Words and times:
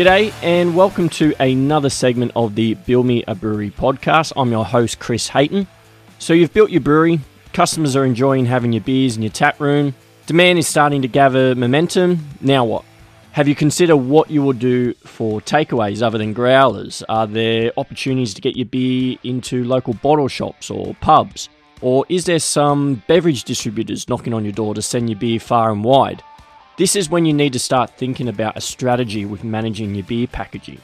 G'day, 0.00 0.32
and 0.42 0.74
welcome 0.74 1.10
to 1.10 1.34
another 1.38 1.90
segment 1.90 2.32
of 2.34 2.54
the 2.54 2.72
Build 2.72 3.04
Me 3.04 3.22
a 3.28 3.34
Brewery 3.34 3.70
podcast. 3.70 4.32
I'm 4.34 4.50
your 4.50 4.64
host, 4.64 4.98
Chris 4.98 5.28
Hayton. 5.28 5.66
So, 6.18 6.32
you've 6.32 6.54
built 6.54 6.70
your 6.70 6.80
brewery, 6.80 7.20
customers 7.52 7.94
are 7.96 8.06
enjoying 8.06 8.46
having 8.46 8.72
your 8.72 8.80
beers 8.80 9.18
in 9.18 9.22
your 9.22 9.30
tap 9.30 9.60
room, 9.60 9.94
demand 10.24 10.58
is 10.58 10.66
starting 10.66 11.02
to 11.02 11.08
gather 11.08 11.54
momentum. 11.54 12.26
Now, 12.40 12.64
what? 12.64 12.86
Have 13.32 13.46
you 13.46 13.54
considered 13.54 13.98
what 13.98 14.30
you 14.30 14.42
will 14.42 14.54
do 14.54 14.94
for 14.94 15.42
takeaways 15.42 16.00
other 16.00 16.16
than 16.16 16.32
growlers? 16.32 17.02
Are 17.10 17.26
there 17.26 17.70
opportunities 17.76 18.32
to 18.32 18.40
get 18.40 18.56
your 18.56 18.68
beer 18.68 19.18
into 19.22 19.64
local 19.64 19.92
bottle 19.92 20.28
shops 20.28 20.70
or 20.70 20.94
pubs? 21.02 21.50
Or 21.82 22.06
is 22.08 22.24
there 22.24 22.38
some 22.38 23.02
beverage 23.06 23.44
distributors 23.44 24.08
knocking 24.08 24.32
on 24.32 24.44
your 24.44 24.54
door 24.54 24.74
to 24.74 24.80
send 24.80 25.10
your 25.10 25.18
beer 25.18 25.38
far 25.38 25.70
and 25.70 25.84
wide? 25.84 26.22
This 26.80 26.96
is 26.96 27.10
when 27.10 27.26
you 27.26 27.34
need 27.34 27.52
to 27.52 27.58
start 27.58 27.90
thinking 27.90 28.26
about 28.26 28.56
a 28.56 28.60
strategy 28.62 29.26
with 29.26 29.44
managing 29.44 29.94
your 29.94 30.04
beer 30.04 30.26
packaging. 30.26 30.80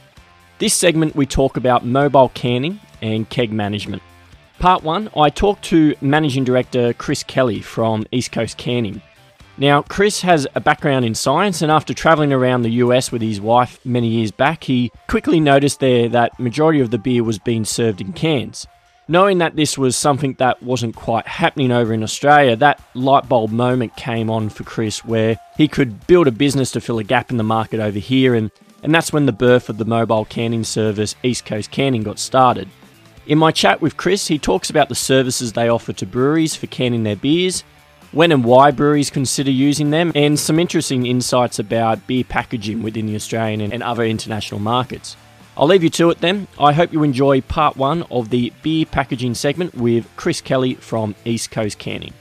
This 0.59 0.75
segment, 0.75 1.15
we 1.15 1.25
talk 1.25 1.57
about 1.57 1.87
mobile 1.87 2.29
canning 2.35 2.79
and 3.01 3.27
keg 3.27 3.51
management. 3.51 4.03
Part 4.59 4.83
one, 4.83 5.09
I 5.17 5.31
talked 5.31 5.63
to 5.63 5.95
Managing 5.99 6.43
Director 6.43 6.93
Chris 6.93 7.23
Kelly 7.23 7.61
from 7.61 8.05
East 8.11 8.31
Coast 8.31 8.57
Canning. 8.57 9.01
Now, 9.57 9.81
Chris 9.81 10.21
has 10.21 10.45
a 10.53 10.61
background 10.61 11.03
in 11.03 11.15
science, 11.15 11.63
and 11.63 11.71
after 11.71 11.95
traveling 11.95 12.31
around 12.31 12.61
the 12.61 12.73
US 12.83 13.11
with 13.11 13.23
his 13.23 13.41
wife 13.41 13.83
many 13.83 14.07
years 14.07 14.29
back, 14.29 14.65
he 14.65 14.91
quickly 15.07 15.39
noticed 15.39 15.79
there 15.79 16.07
that 16.09 16.39
majority 16.39 16.79
of 16.79 16.91
the 16.91 16.99
beer 16.99 17.23
was 17.23 17.39
being 17.39 17.65
served 17.65 18.01
in 18.01 18.13
cans. 18.13 18.67
Knowing 19.09 19.37
that 19.37 19.55
this 19.55 19.77
was 19.77 19.95
something 19.95 20.33
that 20.33 20.61
wasn't 20.61 20.93
quite 20.93 21.25
happening 21.25 21.71
over 21.71 21.93
in 21.93 22.03
Australia, 22.03 22.57
that 22.57 22.81
light 22.93 23.29
bulb 23.29 23.49
moment 23.51 23.95
came 23.95 24.29
on 24.29 24.49
for 24.49 24.65
Chris 24.65 25.05
where 25.05 25.39
he 25.55 25.65
could 25.65 26.05
build 26.07 26.27
a 26.27 26.31
business 26.31 26.71
to 26.71 26.81
fill 26.81 26.99
a 26.99 27.05
gap 27.05 27.31
in 27.31 27.37
the 27.37 27.43
market 27.43 27.79
over 27.79 27.99
here, 27.99 28.35
and, 28.35 28.51
and 28.83 28.93
that's 28.93 29.13
when 29.13 29.25
the 29.25 29.31
birth 29.31 29.69
of 29.69 29.77
the 29.77 29.85
mobile 29.85 30.25
canning 30.25 30.65
service 30.65 31.15
East 31.23 31.45
Coast 31.45 31.71
Canning 31.71 32.03
got 32.03 32.19
started. 32.19 32.67
In 33.25 33.37
my 33.37 33.51
chat 33.51 33.79
with 33.81 33.95
Chris, 33.95 34.27
he 34.27 34.37
talks 34.37 34.69
about 34.69 34.89
the 34.89 34.95
services 34.95 35.53
they 35.53 35.69
offer 35.69 35.93
to 35.93 36.05
breweries 36.05 36.57
for 36.57 36.67
canning 36.67 37.03
their 37.03 37.15
beers, 37.15 37.63
when 38.11 38.33
and 38.33 38.43
why 38.43 38.71
breweries 38.71 39.09
consider 39.09 39.51
using 39.51 39.89
them, 39.89 40.11
and 40.15 40.37
some 40.37 40.59
interesting 40.59 41.05
insights 41.05 41.59
about 41.59 42.07
beer 42.07 42.25
packaging 42.25 42.83
within 42.83 43.05
the 43.05 43.15
Australian 43.15 43.71
and 43.71 43.83
other 43.83 44.03
international 44.03 44.59
markets. 44.59 45.15
I'll 45.59 45.65
leave 45.65 45.83
you 45.83 45.89
to 45.89 46.11
it 46.11 46.21
then. 46.21 46.47
I 46.59 46.71
hope 46.71 46.93
you 46.93 47.01
enjoy 47.01 47.41
part 47.41 47.77
one 47.77 48.03
of 48.11 48.29
the 48.29 48.53
beer 48.61 48.85
packaging 48.85 49.33
segment 49.33 49.73
with 49.73 50.07
Chris 50.15 50.39
Kelly 50.39 50.75
from 50.75 51.15
East 51.25 51.49
Coast 51.49 51.79
Canning. 51.79 52.13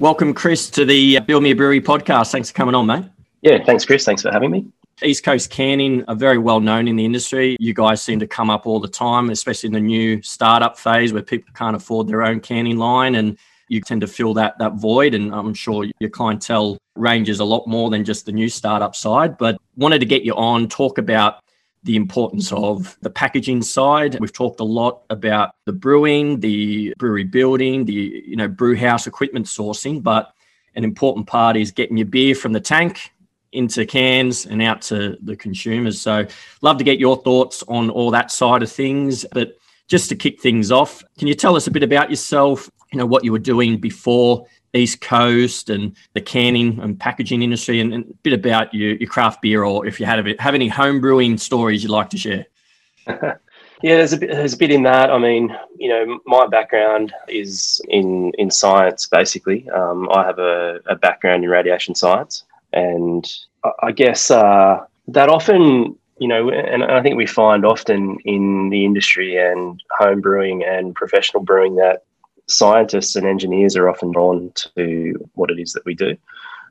Welcome, 0.00 0.34
Chris, 0.34 0.68
to 0.70 0.84
the 0.84 1.18
uh, 1.18 1.20
Build 1.20 1.44
Me 1.44 1.52
a 1.52 1.54
Brewery 1.54 1.80
podcast. 1.80 2.32
Thanks 2.32 2.50
for 2.50 2.56
coming 2.56 2.74
on, 2.74 2.86
mate. 2.86 3.04
Yeah, 3.42 3.62
thanks, 3.64 3.84
Chris. 3.84 4.04
Thanks 4.04 4.22
for 4.22 4.32
having 4.32 4.50
me. 4.50 4.66
East 5.00 5.22
Coast 5.22 5.48
Canning 5.48 6.04
are 6.08 6.16
very 6.16 6.38
well 6.38 6.58
known 6.58 6.88
in 6.88 6.96
the 6.96 7.04
industry. 7.04 7.56
You 7.60 7.72
guys 7.72 8.02
seem 8.02 8.18
to 8.18 8.26
come 8.26 8.50
up 8.50 8.66
all 8.66 8.80
the 8.80 8.88
time, 8.88 9.30
especially 9.30 9.68
in 9.68 9.74
the 9.74 9.80
new 9.80 10.20
startup 10.22 10.76
phase 10.76 11.12
where 11.12 11.22
people 11.22 11.54
can't 11.54 11.76
afford 11.76 12.08
their 12.08 12.24
own 12.24 12.40
canning 12.40 12.78
line 12.78 13.14
and 13.14 13.38
you 13.68 13.80
tend 13.80 14.00
to 14.00 14.06
fill 14.06 14.34
that 14.34 14.58
that 14.58 14.74
void. 14.74 15.14
And 15.14 15.34
I'm 15.34 15.54
sure 15.54 15.86
your 16.00 16.10
clientele 16.10 16.78
ranges 16.94 17.40
a 17.40 17.44
lot 17.44 17.66
more 17.66 17.90
than 17.90 18.04
just 18.04 18.26
the 18.26 18.32
new 18.32 18.48
startup 18.48 18.94
side. 18.94 19.38
But 19.38 19.58
wanted 19.76 20.00
to 20.00 20.06
get 20.06 20.22
you 20.22 20.34
on, 20.34 20.68
talk 20.68 20.98
about 20.98 21.40
the 21.84 21.96
importance 21.96 22.52
of 22.52 22.98
the 23.02 23.10
packaging 23.10 23.62
side. 23.62 24.18
We've 24.20 24.32
talked 24.32 24.60
a 24.60 24.64
lot 24.64 25.04
about 25.10 25.54
the 25.64 25.72
brewing, 25.72 26.40
the 26.40 26.92
brewery 26.98 27.24
building, 27.24 27.84
the 27.84 28.24
you 28.26 28.36
know 28.36 28.48
brew 28.48 28.76
house 28.76 29.06
equipment 29.06 29.46
sourcing, 29.46 30.02
but 30.02 30.32
an 30.74 30.84
important 30.84 31.26
part 31.26 31.56
is 31.56 31.70
getting 31.70 31.96
your 31.96 32.06
beer 32.06 32.34
from 32.34 32.52
the 32.52 32.60
tank 32.60 33.10
into 33.52 33.86
cans 33.86 34.46
and 34.46 34.62
out 34.62 34.82
to 34.82 35.16
the 35.22 35.36
consumers. 35.36 36.00
So 36.00 36.26
love 36.60 36.78
to 36.78 36.84
get 36.84 36.98
your 36.98 37.16
thoughts 37.16 37.64
on 37.68 37.90
all 37.90 38.10
that 38.10 38.30
side 38.30 38.62
of 38.62 38.70
things. 38.70 39.24
But 39.32 39.56
just 39.86 40.08
to 40.10 40.16
kick 40.16 40.40
things 40.40 40.70
off, 40.70 41.02
can 41.18 41.28
you 41.28 41.34
tell 41.34 41.56
us 41.56 41.66
a 41.66 41.70
bit 41.70 41.82
about 41.82 42.10
yourself? 42.10 42.70
You 42.92 42.98
know 42.98 43.06
what 43.06 43.24
you 43.24 43.32
were 43.32 43.38
doing 43.38 43.78
before 43.78 44.46
East 44.74 45.00
Coast 45.00 45.70
and 45.70 45.94
the 46.14 46.20
canning 46.20 46.78
and 46.80 46.98
packaging 46.98 47.42
industry, 47.42 47.80
and, 47.80 47.92
and 47.92 48.04
a 48.04 48.14
bit 48.22 48.32
about 48.32 48.72
your, 48.72 48.96
your 48.96 49.08
craft 49.08 49.42
beer, 49.42 49.64
or 49.64 49.86
if 49.86 49.98
you 49.98 50.06
had 50.06 50.26
a 50.26 50.42
have 50.42 50.54
any 50.54 50.68
home 50.68 51.00
brewing 51.00 51.38
stories 51.38 51.82
you'd 51.82 51.90
like 51.90 52.10
to 52.10 52.18
share. 52.18 52.46
yeah, 53.08 53.36
there's 53.82 54.12
a 54.12 54.18
bit. 54.18 54.30
There's 54.30 54.54
a 54.54 54.58
bit 54.58 54.70
in 54.70 54.82
that. 54.84 55.10
I 55.10 55.18
mean, 55.18 55.56
you 55.76 55.88
know, 55.88 56.20
my 56.26 56.46
background 56.46 57.12
is 57.28 57.80
in 57.88 58.32
in 58.38 58.50
science. 58.50 59.06
Basically, 59.06 59.68
um, 59.70 60.08
I 60.10 60.24
have 60.24 60.38
a, 60.38 60.80
a, 60.86 60.96
background 60.96 61.44
in 61.44 61.50
radiation 61.50 61.94
science, 61.94 62.44
and 62.72 63.30
I, 63.64 63.70
I 63.84 63.92
guess 63.92 64.30
uh, 64.30 64.84
that 65.08 65.28
often 65.28 65.96
you 66.18 66.26
know, 66.26 66.50
and 66.50 66.82
I 66.82 67.00
think 67.00 67.16
we 67.16 67.26
find 67.26 67.64
often 67.64 68.18
in 68.24 68.70
the 68.70 68.84
industry 68.84 69.36
and 69.36 69.80
home 69.98 70.20
brewing 70.20 70.64
and 70.64 70.94
professional 70.94 71.42
brewing 71.42 71.76
that 71.76 72.02
scientists 72.48 73.14
and 73.14 73.26
engineers 73.26 73.76
are 73.76 73.88
often 73.88 74.10
drawn 74.10 74.50
to 74.54 75.14
what 75.34 75.50
it 75.50 75.58
is 75.58 75.72
that 75.72 75.84
we 75.84 75.94
do. 75.94 76.16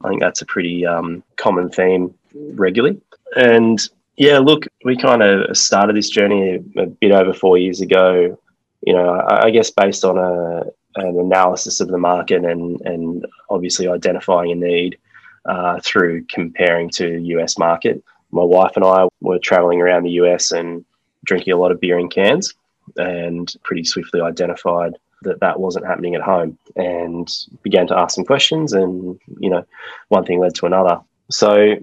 I 0.03 0.09
think 0.09 0.21
that's 0.21 0.41
a 0.41 0.45
pretty 0.45 0.85
um, 0.85 1.23
common 1.37 1.69
theme 1.69 2.13
regularly. 2.33 2.99
And 3.35 3.79
yeah, 4.17 4.39
look, 4.39 4.65
we 4.83 4.97
kind 4.97 5.21
of 5.21 5.55
started 5.55 5.95
this 5.95 6.09
journey 6.09 6.63
a 6.77 6.85
bit 6.85 7.11
over 7.11 7.33
four 7.33 7.57
years 7.57 7.81
ago. 7.81 8.37
You 8.81 8.93
know, 8.93 9.09
I, 9.09 9.45
I 9.45 9.49
guess 9.51 9.71
based 9.71 10.03
on 10.03 10.17
a, 10.17 10.63
an 10.95 11.19
analysis 11.19 11.79
of 11.79 11.87
the 11.87 11.97
market 11.97 12.43
and 12.43 12.81
and 12.81 13.25
obviously 13.49 13.87
identifying 13.87 14.51
a 14.51 14.55
need 14.55 14.97
uh, 15.45 15.79
through 15.83 16.25
comparing 16.25 16.89
to 16.91 17.19
US 17.19 17.57
market. 17.57 18.03
My 18.31 18.43
wife 18.43 18.73
and 18.75 18.83
I 18.83 19.07
were 19.21 19.39
traveling 19.39 19.81
around 19.81 20.03
the 20.03 20.19
US 20.21 20.51
and 20.51 20.83
drinking 21.25 21.53
a 21.53 21.57
lot 21.57 21.71
of 21.71 21.79
beer 21.79 21.99
in 21.99 22.09
cans, 22.09 22.53
and 22.97 23.53
pretty 23.63 23.83
swiftly 23.83 24.21
identified 24.21 24.97
that 25.23 25.39
that 25.39 25.59
wasn't 25.59 25.85
happening 25.85 26.15
at 26.15 26.21
home 26.21 26.57
and 26.75 27.27
began 27.63 27.87
to 27.87 27.97
ask 27.97 28.15
some 28.15 28.25
questions 28.25 28.73
and 28.73 29.19
you 29.39 29.49
know 29.49 29.63
one 30.09 30.25
thing 30.25 30.39
led 30.39 30.55
to 30.55 30.65
another. 30.65 30.99
So 31.29 31.75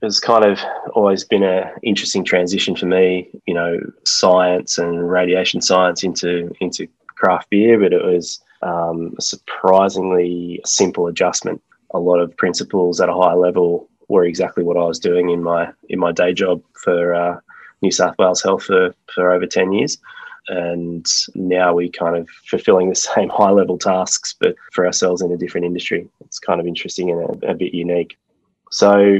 it's 0.00 0.20
kind 0.20 0.44
of 0.44 0.58
always 0.94 1.24
been 1.24 1.42
an 1.42 1.70
interesting 1.82 2.24
transition 2.24 2.76
for 2.76 2.86
me 2.86 3.28
you 3.46 3.54
know 3.54 3.78
science 4.04 4.78
and 4.78 5.10
radiation 5.10 5.60
science 5.60 6.02
into 6.02 6.52
into 6.60 6.86
craft 7.08 7.50
beer 7.50 7.78
but 7.78 7.92
it 7.92 8.04
was 8.04 8.40
um, 8.62 9.14
a 9.18 9.22
surprisingly 9.22 10.60
simple 10.64 11.06
adjustment. 11.06 11.62
A 11.94 11.98
lot 11.98 12.20
of 12.20 12.36
principles 12.36 13.00
at 13.00 13.08
a 13.08 13.14
high 13.14 13.34
level 13.34 13.88
were 14.08 14.24
exactly 14.24 14.64
what 14.64 14.76
I 14.76 14.84
was 14.84 14.98
doing 14.98 15.30
in 15.30 15.42
my 15.42 15.70
in 15.88 15.98
my 15.98 16.12
day 16.12 16.32
job 16.32 16.62
for 16.74 17.14
uh, 17.14 17.38
New 17.82 17.90
South 17.90 18.14
Wales 18.18 18.42
Health 18.42 18.64
for, 18.64 18.94
for 19.14 19.30
over 19.30 19.46
10 19.46 19.72
years 19.72 19.98
and 20.48 21.06
now 21.34 21.74
we 21.74 21.88
kind 21.88 22.16
of 22.16 22.28
fulfilling 22.46 22.88
the 22.88 22.94
same 23.14 23.28
high 23.28 23.50
level 23.50 23.78
tasks 23.78 24.34
but 24.38 24.54
for 24.72 24.86
ourselves 24.86 25.22
in 25.22 25.32
a 25.32 25.36
different 25.36 25.66
industry. 25.66 26.08
It's 26.24 26.38
kind 26.38 26.60
of 26.60 26.66
interesting 26.66 27.10
and 27.10 27.42
a, 27.42 27.50
a 27.50 27.54
bit 27.54 27.74
unique. 27.74 28.18
So 28.70 29.18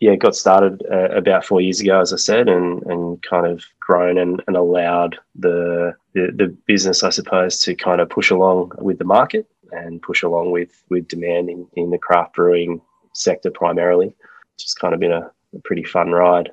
yeah 0.00 0.16
got 0.16 0.34
started 0.34 0.82
uh, 0.90 1.10
about 1.10 1.44
four 1.44 1.60
years 1.60 1.80
ago 1.80 2.00
as 2.00 2.12
i 2.12 2.16
said 2.16 2.48
and 2.48 2.82
and 2.86 3.22
kind 3.22 3.46
of 3.46 3.64
grown 3.78 4.18
and, 4.18 4.42
and 4.48 4.56
allowed 4.56 5.16
the, 5.36 5.94
the 6.14 6.32
the 6.34 6.48
business 6.66 7.04
i 7.04 7.10
suppose 7.10 7.60
to 7.60 7.76
kind 7.76 8.00
of 8.00 8.10
push 8.10 8.28
along 8.28 8.72
with 8.78 8.98
the 8.98 9.04
market 9.04 9.46
and 9.74 10.02
push 10.02 10.22
along 10.22 10.50
with 10.50 10.84
with 10.88 11.06
demand 11.08 11.48
in, 11.48 11.66
in 11.74 11.90
the 11.90 11.98
craft 11.98 12.34
brewing 12.34 12.80
sector 13.12 13.50
primarily. 13.50 14.14
It's 14.54 14.64
just 14.64 14.78
kind 14.78 14.94
of 14.94 15.00
been 15.00 15.12
a, 15.12 15.30
a 15.54 15.60
pretty 15.64 15.84
fun 15.84 16.10
ride 16.10 16.50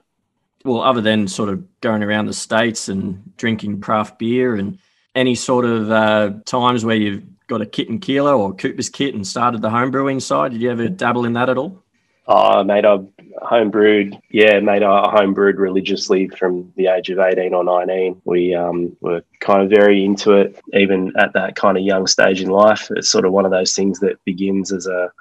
well, 0.64 0.82
other 0.82 1.02
than 1.02 1.28
sort 1.28 1.50
of 1.50 1.64
going 1.82 2.04
around 2.04 2.26
the 2.26 2.34
states 2.34 2.90
and 2.90 3.36
drinking 3.38 3.82
craft 3.82 4.20
beer, 4.20 4.56
and 4.56 4.80
any 5.16 5.36
sort 5.36 5.66
of 5.66 5.92
uh, 5.92 6.32
times 6.46 6.86
where 6.86 6.96
you've 6.96 7.24
got 7.48 7.62
a 7.62 7.66
kit 7.66 7.90
and 7.90 8.02
kilo 8.02 8.40
or 8.40 8.54
Cooper's 8.54 8.90
kit 8.90 9.14
and 9.14 9.28
started 9.28 9.62
the 9.62 9.70
home 9.70 9.92
brewing 9.92 10.20
side, 10.20 10.52
did 10.52 10.62
you 10.62 10.72
ever 10.72 10.88
dabble 10.88 11.26
in 11.26 11.34
that 11.34 11.50
at 11.50 11.58
all? 11.58 11.84
Oh, 12.28 12.64
mate, 12.64 12.86
I 12.86 13.00
home 13.42 13.72
brewed. 13.72 14.18
Yeah, 14.30 14.60
mate, 14.60 14.84
I 14.84 15.10
home 15.10 15.34
brewed 15.34 15.58
religiously 15.58 16.30
from 16.30 16.72
the 16.78 16.88
age 16.88 17.10
of 17.10 17.20
eighteen 17.20 17.54
or 17.54 17.64
nineteen. 17.64 18.22
We 18.24 18.56
um, 18.56 18.96
were 19.02 19.24
kind 19.40 19.64
of 19.64 19.70
very 19.70 20.06
into 20.06 20.34
it, 20.34 20.58
even 20.74 21.12
at 21.18 21.34
that 21.34 21.56
kind 21.56 21.78
of 21.78 21.84
young 21.84 22.08
stage 22.08 22.42
in 22.42 22.50
life. 22.50 22.90
It's 22.92 23.10
sort 23.10 23.26
of 23.26 23.34
one 23.34 23.46
of 23.46 23.52
those 23.52 23.76
things 23.76 24.00
that 24.00 24.24
begins 24.24 24.72
as 24.72 24.88
a 24.88 25.12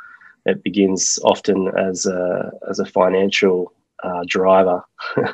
it 0.47 0.63
begins 0.63 1.19
often 1.25 1.69
as 1.77 2.07
a 2.07 2.53
as 2.69 2.79
a 2.79 2.85
financial 2.85 3.73
uh, 4.03 4.23
driver 4.27 4.83
yeah, 5.17 5.25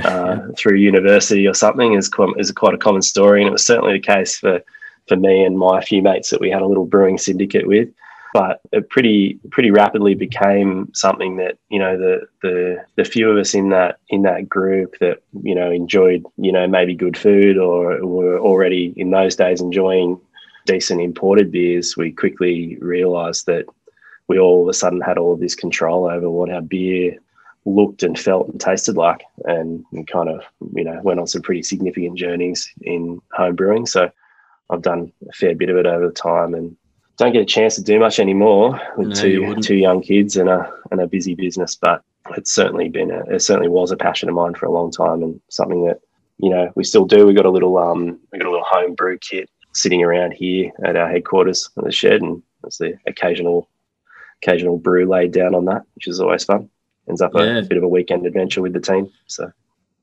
uh, 0.00 0.36
yeah. 0.36 0.38
through 0.56 0.76
university 0.76 1.46
or 1.46 1.54
something 1.54 1.94
is 1.94 2.08
quite, 2.08 2.34
is 2.38 2.52
quite 2.52 2.74
a 2.74 2.78
common 2.78 3.02
story, 3.02 3.40
and 3.40 3.48
it 3.48 3.52
was 3.52 3.64
certainly 3.64 3.92
the 3.92 4.00
case 4.00 4.38
for 4.38 4.60
for 5.08 5.16
me 5.16 5.42
and 5.42 5.58
my 5.58 5.80
few 5.80 6.02
mates 6.02 6.30
that 6.30 6.40
we 6.40 6.50
had 6.50 6.62
a 6.62 6.66
little 6.66 6.84
brewing 6.84 7.18
syndicate 7.18 7.66
with. 7.66 7.88
But 8.34 8.60
it 8.72 8.90
pretty 8.90 9.40
pretty 9.50 9.70
rapidly 9.70 10.14
became 10.14 10.90
something 10.92 11.38
that 11.38 11.56
you 11.70 11.78
know 11.78 11.96
the 11.96 12.26
the 12.42 12.84
the 12.96 13.04
few 13.04 13.30
of 13.30 13.38
us 13.38 13.54
in 13.54 13.70
that 13.70 13.98
in 14.10 14.22
that 14.22 14.48
group 14.48 14.98
that 15.00 15.22
you 15.42 15.54
know 15.54 15.70
enjoyed 15.70 16.24
you 16.36 16.52
know 16.52 16.66
maybe 16.66 16.94
good 16.94 17.16
food 17.16 17.56
or 17.56 18.04
were 18.06 18.38
already 18.38 18.92
in 18.96 19.10
those 19.10 19.34
days 19.34 19.62
enjoying 19.62 20.20
decent 20.66 21.00
imported 21.00 21.50
beers. 21.50 21.96
We 21.96 22.12
quickly 22.12 22.76
realised 22.80 23.46
that 23.46 23.64
we 24.28 24.38
all 24.38 24.62
of 24.62 24.68
a 24.68 24.74
sudden 24.74 25.00
had 25.00 25.16
all 25.16 25.32
of 25.32 25.40
this 25.40 25.54
control 25.54 26.04
over 26.04 26.30
what 26.30 26.50
our 26.50 26.60
beer 26.60 27.16
looked 27.74 28.02
and 28.02 28.18
felt 28.18 28.48
and 28.48 28.60
tasted 28.60 28.96
like, 28.96 29.22
and, 29.44 29.84
and 29.92 30.06
kind 30.06 30.28
of 30.28 30.42
you 30.74 30.84
know 30.84 31.00
went 31.02 31.20
on 31.20 31.26
some 31.26 31.42
pretty 31.42 31.62
significant 31.62 32.16
journeys 32.16 32.70
in 32.82 33.20
home 33.32 33.56
brewing. 33.56 33.86
So 33.86 34.10
I've 34.70 34.82
done 34.82 35.12
a 35.28 35.32
fair 35.32 35.54
bit 35.54 35.70
of 35.70 35.76
it 35.76 35.86
over 35.86 36.06
the 36.06 36.12
time, 36.12 36.54
and 36.54 36.76
don't 37.16 37.32
get 37.32 37.42
a 37.42 37.46
chance 37.46 37.74
to 37.76 37.82
do 37.82 37.98
much 37.98 38.18
anymore 38.18 38.80
with 38.96 39.08
no, 39.08 39.14
two 39.14 39.54
two 39.56 39.76
young 39.76 40.02
kids 40.02 40.36
and 40.36 40.48
a 40.48 40.72
and 40.90 41.00
a 41.00 41.06
busy 41.06 41.34
business. 41.34 41.74
But 41.74 42.02
it's 42.36 42.54
certainly 42.54 42.88
been 42.88 43.10
a, 43.10 43.20
it 43.34 43.42
certainly 43.42 43.68
was 43.68 43.90
a 43.90 43.96
passion 43.96 44.28
of 44.28 44.34
mine 44.34 44.54
for 44.54 44.66
a 44.66 44.72
long 44.72 44.90
time, 44.90 45.22
and 45.22 45.40
something 45.48 45.86
that 45.86 46.00
you 46.38 46.50
know 46.50 46.70
we 46.74 46.84
still 46.84 47.04
do. 47.04 47.26
We 47.26 47.34
got 47.34 47.46
a 47.46 47.50
little 47.50 47.78
um 47.78 48.18
we 48.32 48.38
got 48.38 48.48
a 48.48 48.50
little 48.50 48.66
home 48.66 48.94
brew 48.94 49.18
kit 49.18 49.50
sitting 49.72 50.02
around 50.02 50.32
here 50.32 50.72
at 50.84 50.96
our 50.96 51.08
headquarters 51.08 51.68
in 51.76 51.84
the 51.84 51.92
shed, 51.92 52.22
and 52.22 52.42
there's 52.62 52.78
the 52.78 52.98
occasional 53.06 53.68
occasional 54.42 54.78
brew 54.78 55.06
laid 55.06 55.32
down 55.32 55.54
on 55.54 55.64
that, 55.66 55.82
which 55.94 56.08
is 56.08 56.20
always 56.20 56.44
fun. 56.44 56.68
Ends 57.08 57.22
up 57.22 57.32
yeah. 57.34 57.58
a 57.58 57.62
bit 57.62 57.78
of 57.78 57.82
a 57.82 57.88
weekend 57.88 58.26
adventure 58.26 58.62
with 58.62 58.72
the 58.72 58.80
team. 58.80 59.10
So, 59.26 59.50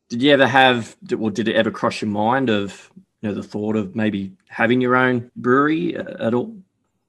did 0.09 0.21
you 0.21 0.31
ever 0.31 0.47
have, 0.47 0.95
or 1.17 1.31
did 1.31 1.47
it 1.47 1.55
ever 1.55 1.71
cross 1.71 2.01
your 2.01 2.09
mind 2.09 2.49
of 2.49 2.91
you 3.21 3.29
know 3.29 3.35
the 3.35 3.43
thought 3.43 3.75
of 3.75 3.95
maybe 3.95 4.31
having 4.47 4.81
your 4.81 4.95
own 4.95 5.29
brewery 5.35 5.97
uh, 5.97 6.27
at 6.27 6.33
all? 6.33 6.55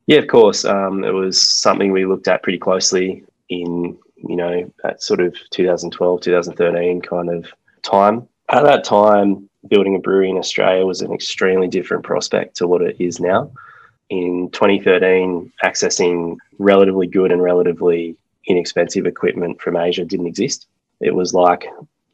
Yeah, 0.06 0.18
of 0.18 0.28
course. 0.28 0.64
Um, 0.64 1.04
it 1.04 1.12
was 1.12 1.40
something 1.40 1.92
we 1.92 2.06
looked 2.06 2.28
at 2.28 2.42
pretty 2.42 2.58
closely 2.58 3.24
in 3.48 3.98
you 4.16 4.36
know 4.36 4.72
that 4.82 5.02
sort 5.02 5.20
of 5.20 5.36
2012, 5.50 6.20
2013 6.20 7.00
kind 7.02 7.30
of 7.30 7.46
time. 7.82 8.28
At 8.48 8.62
that 8.62 8.84
time, 8.84 9.48
building 9.68 9.96
a 9.96 9.98
brewery 9.98 10.30
in 10.30 10.38
Australia 10.38 10.86
was 10.86 11.00
an 11.00 11.12
extremely 11.12 11.68
different 11.68 12.04
prospect 12.04 12.56
to 12.56 12.66
what 12.66 12.82
it 12.82 12.96
is 13.00 13.20
now. 13.20 13.50
In 14.08 14.50
2013, 14.52 15.52
accessing 15.64 16.36
relatively 16.58 17.08
good 17.08 17.32
and 17.32 17.42
relatively 17.42 18.16
inexpensive 18.46 19.06
equipment 19.06 19.60
from 19.60 19.76
Asia 19.76 20.04
didn't 20.04 20.26
exist. 20.26 20.66
It 21.00 21.14
was 21.14 21.34
like 21.34 21.66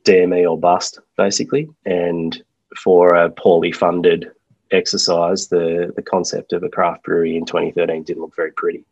DME 0.05 0.51
or 0.51 0.59
bust, 0.59 0.99
basically. 1.17 1.69
And 1.85 2.43
for 2.77 3.15
a 3.15 3.31
poorly 3.31 3.73
funded 3.73 4.31
exercise, 4.71 5.49
the 5.49 5.93
the 5.95 6.03
concept 6.03 6.53
of 6.53 6.63
a 6.63 6.69
craft 6.69 7.05
brewery 7.05 7.37
in 7.37 7.45
2013 7.45 8.03
didn't 8.03 8.23
look 8.23 8.37
very 8.37 8.53
pretty. 8.53 8.85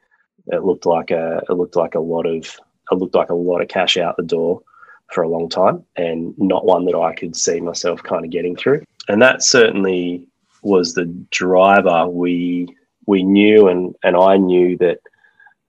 It 0.48 0.64
looked 0.64 0.86
like 0.86 1.10
a 1.10 1.42
it 1.48 1.52
looked 1.52 1.76
like 1.76 1.94
a 1.94 2.00
lot 2.00 2.26
of 2.26 2.58
it 2.90 2.94
looked 2.94 3.14
like 3.14 3.30
a 3.30 3.34
lot 3.34 3.60
of 3.60 3.68
cash 3.68 3.96
out 3.96 4.16
the 4.16 4.22
door 4.22 4.62
for 5.12 5.22
a 5.22 5.28
long 5.28 5.48
time, 5.48 5.84
and 5.96 6.34
not 6.38 6.64
one 6.64 6.84
that 6.84 6.96
I 6.96 7.14
could 7.14 7.34
see 7.34 7.60
myself 7.60 8.02
kind 8.02 8.24
of 8.24 8.30
getting 8.30 8.56
through. 8.56 8.84
And 9.08 9.20
that 9.22 9.42
certainly 9.42 10.26
was 10.62 10.94
the 10.94 11.06
driver. 11.30 12.08
We 12.08 12.76
we 13.06 13.22
knew, 13.22 13.68
and 13.68 13.94
and 14.04 14.16
I 14.16 14.36
knew 14.36 14.76
that 14.78 15.00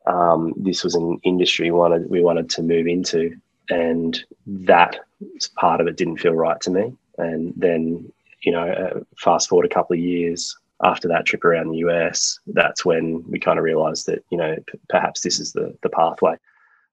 um, 0.06 0.53
this 0.57 0.83
was 0.83 0.95
an 0.95 1.19
industry 1.24 1.71
we 1.71 1.77
wanted 1.77 2.09
we 2.09 2.21
wanted 2.21 2.50
to 2.51 2.63
move 2.63 2.88
into, 2.88 3.36
and 3.69 4.24
that 4.45 5.00
part 5.56 5.81
of 5.81 5.88
it 5.88 5.98
didn't 5.98 6.18
feel 6.18 6.33
right 6.33 6.59
to 6.62 6.71
me. 6.71 6.94
And 7.18 7.53
then 7.56 8.12
you 8.42 8.51
know, 8.51 8.68
uh, 8.68 9.00
fast 9.18 9.50
forward 9.50 9.65
a 9.65 9.74
couple 9.74 9.94
of 9.94 10.00
years 10.00 10.57
after 10.83 11.07
that 11.07 11.25
trip 11.25 11.45
around 11.45 11.69
the 11.69 11.77
US, 11.77 12.39
that's 12.48 12.83
when 12.83 13.24
we 13.30 13.39
kind 13.39 13.59
of 13.59 13.65
realized 13.65 14.07
that, 14.07 14.24
you 14.30 14.38
know, 14.38 14.56
p- 14.65 14.80
perhaps 14.89 15.21
this 15.21 15.39
is 15.39 15.53
the, 15.53 15.75
the 15.83 15.89
pathway. 15.89 16.36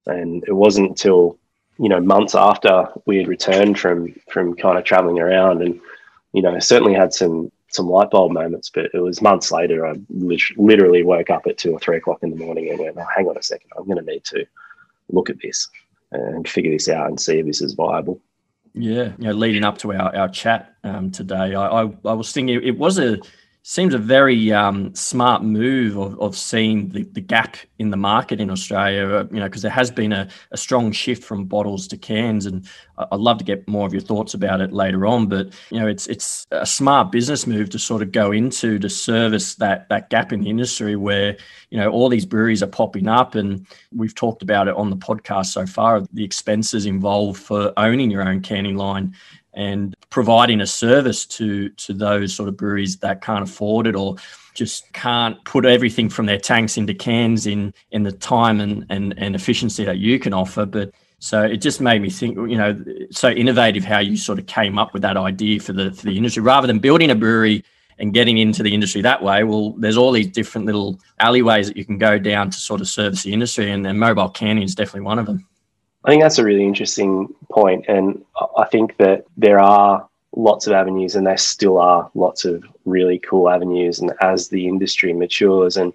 And 0.06 0.44
it 0.46 0.52
wasn't 0.52 0.90
until, 0.90 1.38
you 1.78 1.88
know, 1.88 2.00
months 2.00 2.34
after 2.34 2.88
we 3.06 3.16
had 3.16 3.28
returned 3.28 3.78
from, 3.78 4.14
from 4.30 4.54
kind 4.56 4.78
of 4.78 4.84
traveling 4.84 5.18
around 5.18 5.62
and, 5.62 5.80
you 6.32 6.42
know, 6.42 6.58
certainly 6.58 6.94
had 6.94 7.14
some, 7.14 7.50
some 7.68 7.88
light 7.88 8.10
bulb 8.10 8.32
moments, 8.32 8.70
but 8.70 8.86
it 8.94 8.98
was 9.00 9.22
months 9.22 9.52
later. 9.52 9.86
I 9.86 9.94
literally 10.10 11.02
woke 11.02 11.30
up 11.30 11.46
at 11.46 11.58
two 11.58 11.72
or 11.72 11.78
three 11.78 11.98
o'clock 11.98 12.22
in 12.22 12.30
the 12.30 12.36
morning 12.36 12.70
and 12.70 12.78
went, 12.78 12.96
oh, 12.96 13.06
hang 13.14 13.26
on 13.28 13.36
a 13.36 13.42
second, 13.42 13.70
I'm 13.76 13.84
going 13.84 13.98
to 13.98 14.10
need 14.10 14.24
to 14.24 14.46
look 15.10 15.30
at 15.30 15.40
this 15.42 15.68
and 16.12 16.48
figure 16.48 16.72
this 16.72 16.88
out 16.88 17.08
and 17.08 17.20
see 17.20 17.38
if 17.38 17.46
this 17.46 17.60
is 17.60 17.74
viable. 17.74 18.20
Yeah, 18.74 19.12
you 19.18 19.28
know, 19.28 19.32
leading 19.32 19.64
up 19.64 19.78
to 19.78 19.92
our, 19.92 20.14
our 20.14 20.28
chat 20.28 20.74
um, 20.84 21.10
today, 21.10 21.54
I, 21.54 21.82
I, 21.82 21.92
I 22.04 22.12
was 22.12 22.32
thinking 22.32 22.62
it 22.62 22.78
was 22.78 22.98
a 22.98 23.18
seems 23.62 23.92
a 23.92 23.98
very 23.98 24.50
um, 24.50 24.94
smart 24.94 25.42
move 25.42 25.98
of, 25.98 26.18
of 26.20 26.36
seeing 26.36 26.88
the, 26.88 27.02
the 27.12 27.20
gap 27.20 27.56
in 27.78 27.90
the 27.90 27.96
market 27.96 28.40
in 28.40 28.50
Australia, 28.50 29.06
uh, 29.06 29.26
you 29.30 29.38
know, 29.38 29.44
because 29.44 29.60
there 29.60 29.70
has 29.70 29.90
been 29.90 30.12
a, 30.12 30.26
a 30.52 30.56
strong 30.56 30.90
shift 30.90 31.22
from 31.22 31.44
bottles 31.44 31.86
to 31.88 31.98
cans. 31.98 32.46
And 32.46 32.66
I'd 32.96 33.20
love 33.20 33.36
to 33.38 33.44
get 33.44 33.68
more 33.68 33.86
of 33.86 33.92
your 33.92 34.00
thoughts 34.00 34.32
about 34.32 34.62
it 34.62 34.72
later 34.72 35.04
on. 35.06 35.26
But, 35.26 35.52
you 35.70 35.78
know, 35.78 35.86
it's 35.86 36.06
it's 36.06 36.46
a 36.50 36.64
smart 36.64 37.12
business 37.12 37.46
move 37.46 37.68
to 37.70 37.78
sort 37.78 38.00
of 38.00 38.10
go 38.10 38.32
into 38.32 38.78
to 38.78 38.88
service 38.88 39.56
that, 39.56 39.88
that 39.90 40.08
gap 40.08 40.32
in 40.32 40.40
the 40.40 40.50
industry 40.50 40.96
where, 40.96 41.36
you 41.68 41.78
know, 41.78 41.90
all 41.90 42.08
these 42.08 42.26
breweries 42.26 42.62
are 42.62 42.68
popping 42.68 43.06
up. 43.06 43.34
And 43.34 43.66
we've 43.94 44.14
talked 44.14 44.42
about 44.42 44.68
it 44.68 44.76
on 44.76 44.88
the 44.88 44.96
podcast 44.96 45.46
so 45.46 45.66
far, 45.66 46.02
the 46.12 46.24
expenses 46.24 46.86
involved 46.86 47.42
for 47.42 47.72
owning 47.76 48.10
your 48.10 48.26
own 48.26 48.40
canning 48.40 48.76
line 48.76 49.14
and 49.58 49.96
providing 50.08 50.60
a 50.60 50.66
service 50.66 51.26
to 51.26 51.68
to 51.70 51.92
those 51.92 52.34
sort 52.34 52.48
of 52.48 52.56
breweries 52.56 52.96
that 52.98 53.20
can't 53.20 53.42
afford 53.42 53.88
it 53.88 53.96
or 53.96 54.14
just 54.54 54.90
can't 54.92 55.44
put 55.44 55.66
everything 55.66 56.08
from 56.08 56.26
their 56.26 56.38
tanks 56.38 56.76
into 56.76 56.94
cans 56.94 57.46
in 57.46 57.74
in 57.90 58.04
the 58.04 58.12
time 58.12 58.60
and 58.60 58.86
and, 58.88 59.14
and 59.18 59.34
efficiency 59.34 59.84
that 59.84 59.98
you 59.98 60.18
can 60.18 60.32
offer. 60.32 60.64
But 60.64 60.92
so 61.18 61.42
it 61.42 61.56
just 61.56 61.80
made 61.80 62.00
me 62.00 62.08
think 62.08 62.36
you 62.36 62.56
know 62.56 62.82
so 63.10 63.30
innovative 63.30 63.84
how 63.84 63.98
you 63.98 64.16
sort 64.16 64.38
of 64.38 64.46
came 64.46 64.78
up 64.78 64.92
with 64.92 65.02
that 65.02 65.16
idea 65.16 65.58
for 65.58 65.72
the 65.72 65.92
for 65.92 66.06
the 66.06 66.16
industry. 66.16 66.42
Rather 66.42 66.68
than 66.68 66.78
building 66.78 67.10
a 67.10 67.16
brewery 67.16 67.64
and 67.98 68.14
getting 68.14 68.38
into 68.38 68.62
the 68.62 68.72
industry 68.72 69.02
that 69.02 69.20
way 69.24 69.42
well 69.42 69.72
there's 69.76 69.96
all 69.96 70.12
these 70.12 70.28
different 70.28 70.64
little 70.68 71.00
alleyways 71.18 71.66
that 71.66 71.76
you 71.76 71.84
can 71.84 71.98
go 71.98 72.16
down 72.16 72.48
to 72.48 72.56
sort 72.56 72.80
of 72.80 72.86
service 72.86 73.24
the 73.24 73.32
industry 73.32 73.72
and, 73.72 73.84
and 73.84 73.98
mobile 73.98 74.28
canning 74.28 74.62
is 74.62 74.76
definitely 74.76 75.00
one 75.00 75.18
of 75.18 75.26
them 75.26 75.44
I 76.04 76.10
think 76.10 76.22
that's 76.22 76.38
a 76.38 76.44
really 76.44 76.64
interesting 76.64 77.34
point, 77.50 77.84
and 77.88 78.24
I 78.56 78.64
think 78.64 78.96
that 78.98 79.24
there 79.36 79.58
are 79.58 80.08
lots 80.36 80.66
of 80.66 80.72
avenues, 80.72 81.16
and 81.16 81.26
there 81.26 81.36
still 81.36 81.78
are 81.78 82.10
lots 82.14 82.44
of 82.44 82.64
really 82.84 83.18
cool 83.18 83.50
avenues. 83.50 83.98
And 83.98 84.12
as 84.20 84.48
the 84.48 84.68
industry 84.68 85.12
matures, 85.12 85.76
and 85.76 85.92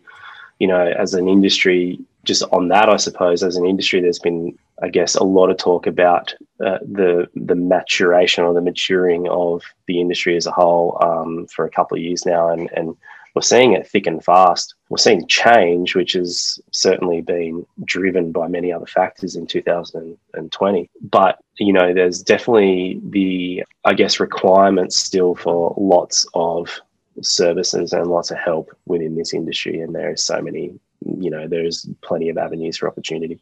you 0.59 0.67
know, 0.67 0.93
as 0.97 1.13
an 1.13 1.27
industry, 1.27 1.99
just 2.23 2.43
on 2.51 2.67
that, 2.69 2.89
I 2.89 2.97
suppose, 2.97 3.43
as 3.43 3.55
an 3.55 3.65
industry, 3.65 4.01
there's 4.01 4.19
been, 4.19 4.57
I 4.81 4.89
guess, 4.89 5.15
a 5.15 5.23
lot 5.23 5.49
of 5.49 5.57
talk 5.57 5.87
about 5.87 6.33
uh, 6.65 6.79
the 6.81 7.27
the 7.35 7.55
maturation 7.55 8.43
or 8.43 8.53
the 8.53 8.61
maturing 8.61 9.27
of 9.29 9.63
the 9.87 9.99
industry 9.99 10.35
as 10.35 10.45
a 10.45 10.51
whole 10.51 10.97
um, 11.01 11.47
for 11.47 11.65
a 11.65 11.71
couple 11.71 11.97
of 11.97 12.03
years 12.03 12.25
now, 12.25 12.49
and 12.49 12.69
and 12.75 12.95
we're 13.35 13.41
seeing 13.41 13.73
it 13.73 13.87
thick 13.87 14.05
and 14.05 14.23
fast. 14.23 14.75
We're 14.93 14.97
seeing 14.97 15.25
change, 15.25 15.95
which 15.95 16.13
has 16.13 16.59
certainly 16.69 17.21
been 17.21 17.65
driven 17.83 18.31
by 18.31 18.47
many 18.47 18.71
other 18.71 18.85
factors 18.85 19.35
in 19.35 19.47
2020. 19.47 20.89
But, 21.01 21.39
you 21.57 21.73
know, 21.73 21.95
there's 21.95 22.21
definitely 22.21 23.01
the, 23.09 23.63
I 23.85 23.95
guess, 23.95 24.19
requirements 24.19 24.95
still 24.95 25.33
for 25.33 25.73
lots 25.79 26.27
of 26.35 26.79
services 27.23 27.91
and 27.91 28.05
lots 28.05 28.29
of 28.29 28.37
help 28.37 28.69
within 28.85 29.15
this 29.15 29.33
industry. 29.33 29.79
And 29.79 29.95
there 29.95 30.11
is 30.11 30.23
so 30.23 30.39
many, 30.43 30.79
you 31.17 31.31
know, 31.31 31.47
there's 31.47 31.89
plenty 32.03 32.29
of 32.29 32.37
avenues 32.37 32.77
for 32.77 32.87
opportunity. 32.87 33.39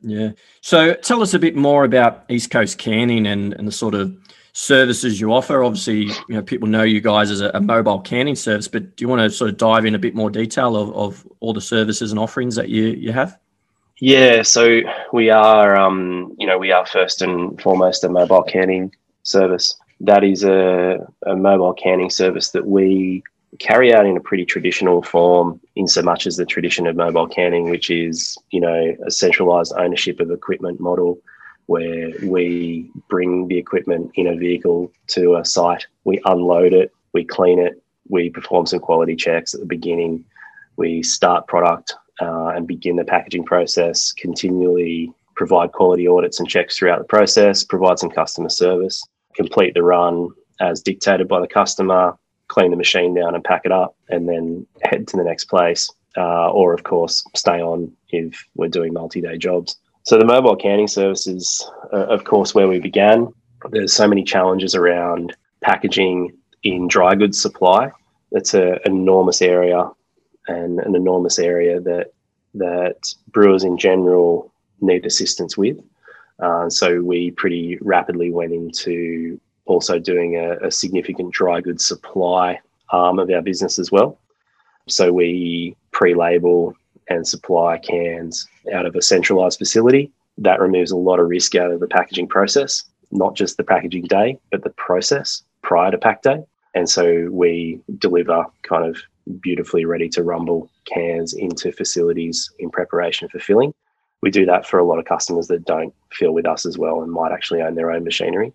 Yeah. 0.00 0.30
So 0.62 0.94
tell 0.94 1.20
us 1.20 1.34
a 1.34 1.38
bit 1.38 1.54
more 1.54 1.84
about 1.84 2.24
East 2.30 2.50
Coast 2.50 2.78
Canning 2.78 3.26
and, 3.26 3.52
and 3.52 3.68
the 3.68 3.72
sort 3.72 3.94
of 3.94 4.16
services 4.54 5.20
you 5.20 5.32
offer. 5.32 5.62
Obviously, 5.62 6.04
you 6.04 6.14
know 6.30 6.42
people 6.42 6.68
know 6.68 6.82
you 6.82 7.00
guys 7.00 7.30
as 7.30 7.40
a, 7.40 7.50
a, 7.54 7.60
mobile 7.60 8.00
canning 8.00 8.36
service, 8.36 8.68
but 8.68 8.96
do 8.96 9.04
you 9.04 9.08
want 9.08 9.20
to 9.20 9.28
sort 9.28 9.50
of 9.50 9.58
dive 9.58 9.84
in 9.84 9.94
a 9.94 9.98
bit 9.98 10.14
more 10.14 10.30
detail 10.30 10.76
of, 10.76 10.94
of 10.94 11.28
all 11.40 11.52
the 11.52 11.60
services 11.60 12.10
and 12.10 12.18
offerings 12.18 12.54
that 12.54 12.70
you 12.70 12.84
you 12.84 13.12
have? 13.12 13.38
Yeah, 13.98 14.42
so 14.42 14.80
we 15.12 15.30
are, 15.30 15.76
um, 15.76 16.34
you 16.38 16.46
know, 16.46 16.58
we 16.58 16.72
are 16.72 16.86
first 16.86 17.22
and 17.22 17.60
foremost 17.60 18.02
a 18.02 18.08
mobile 18.08 18.42
canning 18.42 18.92
service. 19.22 19.76
That 20.00 20.24
is 20.24 20.42
a, 20.42 21.06
a 21.26 21.36
mobile 21.36 21.74
canning 21.74 22.10
service 22.10 22.50
that 22.50 22.66
we 22.66 23.22
carry 23.60 23.94
out 23.94 24.04
in 24.04 24.16
a 24.16 24.20
pretty 24.20 24.44
traditional 24.44 25.00
form, 25.00 25.60
in 25.76 25.86
so 25.86 26.02
much 26.02 26.26
as 26.26 26.36
the 26.36 26.44
tradition 26.44 26.88
of 26.88 26.96
mobile 26.96 27.28
canning, 27.28 27.70
which 27.70 27.88
is, 27.88 28.36
you 28.50 28.60
know, 28.60 28.96
a 29.06 29.10
centralized 29.12 29.72
ownership 29.78 30.18
of 30.18 30.32
equipment 30.32 30.80
model 30.80 31.18
where 31.66 32.10
we 32.22 32.90
bring 33.08 33.48
the 33.48 33.58
equipment 33.58 34.10
in 34.14 34.26
a 34.26 34.36
vehicle 34.36 34.92
to 35.08 35.36
a 35.36 35.44
site, 35.44 35.86
we 36.04 36.20
unload 36.24 36.72
it, 36.72 36.92
we 37.12 37.24
clean 37.24 37.58
it, 37.58 37.82
we 38.08 38.30
perform 38.30 38.66
some 38.66 38.80
quality 38.80 39.16
checks 39.16 39.54
at 39.54 39.60
the 39.60 39.66
beginning, 39.66 40.24
we 40.76 41.02
start 41.02 41.46
product 41.46 41.94
uh, 42.20 42.48
and 42.48 42.66
begin 42.66 42.96
the 42.96 43.04
packaging 43.04 43.44
process, 43.44 44.12
continually 44.12 45.12
provide 45.36 45.72
quality 45.72 46.06
audits 46.06 46.38
and 46.38 46.48
checks 46.48 46.76
throughout 46.76 46.98
the 46.98 47.04
process, 47.04 47.64
provide 47.64 47.98
some 47.98 48.10
customer 48.10 48.48
service, 48.48 49.02
complete 49.34 49.74
the 49.74 49.82
run 49.82 50.28
as 50.60 50.80
dictated 50.80 51.26
by 51.26 51.40
the 51.40 51.46
customer, 51.46 52.16
clean 52.48 52.70
the 52.70 52.76
machine 52.76 53.14
down 53.14 53.34
and 53.34 53.42
pack 53.42 53.62
it 53.64 53.72
up, 53.72 53.96
and 54.08 54.28
then 54.28 54.66
head 54.82 55.08
to 55.08 55.16
the 55.16 55.24
next 55.24 55.46
place. 55.46 55.90
Uh, 56.16 56.48
or, 56.50 56.72
of 56.72 56.84
course, 56.84 57.24
stay 57.34 57.60
on 57.60 57.90
if 58.10 58.46
we're 58.54 58.68
doing 58.68 58.92
multi 58.92 59.20
day 59.20 59.36
jobs. 59.36 59.76
So 60.04 60.18
the 60.18 60.24
mobile 60.26 60.54
canning 60.54 60.86
service 60.86 61.26
is, 61.26 61.66
uh, 61.92 62.06
of 62.06 62.24
course, 62.24 62.54
where 62.54 62.68
we 62.68 62.78
began. 62.78 63.32
There's 63.70 63.94
so 63.94 64.06
many 64.06 64.22
challenges 64.22 64.74
around 64.74 65.34
packaging 65.62 66.36
in 66.62 66.88
dry 66.88 67.14
goods 67.14 67.40
supply. 67.40 67.90
It's 68.32 68.52
an 68.52 68.78
enormous 68.84 69.40
area 69.40 69.90
and 70.46 70.78
an 70.80 70.94
enormous 70.94 71.38
area 71.38 71.80
that 71.80 72.12
that 72.56 73.14
brewers 73.28 73.64
in 73.64 73.78
general 73.78 74.52
need 74.80 75.06
assistance 75.06 75.56
with. 75.56 75.78
Uh, 76.38 76.68
so 76.68 77.00
we 77.00 77.30
pretty 77.32 77.78
rapidly 77.80 78.30
went 78.30 78.52
into 78.52 79.40
also 79.64 79.98
doing 79.98 80.36
a, 80.36 80.66
a 80.66 80.70
significant 80.70 81.32
dry 81.32 81.60
goods 81.60 81.84
supply 81.84 82.60
arm 82.90 83.18
of 83.18 83.30
our 83.30 83.40
business 83.40 83.78
as 83.78 83.90
well. 83.90 84.18
So 84.86 85.12
we 85.12 85.74
pre-label 85.90 86.76
and 87.08 87.26
supply 87.26 87.78
cans 87.78 88.46
out 88.72 88.86
of 88.86 88.94
a 88.94 89.02
centralized 89.02 89.58
facility. 89.58 90.10
That 90.38 90.60
removes 90.60 90.90
a 90.90 90.96
lot 90.96 91.20
of 91.20 91.28
risk 91.28 91.54
out 91.54 91.70
of 91.70 91.80
the 91.80 91.86
packaging 91.86 92.28
process, 92.28 92.82
not 93.10 93.34
just 93.34 93.56
the 93.56 93.64
packaging 93.64 94.04
day, 94.04 94.38
but 94.50 94.64
the 94.64 94.70
process 94.70 95.42
prior 95.62 95.90
to 95.90 95.98
pack 95.98 96.22
day. 96.22 96.44
And 96.74 96.88
so 96.88 97.28
we 97.30 97.80
deliver 97.98 98.44
kind 98.62 98.84
of 98.84 98.98
beautifully 99.40 99.84
ready 99.84 100.08
to 100.10 100.22
rumble 100.22 100.70
cans 100.86 101.32
into 101.32 101.72
facilities 101.72 102.50
in 102.58 102.70
preparation 102.70 103.28
for 103.28 103.38
filling. 103.38 103.72
We 104.22 104.30
do 104.30 104.44
that 104.46 104.66
for 104.66 104.78
a 104.78 104.84
lot 104.84 104.98
of 104.98 105.04
customers 105.04 105.48
that 105.48 105.64
don't 105.64 105.94
fill 106.12 106.32
with 106.32 106.46
us 106.46 106.66
as 106.66 106.78
well 106.78 107.02
and 107.02 107.12
might 107.12 107.32
actually 107.32 107.62
own 107.62 107.74
their 107.74 107.90
own 107.90 108.04
machinery. 108.04 108.52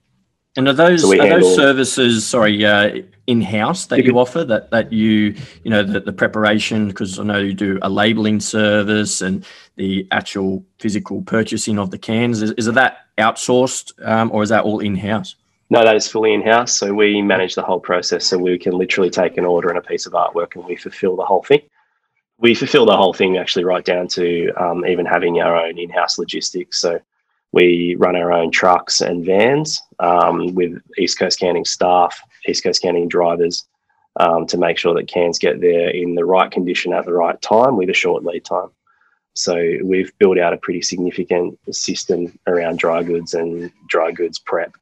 And 0.59 0.67
are 0.67 0.73
those 0.73 1.03
so 1.03 1.13
are 1.13 1.15
handle, 1.15 1.39
those 1.39 1.55
services 1.55 2.27
sorry 2.27 2.65
uh, 2.65 3.01
in 3.27 3.39
house 3.39 3.85
that 3.85 3.99
you, 3.99 4.11
you 4.11 4.19
offer 4.19 4.43
that 4.43 4.71
that 4.71 4.91
you 4.91 5.33
you 5.63 5.71
know 5.71 5.83
the, 5.83 6.01
the 6.01 6.11
preparation 6.11 6.89
because 6.89 7.17
I 7.17 7.23
know 7.23 7.37
you 7.37 7.53
do 7.53 7.79
a 7.81 7.89
labeling 7.89 8.41
service 8.41 9.21
and 9.21 9.45
the 9.77 10.05
actual 10.11 10.65
physical 10.77 11.21
purchasing 11.21 11.79
of 11.79 11.91
the 11.91 11.97
cans 11.97 12.41
is, 12.41 12.51
is 12.51 12.65
that 12.65 12.97
outsourced 13.17 13.93
um, 14.05 14.31
or 14.33 14.43
is 14.43 14.49
that 14.49 14.65
all 14.65 14.81
in 14.81 14.97
house? 14.97 15.37
No, 15.69 15.81
that 15.81 15.95
is 15.95 16.09
fully 16.09 16.33
in 16.33 16.41
house. 16.41 16.77
So 16.77 16.93
we 16.93 17.21
manage 17.21 17.55
the 17.55 17.61
whole 17.61 17.79
process. 17.79 18.25
So 18.25 18.37
we 18.37 18.59
can 18.59 18.73
literally 18.73 19.09
take 19.09 19.37
an 19.37 19.45
order 19.45 19.69
and 19.69 19.77
a 19.77 19.81
piece 19.81 20.05
of 20.05 20.11
artwork 20.11 20.55
and 20.55 20.65
we 20.65 20.75
fulfill 20.75 21.15
the 21.15 21.23
whole 21.23 21.43
thing. 21.43 21.61
We 22.37 22.53
fulfill 22.53 22.85
the 22.85 22.97
whole 22.97 23.13
thing 23.13 23.37
actually 23.37 23.63
right 23.63 23.85
down 23.85 24.09
to 24.09 24.51
um, 24.57 24.85
even 24.85 25.05
having 25.05 25.39
our 25.39 25.55
own 25.55 25.79
in 25.79 25.89
house 25.89 26.19
logistics. 26.19 26.81
So 26.81 26.99
we 27.51 27.95
run 27.97 28.15
our 28.15 28.31
own 28.31 28.51
trucks 28.51 29.01
and 29.01 29.25
vans 29.25 29.81
um, 29.99 30.53
with 30.53 30.79
East 30.97 31.17
Coast 31.17 31.39
Canning 31.39 31.65
staff, 31.65 32.21
East 32.47 32.63
Coast 32.63 32.81
Canning 32.81 33.07
drivers 33.07 33.65
um, 34.19 34.45
to 34.47 34.57
make 34.57 34.77
sure 34.77 34.93
that 34.93 35.07
cans 35.07 35.39
get 35.39 35.61
there 35.61 35.89
in 35.89 36.15
the 36.15 36.25
right 36.25 36.51
condition 36.51 36.93
at 36.93 37.05
the 37.05 37.13
right 37.13 37.41
time 37.41 37.77
with 37.77 37.89
a 37.89 37.93
short 37.93 38.23
lead 38.23 38.45
time. 38.45 38.69
So 39.33 39.77
we've 39.83 40.11
built 40.19 40.37
out 40.37 40.53
a 40.53 40.57
pretty 40.57 40.81
significant 40.81 41.57
system 41.71 42.37
around 42.45 42.79
dry 42.79 43.03
goods 43.03 43.33
and 43.33 43.71
dry 43.87 44.11
goods 44.11 44.39
prep 44.39 44.73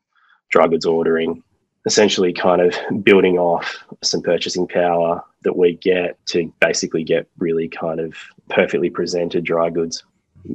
dry 0.50 0.68
goods 0.68 0.86
ordering, 0.86 1.44
essentially 1.86 2.34
kind 2.34 2.62
of 2.62 2.74
building 3.04 3.38
off 3.38 3.84
some 4.04 4.22
purchasing 4.22 4.68
power 4.68 5.24
that 5.44 5.58
we 5.58 5.76
get 5.76 6.18
to 6.28 6.52
basically 6.60 7.04
get 7.04 7.28
really 7.38 7.68
kind 7.68 8.00
of 8.00 8.16
perfectly 8.50 8.90
presented 8.90 9.44
dry 9.44 9.70
goods 9.70 10.04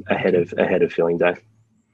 ahead 0.07 0.35
of 0.35 0.53
ahead 0.57 0.81
of 0.81 0.91
filling 0.91 1.17
day. 1.17 1.35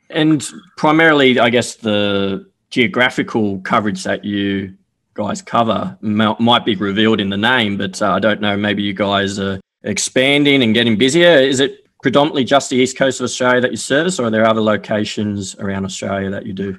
And 0.09 0.45
primarily, 0.77 1.39
I 1.39 1.49
guess 1.49 1.75
the 1.75 2.49
geographical 2.69 3.59
coverage 3.59 4.03
that 4.03 4.23
you 4.25 4.75
guys 5.13 5.41
cover 5.41 5.97
might 6.01 6.65
be 6.65 6.75
revealed 6.75 7.19
in 7.19 7.29
the 7.29 7.37
name, 7.37 7.77
but 7.77 8.01
uh, 8.01 8.11
I 8.11 8.19
don't 8.19 8.41
know. 8.41 8.55
Maybe 8.55 8.83
you 8.83 8.93
guys 8.93 9.39
are 9.39 9.59
expanding 9.83 10.63
and 10.63 10.73
getting 10.73 10.97
busier. 10.97 11.37
Is 11.37 11.59
it 11.59 11.85
predominantly 12.01 12.43
just 12.43 12.69
the 12.69 12.77
east 12.77 12.97
coast 12.97 13.19
of 13.19 13.25
Australia 13.25 13.61
that 13.61 13.71
you 13.71 13.77
service, 13.77 14.19
or 14.19 14.25
are 14.25 14.29
there 14.29 14.45
other 14.45 14.61
locations 14.61 15.55
around 15.55 15.85
Australia 15.85 16.29
that 16.29 16.45
you 16.45 16.53
do? 16.53 16.77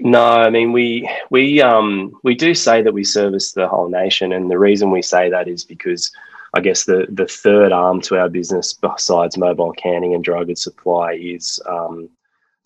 No, 0.00 0.24
I 0.24 0.50
mean 0.50 0.72
we 0.72 1.08
we 1.30 1.60
um 1.60 2.18
we 2.24 2.34
do 2.34 2.54
say 2.54 2.82
that 2.82 2.92
we 2.92 3.04
service 3.04 3.52
the 3.52 3.68
whole 3.68 3.88
nation, 3.88 4.32
and 4.32 4.50
the 4.50 4.58
reason 4.58 4.90
we 4.90 5.02
say 5.02 5.30
that 5.30 5.46
is 5.46 5.64
because 5.64 6.10
I 6.54 6.60
guess 6.60 6.84
the 6.84 7.06
the 7.10 7.26
third 7.26 7.70
arm 7.70 8.00
to 8.02 8.18
our 8.18 8.28
business 8.28 8.72
besides 8.72 9.38
mobile 9.38 9.72
canning 9.72 10.14
and 10.14 10.24
dry 10.24 10.42
goods 10.42 10.62
supply 10.62 11.12
is 11.12 11.60
um, 11.68 12.08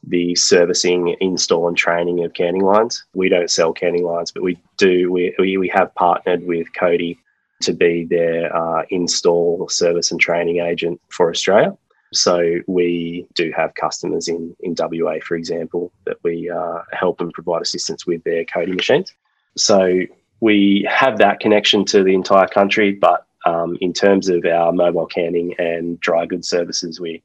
the 0.06 0.34
servicing, 0.34 1.16
install, 1.20 1.68
and 1.68 1.76
training 1.76 2.24
of 2.24 2.32
canning 2.34 2.62
lines. 2.62 3.04
We 3.14 3.28
don't 3.28 3.50
sell 3.50 3.72
canning 3.72 4.04
lines, 4.04 4.30
but 4.30 4.42
we 4.42 4.58
do. 4.76 5.10
We 5.10 5.34
we, 5.38 5.68
have 5.74 5.94
partnered 5.94 6.46
with 6.46 6.72
Codi 6.72 7.18
to 7.62 7.72
be 7.72 8.04
their 8.04 8.54
uh, 8.54 8.84
install, 8.90 9.68
service, 9.68 10.10
and 10.10 10.20
training 10.20 10.60
agent 10.60 11.00
for 11.10 11.30
Australia. 11.30 11.76
So 12.12 12.60
we 12.66 13.26
do 13.34 13.52
have 13.56 13.74
customers 13.74 14.28
in 14.28 14.56
in 14.60 14.74
WA, 14.78 15.16
for 15.22 15.36
example, 15.36 15.92
that 16.06 16.16
we 16.22 16.48
uh, 16.48 16.82
help 16.92 17.20
and 17.20 17.32
provide 17.32 17.62
assistance 17.62 18.06
with 18.06 18.22
their 18.24 18.44
coding 18.44 18.76
machines. 18.76 19.12
So 19.56 20.00
we 20.40 20.86
have 20.88 21.18
that 21.18 21.40
connection 21.40 21.84
to 21.86 22.04
the 22.04 22.14
entire 22.14 22.46
country, 22.46 22.92
but 22.92 23.26
um, 23.44 23.76
in 23.80 23.92
terms 23.92 24.28
of 24.28 24.44
our 24.44 24.72
mobile 24.72 25.06
canning 25.06 25.54
and 25.58 25.98
dry 26.00 26.26
goods 26.26 26.48
services, 26.48 27.00
we 27.00 27.22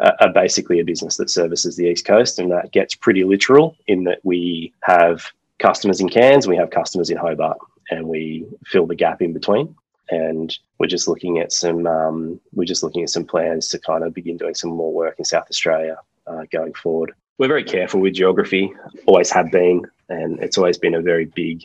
are 0.00 0.32
basically 0.32 0.80
a 0.80 0.84
business 0.84 1.16
that 1.16 1.30
services 1.30 1.76
the 1.76 1.86
East 1.86 2.04
Coast, 2.04 2.38
and 2.38 2.50
that 2.50 2.72
gets 2.72 2.94
pretty 2.94 3.24
literal 3.24 3.76
in 3.86 4.04
that 4.04 4.18
we 4.24 4.72
have 4.82 5.24
customers 5.58 6.00
in 6.00 6.08
Cairns, 6.08 6.48
we 6.48 6.56
have 6.56 6.70
customers 6.70 7.10
in 7.10 7.16
Hobart, 7.16 7.58
and 7.90 8.08
we 8.08 8.46
fill 8.66 8.86
the 8.86 8.94
gap 8.94 9.22
in 9.22 9.32
between 9.32 9.74
and 10.10 10.58
we're 10.78 10.86
just 10.86 11.08
looking 11.08 11.38
at 11.38 11.52
some 11.52 11.86
um, 11.86 12.40
we're 12.52 12.64
just 12.64 12.82
looking 12.82 13.02
at 13.02 13.10
some 13.10 13.24
plans 13.24 13.68
to 13.68 13.78
kind 13.78 14.04
of 14.04 14.14
begin 14.14 14.36
doing 14.36 14.54
some 14.54 14.70
more 14.70 14.92
work 14.92 15.18
in 15.18 15.24
South 15.24 15.46
Australia 15.50 15.96
uh, 16.26 16.44
going 16.52 16.74
forward. 16.74 17.12
We're 17.38 17.48
very 17.48 17.64
careful 17.64 18.00
with 18.00 18.14
geography, 18.14 18.72
always 19.06 19.30
have 19.30 19.50
been, 19.50 19.82
and 20.08 20.38
it's 20.40 20.58
always 20.58 20.78
been 20.78 20.94
a 20.94 21.02
very 21.02 21.24
big, 21.24 21.64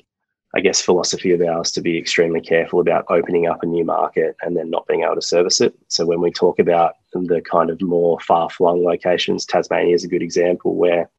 I 0.56 0.62
guess, 0.62 0.82
philosophy 0.82 1.32
of 1.32 1.42
ours 1.42 1.72
to 1.74 1.82
be 1.82 1.98
extremely 1.98 2.42
careful 2.42 2.80
about 2.80 3.06
opening 3.10 3.48
up 3.48 3.62
a 3.62 3.68
new 3.68 3.86
market 3.86 4.36
and 4.42 4.58
then 4.58 4.70
not 4.70 4.88
being 4.88 5.04
able 5.04 5.16
to 5.16 5.22
service 5.22 5.62
it. 5.62 5.76
So 5.90 6.06
when 6.06 6.22
we 6.22 6.32
talk 6.32 6.58
about 6.58 6.96
the 7.14 7.42
kind 7.42 7.70
of 7.70 7.82
more 7.82 8.20
far 8.22 8.50
flung 8.50 8.84
locations, 8.84 9.46
Tasmania 9.46 9.94
is 9.94 10.04
a 10.04 10.08
good 10.08 10.24
example 10.24 10.76
where 10.76 11.10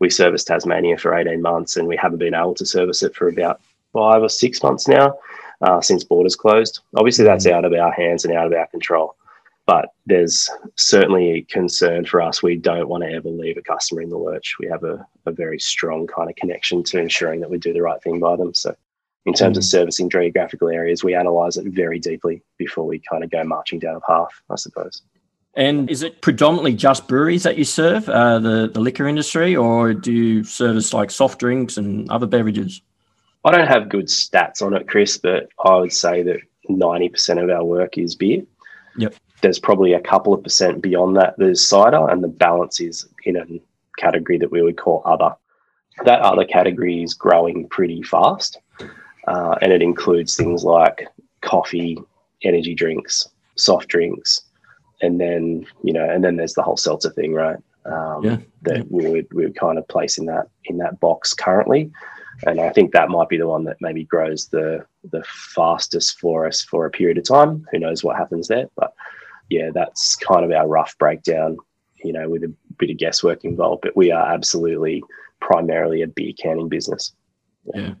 we 0.00 0.10
serviced 0.10 0.48
Tasmania 0.48 0.98
for 0.98 1.14
18 1.14 1.40
months 1.40 1.76
and 1.76 1.86
we 1.86 1.96
haven't 1.96 2.18
been 2.18 2.34
able 2.34 2.54
to 2.54 2.66
service 2.66 3.02
it 3.02 3.14
for 3.14 3.28
about 3.28 3.60
five 3.92 4.22
or 4.22 4.28
six 4.28 4.62
months 4.62 4.88
now 4.88 5.14
uh, 5.62 5.80
since 5.80 6.02
borders 6.02 6.34
closed. 6.36 6.80
Obviously, 6.96 7.24
that's 7.24 7.46
mm. 7.46 7.52
out 7.52 7.64
of 7.64 7.72
our 7.72 7.92
hands 7.92 8.24
and 8.24 8.34
out 8.34 8.46
of 8.46 8.52
our 8.52 8.66
control. 8.68 9.14
But 9.70 9.90
there's 10.04 10.50
certainly 10.74 11.30
a 11.30 11.42
concern 11.42 12.04
for 12.04 12.20
us. 12.20 12.42
We 12.42 12.56
don't 12.56 12.88
want 12.88 13.04
to 13.04 13.12
ever 13.12 13.28
leave 13.28 13.56
a 13.56 13.62
customer 13.62 14.02
in 14.02 14.10
the 14.10 14.18
lurch. 14.18 14.56
We 14.58 14.66
have 14.66 14.82
a, 14.82 15.06
a 15.26 15.30
very 15.30 15.60
strong 15.60 16.08
kind 16.08 16.28
of 16.28 16.34
connection 16.34 16.82
to 16.82 16.98
ensuring 16.98 17.38
that 17.38 17.50
we 17.50 17.58
do 17.58 17.72
the 17.72 17.80
right 17.80 18.02
thing 18.02 18.18
by 18.18 18.34
them. 18.34 18.52
So, 18.52 18.74
in 19.26 19.32
terms 19.32 19.56
mm. 19.56 19.58
of 19.58 19.64
servicing 19.64 20.10
geographical 20.10 20.70
areas, 20.70 21.04
we 21.04 21.14
analyze 21.14 21.56
it 21.56 21.66
very 21.66 22.00
deeply 22.00 22.42
before 22.58 22.84
we 22.84 22.98
kind 22.98 23.22
of 23.22 23.30
go 23.30 23.44
marching 23.44 23.78
down 23.78 23.94
a 23.94 24.00
path, 24.00 24.30
I 24.50 24.56
suppose. 24.56 25.02
And 25.54 25.88
is 25.88 26.02
it 26.02 26.20
predominantly 26.20 26.74
just 26.74 27.06
breweries 27.06 27.44
that 27.44 27.56
you 27.56 27.64
serve, 27.64 28.08
uh, 28.08 28.40
the, 28.40 28.72
the 28.74 28.80
liquor 28.80 29.06
industry, 29.06 29.54
or 29.54 29.94
do 29.94 30.12
you 30.12 30.42
service 30.42 30.92
like 30.92 31.12
soft 31.12 31.38
drinks 31.38 31.76
and 31.76 32.10
other 32.10 32.26
beverages? 32.26 32.82
I 33.44 33.52
don't 33.52 33.68
have 33.68 33.88
good 33.88 34.06
stats 34.06 34.62
on 34.62 34.74
it, 34.74 34.88
Chris, 34.88 35.16
but 35.16 35.48
I 35.64 35.76
would 35.76 35.92
say 35.92 36.24
that 36.24 36.40
90% 36.68 37.40
of 37.40 37.50
our 37.50 37.62
work 37.62 37.98
is 37.98 38.16
beer. 38.16 38.42
Yep. 38.96 39.14
There's 39.42 39.58
probably 39.58 39.92
a 39.92 40.00
couple 40.00 40.34
of 40.34 40.42
percent 40.42 40.82
beyond 40.82 41.16
that. 41.16 41.34
There's 41.38 41.66
cider, 41.66 42.08
and 42.08 42.22
the 42.22 42.28
balance 42.28 42.80
is 42.80 43.08
in 43.24 43.36
a 43.36 43.44
category 43.98 44.38
that 44.38 44.50
we 44.50 44.62
would 44.62 44.76
call 44.76 45.02
other. 45.04 45.34
That 46.04 46.20
other 46.20 46.44
category 46.44 47.02
is 47.02 47.14
growing 47.14 47.68
pretty 47.68 48.02
fast, 48.02 48.58
uh, 49.26 49.56
and 49.60 49.72
it 49.72 49.82
includes 49.82 50.36
things 50.36 50.64
like 50.64 51.08
coffee, 51.42 51.98
energy 52.42 52.74
drinks, 52.74 53.28
soft 53.56 53.88
drinks, 53.88 54.42
and 55.02 55.20
then 55.20 55.66
you 55.82 55.92
know, 55.92 56.08
and 56.08 56.24
then 56.24 56.36
there's 56.36 56.54
the 56.54 56.62
whole 56.62 56.76
seltzer 56.76 57.10
thing, 57.10 57.34
right? 57.34 57.58
Um, 57.86 58.24
yeah. 58.24 58.36
That 58.62 58.76
yeah. 58.78 58.82
we 58.90 59.08
would 59.08 59.32
we 59.32 59.44
would 59.44 59.56
kind 59.56 59.78
of 59.78 59.88
place 59.88 60.18
in 60.18 60.26
that 60.26 60.48
in 60.64 60.78
that 60.78 61.00
box 61.00 61.32
currently 61.34 61.90
and 62.46 62.60
I 62.60 62.70
think 62.70 62.92
that 62.92 63.10
might 63.10 63.28
be 63.28 63.36
the 63.36 63.46
one 63.46 63.64
that 63.64 63.76
maybe 63.80 64.04
grows 64.04 64.48
the 64.48 64.84
the 65.10 65.22
fastest 65.24 66.18
for 66.18 66.46
us 66.46 66.62
for 66.62 66.86
a 66.86 66.90
period 66.90 67.18
of 67.18 67.24
time. 67.24 67.66
Who 67.70 67.78
knows 67.78 68.04
what 68.04 68.16
happens 68.16 68.48
there? 68.48 68.66
But 68.76 68.92
yeah, 69.50 69.70
that's 69.72 70.16
kind 70.16 70.44
of 70.44 70.50
our 70.52 70.66
rough 70.66 70.96
breakdown. 70.98 71.58
You 72.02 72.14
know, 72.14 72.30
with 72.30 72.44
a 72.44 72.54
bit 72.78 72.88
of 72.88 72.96
guesswork 72.96 73.44
involved, 73.44 73.82
but 73.82 73.94
we 73.94 74.10
are 74.10 74.32
absolutely 74.32 75.02
primarily 75.40 76.00
a 76.00 76.06
beer 76.06 76.32
canning 76.32 76.70
business. 76.70 77.12
Yeah. 77.74 77.80
yeah. 77.80 77.94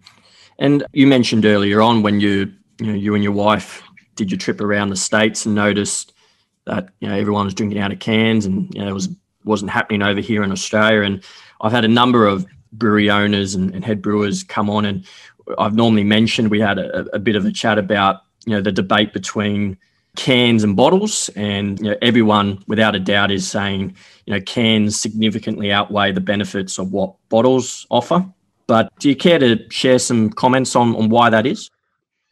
And 0.58 0.84
you 0.92 1.06
mentioned 1.06 1.44
earlier 1.44 1.82
on 1.82 2.02
when 2.02 2.20
you 2.20 2.50
you 2.78 2.86
know 2.86 2.94
you 2.94 3.14
and 3.14 3.22
your 3.22 3.34
wife 3.34 3.82
did 4.16 4.30
your 4.30 4.38
trip 4.38 4.60
around 4.60 4.88
the 4.88 4.96
states 4.96 5.44
and 5.44 5.54
noticed 5.54 6.14
that 6.66 6.88
you 7.00 7.08
know 7.08 7.14
everyone 7.14 7.44
was 7.44 7.54
drinking 7.54 7.78
out 7.78 7.92
of 7.92 7.98
cans 7.98 8.46
and 8.46 8.72
you 8.74 8.80
know 8.80 8.88
it 8.88 8.94
was 8.94 9.08
wasn't 9.44 9.70
happening 9.70 10.02
over 10.02 10.20
here 10.20 10.42
in 10.42 10.52
Australia. 10.52 11.02
And 11.02 11.22
I've 11.60 11.72
had 11.72 11.84
a 11.84 11.88
number 11.88 12.26
of 12.26 12.46
brewery 12.72 13.10
owners 13.10 13.54
and, 13.54 13.74
and, 13.74 13.84
head 13.84 14.00
brewers 14.00 14.44
come 14.44 14.70
on 14.70 14.84
and 14.84 15.04
I've 15.58 15.74
normally 15.74 16.04
mentioned 16.04 16.50
we 16.50 16.60
had 16.60 16.78
a, 16.78 17.04
a, 17.16 17.18
bit 17.18 17.34
of 17.34 17.44
a 17.44 17.50
chat 17.50 17.78
about 17.78 18.20
you 18.46 18.52
know 18.52 18.60
the 18.60 18.70
debate 18.70 19.12
between 19.12 19.76
cans 20.16 20.64
and 20.64 20.76
bottles 20.76 21.30
and 21.36 21.78
you 21.78 21.90
know 21.90 21.96
everyone 22.02 22.62
without 22.66 22.94
a 22.94 23.00
doubt 23.00 23.30
is 23.30 23.48
saying 23.48 23.94
you 24.26 24.34
know 24.34 24.40
cans 24.40 25.00
significantly 25.00 25.70
outweigh 25.70 26.12
the 26.12 26.20
benefits 26.20 26.78
of 26.78 26.92
what 26.92 27.14
bottles 27.28 27.86
offer. 27.90 28.24
But 28.66 28.92
do 28.98 29.08
you 29.08 29.16
care 29.16 29.38
to 29.38 29.58
share 29.70 29.98
some 29.98 30.30
comments 30.30 30.76
on, 30.76 30.94
on 30.94 31.08
why 31.08 31.30
that 31.30 31.46
is? 31.46 31.70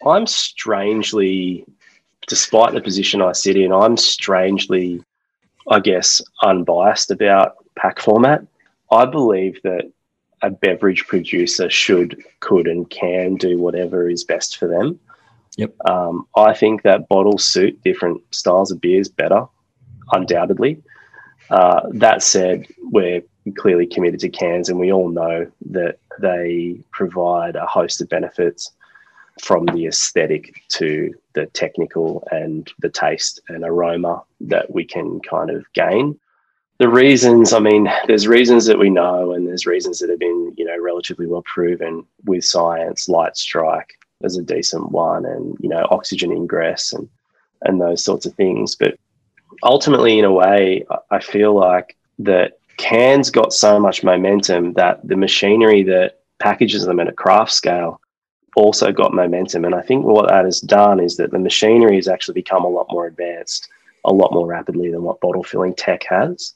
I'm 0.06 0.26
strangely 0.26 1.64
despite 2.26 2.74
the 2.74 2.80
position 2.80 3.22
i 3.22 3.32
sit 3.32 3.56
in 3.56 3.72
i'm 3.72 3.96
strangely 3.96 5.02
i 5.70 5.80
guess 5.80 6.20
unbiased 6.42 7.10
about 7.10 7.56
pack 7.78 8.00
format. 8.00 8.44
I 8.90 9.06
believe 9.06 9.60
that 9.62 9.90
a 10.42 10.50
beverage 10.50 11.06
producer 11.06 11.70
should, 11.70 12.22
could, 12.40 12.66
and 12.66 12.88
can 12.90 13.36
do 13.36 13.58
whatever 13.58 14.08
is 14.08 14.24
best 14.24 14.56
for 14.56 14.68
them. 14.68 14.98
Yep. 15.58 15.74
Um, 15.86 16.26
I 16.36 16.54
think 16.54 16.82
that 16.82 17.08
bottles 17.08 17.44
suit 17.44 17.82
different 17.82 18.22
styles 18.32 18.70
of 18.70 18.80
beers 18.80 19.08
better, 19.08 19.44
undoubtedly. 20.12 20.80
Uh, 21.50 21.80
that 21.94 22.22
said, 22.22 22.66
we're 22.90 23.22
clearly 23.56 23.86
committed 23.86 24.20
to 24.20 24.28
cans, 24.28 24.68
and 24.68 24.78
we 24.78 24.92
all 24.92 25.08
know 25.08 25.50
that 25.70 25.98
they 26.20 26.78
provide 26.92 27.56
a 27.56 27.66
host 27.66 28.00
of 28.00 28.08
benefits 28.08 28.70
from 29.42 29.66
the 29.66 29.86
aesthetic 29.86 30.62
to 30.68 31.12
the 31.34 31.46
technical 31.46 32.26
and 32.30 32.72
the 32.78 32.88
taste 32.88 33.40
and 33.48 33.64
aroma 33.64 34.22
that 34.40 34.72
we 34.72 34.84
can 34.84 35.20
kind 35.20 35.50
of 35.50 35.64
gain. 35.74 36.18
The 36.78 36.88
reasons, 36.88 37.52
I 37.52 37.58
mean, 37.58 37.90
there's 38.06 38.28
reasons 38.28 38.66
that 38.66 38.78
we 38.78 38.90
know, 38.90 39.32
and 39.32 39.48
there's 39.48 39.66
reasons 39.66 39.98
that 39.98 40.10
have 40.10 40.20
been, 40.20 40.54
you 40.56 40.64
know, 40.64 40.80
relatively 40.80 41.26
well 41.26 41.42
proven 41.42 42.06
with 42.24 42.44
science. 42.44 43.08
Light 43.08 43.36
strike 43.36 43.97
is 44.24 44.36
a 44.36 44.42
decent 44.42 44.90
one, 44.90 45.24
and 45.24 45.56
you 45.60 45.68
know, 45.68 45.86
oxygen 45.90 46.32
ingress 46.32 46.92
and 46.92 47.08
and 47.62 47.80
those 47.80 48.04
sorts 48.04 48.26
of 48.26 48.34
things. 48.34 48.74
But 48.74 48.98
ultimately, 49.62 50.18
in 50.18 50.24
a 50.24 50.32
way, 50.32 50.84
I 51.10 51.20
feel 51.20 51.54
like 51.54 51.96
that 52.20 52.58
cans 52.76 53.30
got 53.30 53.52
so 53.52 53.78
much 53.78 54.04
momentum 54.04 54.74
that 54.74 55.06
the 55.06 55.16
machinery 55.16 55.82
that 55.84 56.20
packages 56.38 56.84
them 56.84 57.00
at 57.00 57.08
a 57.08 57.12
craft 57.12 57.52
scale 57.52 58.00
also 58.56 58.92
got 58.92 59.14
momentum. 59.14 59.64
And 59.64 59.74
I 59.74 59.82
think 59.82 60.04
what 60.04 60.28
that 60.28 60.44
has 60.44 60.60
done 60.60 61.00
is 61.00 61.16
that 61.16 61.30
the 61.30 61.38
machinery 61.38 61.96
has 61.96 62.08
actually 62.08 62.34
become 62.34 62.64
a 62.64 62.68
lot 62.68 62.86
more 62.90 63.06
advanced, 63.06 63.68
a 64.04 64.12
lot 64.12 64.32
more 64.32 64.46
rapidly 64.46 64.90
than 64.90 65.02
what 65.02 65.20
bottle 65.20 65.42
filling 65.42 65.74
tech 65.74 66.04
has. 66.04 66.54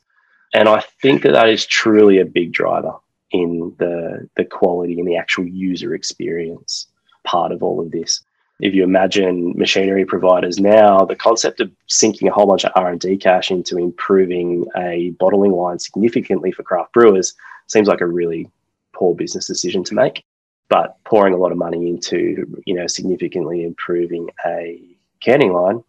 And 0.54 0.68
I 0.68 0.80
think 1.00 1.22
that 1.22 1.32
that 1.32 1.48
is 1.48 1.66
truly 1.66 2.18
a 2.18 2.24
big 2.24 2.52
driver 2.52 2.94
in 3.30 3.74
the, 3.78 4.28
the 4.36 4.44
quality 4.44 4.98
and 4.98 5.08
the 5.08 5.16
actual 5.16 5.46
user 5.46 5.94
experience 5.94 6.86
part 7.24 7.52
of 7.52 7.62
all 7.62 7.80
of 7.80 7.90
this. 7.90 8.22
If 8.60 8.74
you 8.74 8.84
imagine 8.84 9.54
machinery 9.56 10.04
providers 10.04 10.60
now, 10.60 11.04
the 11.04 11.16
concept 11.16 11.60
of 11.60 11.70
sinking 11.88 12.28
a 12.28 12.32
whole 12.32 12.46
bunch 12.46 12.64
of 12.64 12.72
R&D 12.76 13.16
cash 13.16 13.50
into 13.50 13.76
improving 13.76 14.66
a 14.76 15.10
bottling 15.18 15.52
line 15.52 15.78
significantly 15.78 16.52
for 16.52 16.62
craft 16.62 16.92
brewers 16.92 17.34
seems 17.66 17.88
like 17.88 18.00
a 18.00 18.06
really 18.06 18.48
poor 18.92 19.14
business 19.14 19.46
decision 19.46 19.82
to 19.84 19.94
make 19.94 20.24
but 20.68 20.96
pouring 21.04 21.34
a 21.34 21.36
lot 21.36 21.52
of 21.52 21.58
money 21.58 21.88
into 21.88 22.46
you 22.64 22.74
know 22.74 22.86
significantly 22.86 23.62
improving 23.62 24.28
a 24.46 24.80
canning 25.20 25.52
line 25.52 25.82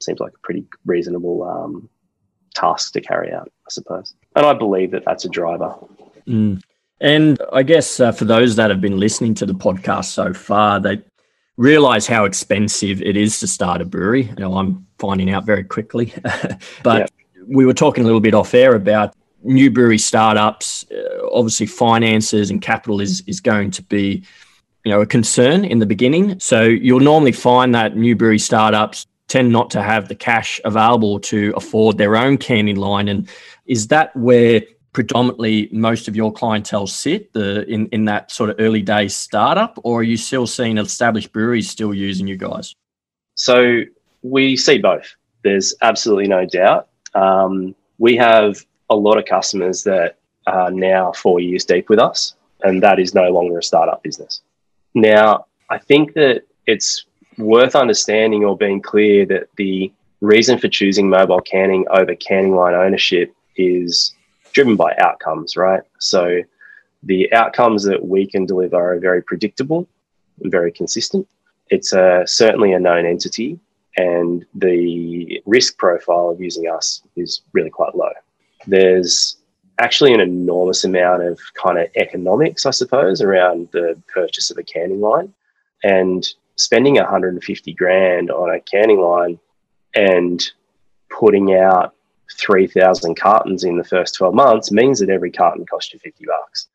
seems 0.00 0.20
like 0.20 0.32
a 0.32 0.38
pretty 0.38 0.64
reasonable 0.86 1.42
um, 1.42 1.88
task 2.54 2.92
to 2.92 3.00
carry 3.00 3.32
out, 3.32 3.50
I 3.66 3.70
suppose. 3.70 4.14
And 4.36 4.46
I 4.46 4.54
believe 4.54 4.92
that 4.92 5.04
that's 5.04 5.24
a 5.24 5.28
driver. 5.28 5.74
Mm. 6.26 6.62
And 7.00 7.38
I 7.52 7.62
guess 7.62 8.00
uh, 8.00 8.12
for 8.12 8.24
those 8.24 8.56
that 8.56 8.70
have 8.70 8.80
been 8.80 8.98
listening 8.98 9.34
to 9.34 9.46
the 9.46 9.54
podcast 9.54 10.06
so 10.06 10.32
far, 10.32 10.80
they 10.80 11.00
realize 11.56 12.06
how 12.06 12.24
expensive 12.24 13.02
it 13.02 13.16
is 13.16 13.40
to 13.40 13.46
start 13.46 13.80
a 13.80 13.84
brewery. 13.84 14.24
You 14.24 14.36
know, 14.36 14.56
I'm 14.56 14.86
finding 14.98 15.30
out 15.30 15.44
very 15.44 15.64
quickly. 15.64 16.12
but 16.82 17.10
we 17.46 17.66
were 17.66 17.74
talking 17.74 18.02
a 18.04 18.06
little 18.06 18.20
bit 18.20 18.34
off 18.34 18.54
air 18.54 18.74
about 18.74 19.14
new 19.42 19.70
brewery 19.70 19.98
startups, 19.98 20.84
uh, 20.90 21.26
obviously 21.32 21.66
finances 21.66 22.50
and 22.50 22.60
capital 22.60 23.00
is 23.00 23.22
is 23.26 23.40
going 23.40 23.70
to 23.70 23.82
be 23.84 24.24
you 24.84 24.92
know 24.92 25.00
a 25.00 25.06
concern 25.06 25.64
in 25.64 25.78
the 25.78 25.86
beginning. 25.86 26.38
So 26.40 26.62
you'll 26.62 27.00
normally 27.00 27.32
find 27.32 27.74
that 27.74 27.96
new 27.96 28.16
brewery 28.16 28.38
startups 28.38 29.06
tend 29.28 29.52
not 29.52 29.70
to 29.70 29.82
have 29.82 30.08
the 30.08 30.14
cash 30.14 30.60
available 30.64 31.20
to 31.20 31.52
afford 31.56 31.98
their 31.98 32.16
own 32.16 32.38
canning 32.38 32.76
line. 32.76 33.08
And 33.08 33.28
is 33.66 33.88
that 33.88 34.16
where 34.16 34.62
predominantly 34.92 35.68
most 35.72 36.08
of 36.08 36.16
your 36.16 36.32
clientele 36.32 36.86
sit 36.86 37.32
the 37.32 37.66
in, 37.66 37.86
in 37.88 38.04
that 38.06 38.30
sort 38.30 38.50
of 38.50 38.56
early 38.58 38.82
day 38.82 39.08
startup, 39.08 39.78
or 39.82 40.00
are 40.00 40.04
you 40.04 40.16
still 40.16 40.46
seeing 40.46 40.78
established 40.78 41.32
breweries 41.32 41.70
still 41.70 41.94
using 41.94 42.26
you 42.26 42.36
guys? 42.36 42.74
So 43.34 43.82
we 44.22 44.56
see 44.56 44.78
both. 44.78 45.14
There's 45.44 45.74
absolutely 45.82 46.28
no 46.28 46.44
doubt. 46.46 46.88
Um, 47.14 47.74
we 47.98 48.16
have 48.16 48.64
a 48.90 48.96
lot 48.96 49.18
of 49.18 49.24
customers 49.24 49.84
that 49.84 50.18
are 50.46 50.70
now 50.70 51.12
four 51.12 51.40
years 51.40 51.64
deep 51.64 51.88
with 51.88 51.98
us, 51.98 52.34
and 52.62 52.82
that 52.82 52.98
is 52.98 53.14
no 53.14 53.30
longer 53.30 53.58
a 53.58 53.62
startup 53.62 54.02
business. 54.02 54.42
Now, 54.94 55.46
I 55.70 55.78
think 55.78 56.14
that 56.14 56.42
it's 56.66 57.04
worth 57.36 57.76
understanding 57.76 58.44
or 58.44 58.56
being 58.56 58.82
clear 58.82 59.26
that 59.26 59.48
the 59.56 59.92
reason 60.20 60.58
for 60.58 60.68
choosing 60.68 61.08
mobile 61.08 61.40
canning 61.40 61.86
over 61.90 62.14
canning 62.16 62.54
line 62.54 62.74
ownership 62.74 63.32
is 63.56 64.14
driven 64.52 64.76
by 64.76 64.94
outcomes, 64.98 65.56
right? 65.56 65.82
So 65.98 66.42
the 67.02 67.32
outcomes 67.32 67.84
that 67.84 68.06
we 68.06 68.26
can 68.26 68.46
deliver 68.46 68.76
are 68.76 68.98
very 68.98 69.22
predictable 69.22 69.88
and 70.42 70.50
very 70.50 70.72
consistent. 70.72 71.28
It's 71.70 71.92
a, 71.92 72.24
certainly 72.26 72.72
a 72.72 72.80
known 72.80 73.06
entity, 73.06 73.58
and 73.96 74.44
the 74.54 75.42
risk 75.46 75.76
profile 75.76 76.30
of 76.30 76.40
using 76.40 76.68
us 76.68 77.02
is 77.16 77.42
really 77.52 77.70
quite 77.70 77.94
low 77.94 78.12
there's 78.66 79.36
actually 79.78 80.12
an 80.12 80.20
enormous 80.20 80.84
amount 80.84 81.22
of 81.22 81.38
kind 81.54 81.78
of 81.78 81.88
economics, 81.96 82.66
I 82.66 82.70
suppose, 82.70 83.20
around 83.20 83.68
the 83.72 84.00
purchase 84.12 84.50
of 84.50 84.58
a 84.58 84.62
canning 84.62 85.00
line. 85.00 85.32
And 85.84 86.26
spending 86.56 86.96
150 86.96 87.72
grand 87.74 88.30
on 88.30 88.52
a 88.52 88.60
canning 88.60 89.00
line 89.00 89.38
and 89.94 90.44
putting 91.08 91.54
out 91.54 91.94
3,000 92.32 93.14
cartons 93.16 93.64
in 93.64 93.76
the 93.76 93.84
first 93.84 94.14
12 94.14 94.34
months 94.34 94.70
means 94.70 95.00
that 95.00 95.10
every 95.10 95.30
carton 95.30 95.66
costs 95.66 95.92
you 95.92 95.98
50 95.98 96.26
bucks. 96.26 96.68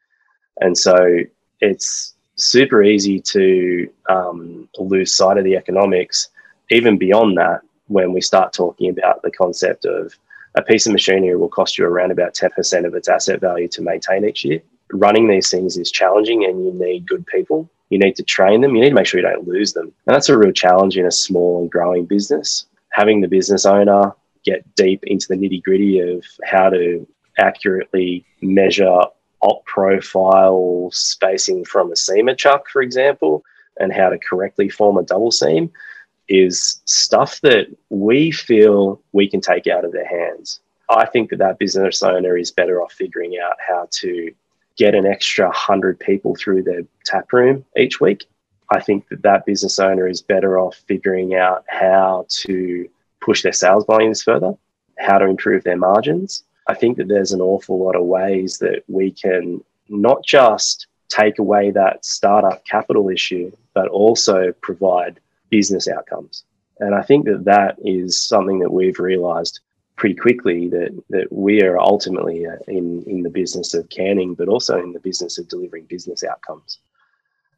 And 0.62 0.78
so 0.78 1.20
it's 1.62 2.14
super 2.36 2.84
easy 2.84 3.20
to 3.20 3.90
um, 4.10 4.70
lose 4.78 5.14
sight 5.14 5.38
of 5.38 5.44
the 5.44 5.56
economics, 5.56 6.30
even 6.70 6.98
beyond 6.98 7.38
that, 7.38 7.62
when 7.88 8.14
we 8.14 8.22
start 8.22 8.54
talking 8.54 8.90
about 8.90 9.22
the 9.22 9.32
concept 9.32 9.86
of 9.86 10.18
a 10.56 10.62
piece 10.62 10.86
of 10.86 10.94
machinery 10.94 11.36
will 11.36 11.50
cost 11.50 11.78
you 11.78 11.86
around 11.86 12.12
about 12.12 12.34
10% 12.34 12.86
of 12.86 12.94
its 12.96 13.08
asset 13.08 13.42
value 13.42 13.68
to 13.70 13.82
maintain 13.82 14.26
each 14.26 14.46
year. 14.46 14.62
Running 14.92 15.28
these 15.28 15.50
things 15.50 15.78
is 15.78 15.92
challenging 15.92 16.46
and 16.46 16.64
you 16.64 16.74
need 16.74 17.08
good 17.08 17.26
people. 17.26 17.70
You 17.90 18.00
need 18.00 18.16
to 18.16 18.24
train 18.24 18.62
them. 18.62 18.76
You 18.76 18.84
need 18.84 18.90
to 18.90 18.96
make 18.96 19.08
sure 19.08 19.20
you 19.20 19.28
don't 19.28 19.48
lose 19.48 19.74
them. 19.74 19.92
And 20.06 20.16
that's 20.16 20.30
a 20.30 20.38
real 20.38 20.52
challenge 20.52 20.98
in 20.98 21.06
a 21.06 21.12
small 21.12 21.62
and 21.62 21.72
growing 21.72 22.06
business. 22.06 22.66
Having 22.92 23.22
the 23.22 23.28
business 23.28 23.66
owner 23.66 24.14
get 24.44 24.76
deep 24.76 25.04
into 25.04 25.28
the 25.28 25.36
nitty 25.36 25.64
gritty 25.64 26.00
of 26.00 26.24
how 26.44 26.70
to 26.70 27.08
accurately 27.38 28.26
measure 28.42 29.02
op 29.42 29.66
profile 29.66 30.90
spacing 30.92 31.66
from 31.66 31.92
a 31.92 31.96
seamer 31.96 32.38
chuck, 32.38 32.70
for 32.70 32.82
example, 32.82 33.44
and 33.78 33.92
how 33.92 34.10
to 34.10 34.18
correctly 34.18 34.70
form 34.70 34.98
a 34.98 35.04
double 35.04 35.32
seam 35.32 35.72
is 36.30 36.82
stuff 36.86 37.42
that 37.42 37.68
we 37.90 38.32
feel 38.32 39.02
we 39.12 39.28
can 39.28 39.42
take 39.42 39.68
out 39.68 39.84
of 39.84 39.92
their 39.92 40.08
hands. 40.08 40.62
I 40.90 41.06
think 41.06 41.30
that 41.30 41.40
that 41.40 41.60
business 41.60 42.02
owner 42.02 42.38
is 42.38 42.52
better 42.52 42.82
off 42.82 42.94
figuring 42.94 43.38
out 43.38 43.58
how 43.66 43.88
to 43.92 44.32
get 44.78 44.96
an 44.96 45.06
extra 45.06 45.46
100 45.46 46.00
people 46.00 46.36
through 46.36 46.64
their 46.64 46.82
tap 47.06 47.32
room 47.34 47.66
each 47.78 48.00
week. 48.00 48.26
I 48.70 48.80
think 48.80 49.08
that 49.10 49.22
that 49.24 49.46
business 49.46 49.80
owner 49.80 50.08
is 50.08 50.22
better 50.22 50.58
off 50.58 50.82
figuring 50.88 51.36
out 51.36 51.64
how 51.68 52.26
to 52.30 52.90
push 53.24 53.44
their 53.44 53.54
sales 53.54 53.86
volumes 53.86 54.24
further, 54.24 54.54
how 55.00 55.18
to 55.18 55.26
improve 55.26 55.64
their 55.64 55.78
margins. 55.78 56.44
I 56.68 56.74
think 56.74 56.98
that 56.98 57.08
there's 57.08 57.32
an 57.32 57.42
awful 57.42 57.84
lot 57.84 57.96
of 57.96 58.06
ways 58.06 58.58
that 58.60 58.84
we 58.88 59.12
can 59.12 59.64
not 59.90 60.24
just 60.26 60.88
take 61.10 61.40
away 61.40 61.72
that 61.72 62.06
startup 62.06 62.66
capital 62.66 63.10
issue, 63.10 63.52
but 63.74 63.88
also 63.90 64.52
provide 64.62 65.20
business 65.50 65.88
outcomes. 65.88 66.44
And 66.80 66.96
I 66.96 67.02
think 67.02 67.26
that 67.26 67.46
that 67.46 67.78
is 67.84 68.20
something 68.20 68.60
that 68.60 68.72
we've 68.72 69.00
realized 69.00 69.60
pretty 69.96 70.16
quickly 70.16 70.68
that, 70.70 71.04
that 71.10 71.32
we 71.32 71.62
are 71.62 71.80
ultimately 71.80 72.48
uh, 72.48 72.58
in, 72.68 73.04
in 73.04 73.22
the 73.22 73.30
business 73.30 73.74
of 73.74 73.90
canning, 73.90 74.34
but 74.34 74.48
also 74.48 74.82
in 74.82 74.92
the 74.92 75.00
business 75.00 75.38
of 75.38 75.48
delivering 75.48 75.86
business 75.86 76.24
outcomes. 76.24 76.80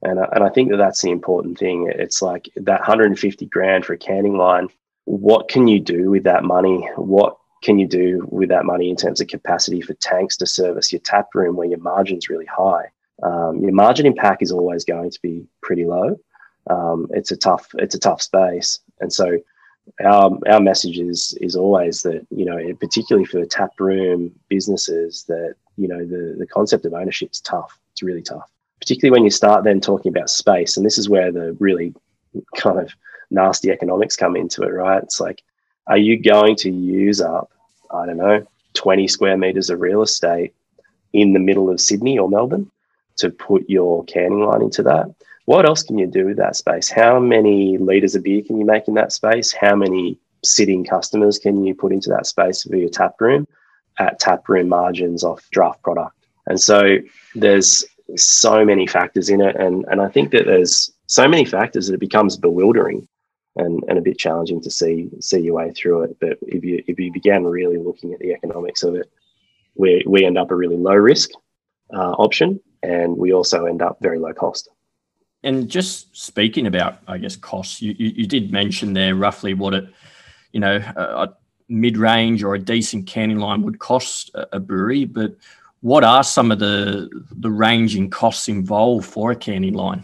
And, 0.01 0.19
and 0.19 0.43
I 0.43 0.49
think 0.49 0.69
that 0.69 0.77
that's 0.77 1.01
the 1.01 1.11
important 1.11 1.57
thing. 1.57 1.91
It's 1.95 2.21
like 2.21 2.49
that 2.55 2.81
150 2.81 3.45
grand 3.47 3.85
for 3.85 3.93
a 3.93 3.97
canning 3.97 4.37
line. 4.37 4.67
What 5.05 5.47
can 5.47 5.67
you 5.67 5.79
do 5.79 6.09
with 6.09 6.23
that 6.23 6.43
money? 6.43 6.87
What 6.95 7.37
can 7.63 7.79
you 7.79 7.87
do 7.87 8.27
with 8.29 8.49
that 8.49 8.65
money 8.65 8.89
in 8.89 8.95
terms 8.95 9.21
of 9.21 9.27
capacity 9.27 9.81
for 9.81 9.93
tanks 9.95 10.37
to 10.37 10.45
service 10.45 10.91
your 10.91 11.01
tap 11.01 11.33
room 11.33 11.55
where 11.55 11.67
your 11.67 11.79
margin's 11.79 12.29
really 12.29 12.45
high? 12.45 12.85
Um, 13.23 13.61
your 13.61 13.71
margin 13.71 14.05
impact 14.05 14.41
is 14.41 14.51
always 14.51 14.83
going 14.83 15.09
to 15.09 15.19
be 15.21 15.47
pretty 15.61 15.85
low 15.85 16.17
um, 16.69 17.07
it's 17.11 17.31
a 17.31 17.37
tough 17.37 17.67
it's 17.75 17.95
a 17.95 17.99
tough 17.99 18.21
space. 18.21 18.79
And 18.99 19.11
so 19.11 19.37
our 20.03 20.31
our 20.47 20.59
message 20.59 20.99
is 20.99 21.37
is 21.41 21.55
always 21.55 22.01
that 22.01 22.25
you 22.31 22.45
know 22.45 22.73
particularly 22.79 23.25
for 23.25 23.45
tap 23.45 23.71
room 23.79 24.31
businesses 24.49 25.25
that 25.27 25.55
you 25.77 25.87
know 25.87 26.05
the 26.05 26.35
the 26.37 26.47
concept 26.47 26.85
of 26.85 26.93
ownership 26.93 27.31
is 27.31 27.41
tough. 27.41 27.77
It's 27.91 28.03
really 28.03 28.23
tough, 28.23 28.51
particularly 28.79 29.11
when 29.11 29.23
you 29.23 29.31
start 29.31 29.63
then 29.63 29.79
talking 29.79 30.11
about 30.11 30.29
space. 30.29 30.75
And 30.75 30.85
this 30.85 30.97
is 30.97 31.09
where 31.09 31.31
the 31.31 31.55
really 31.59 31.93
kind 32.57 32.79
of 32.79 32.91
nasty 33.35 33.69
economics 33.69 34.15
come 34.15 34.35
into 34.35 34.63
it, 34.63 34.69
right? 34.69 35.03
It's 35.03 35.19
like, 35.19 35.43
are 35.87 35.97
you 35.97 36.19
going 36.19 36.55
to 36.57 36.71
use 36.71 37.21
up 37.21 37.51
I 37.91 38.05
don't 38.05 38.17
know 38.17 38.45
20 38.73 39.07
square 39.07 39.37
meters 39.37 39.69
of 39.69 39.79
real 39.79 40.01
estate 40.01 40.53
in 41.13 41.33
the 41.33 41.39
middle 41.39 41.69
of 41.69 41.79
Sydney 41.79 42.19
or 42.19 42.29
Melbourne 42.29 42.69
to 43.17 43.29
put 43.29 43.69
your 43.69 44.03
canning 44.03 44.41
line 44.45 44.61
into 44.61 44.83
that. 44.83 45.07
What 45.45 45.65
else 45.65 45.83
can 45.83 45.97
you 45.97 46.07
do 46.07 46.25
with 46.25 46.37
that 46.37 46.55
space? 46.55 46.89
How 46.89 47.19
many 47.19 47.77
litres 47.77 48.15
of 48.15 48.23
beer 48.23 48.41
can 48.41 48.57
you 48.57 48.65
make 48.65 48.87
in 48.87 48.95
that 48.95 49.13
space? 49.13 49.53
How 49.53 49.75
many 49.75 50.19
sitting 50.43 50.83
customers 50.83 51.39
can 51.39 51.63
you 51.63 51.73
put 51.73 51.93
into 51.93 52.09
that 52.09 52.25
space 52.25 52.63
for 52.63 52.75
your 52.75 52.89
tap 52.89 53.15
room 53.21 53.47
at 53.97 54.19
tap 54.19 54.49
room 54.49 54.67
margins 54.67 55.23
off 55.23 55.47
draft 55.51 55.81
product? 55.83 56.15
And 56.47 56.59
so 56.59 56.97
there's 57.35 57.85
so 58.17 58.65
many 58.65 58.87
factors 58.87 59.29
in 59.29 59.39
it. 59.39 59.55
And, 59.55 59.85
and 59.89 60.01
I 60.01 60.09
think 60.09 60.31
that 60.31 60.45
there's 60.45 60.91
so 61.07 61.27
many 61.27 61.45
factors 61.45 61.87
that 61.87 61.93
it 61.93 61.99
becomes 61.99 62.35
bewildering 62.35 63.07
and, 63.55 63.83
and 63.87 63.97
a 63.97 64.01
bit 64.01 64.17
challenging 64.17 64.61
to 64.61 64.71
see 64.71 65.09
see 65.19 65.39
your 65.39 65.55
way 65.55 65.71
through 65.71 66.03
it. 66.03 66.17
But 66.19 66.37
if 66.41 66.63
you 66.63 66.83
if 66.87 66.99
you 66.99 67.11
began 67.11 67.43
really 67.43 67.77
looking 67.77 68.13
at 68.13 68.19
the 68.19 68.33
economics 68.33 68.83
of 68.83 68.95
it, 68.95 69.09
we, 69.75 70.03
we 70.07 70.25
end 70.25 70.37
up 70.37 70.51
a 70.51 70.55
really 70.55 70.77
low 70.77 70.95
risk 70.95 71.31
uh, 71.93 72.11
option 72.11 72.59
and 72.83 73.17
we 73.17 73.33
also 73.33 73.65
end 73.65 73.81
up 73.81 73.97
very 74.01 74.19
low 74.19 74.33
cost. 74.33 74.69
And 75.43 75.69
just 75.69 76.15
speaking 76.15 76.65
about, 76.65 76.99
I 77.07 77.17
guess, 77.19 77.35
costs, 77.35 77.81
you, 77.81 77.95
you, 77.97 78.13
you 78.15 78.27
did 78.27 78.51
mention 78.51 78.93
there 78.93 79.13
roughly 79.15 79.53
what 79.53 79.73
it, 79.75 79.85
you 80.51 80.59
know, 80.59 80.81
a, 80.95 81.01
a 81.01 81.37
mid 81.69 81.97
range 81.97 82.43
or 82.43 82.55
a 82.55 82.59
decent 82.59 83.05
canning 83.05 83.37
line 83.37 83.61
would 83.61 83.79
cost 83.79 84.31
a, 84.33 84.55
a 84.55 84.59
brewery, 84.59 85.05
but 85.05 85.35
what 85.81 86.03
are 86.03 86.23
some 86.23 86.51
of 86.51 86.57
the 86.57 87.07
the 87.31 87.51
ranging 87.51 88.09
costs 88.09 88.47
involved 88.47 89.05
for 89.05 89.29
a 89.29 89.35
canning 89.35 89.73
line? 89.73 90.03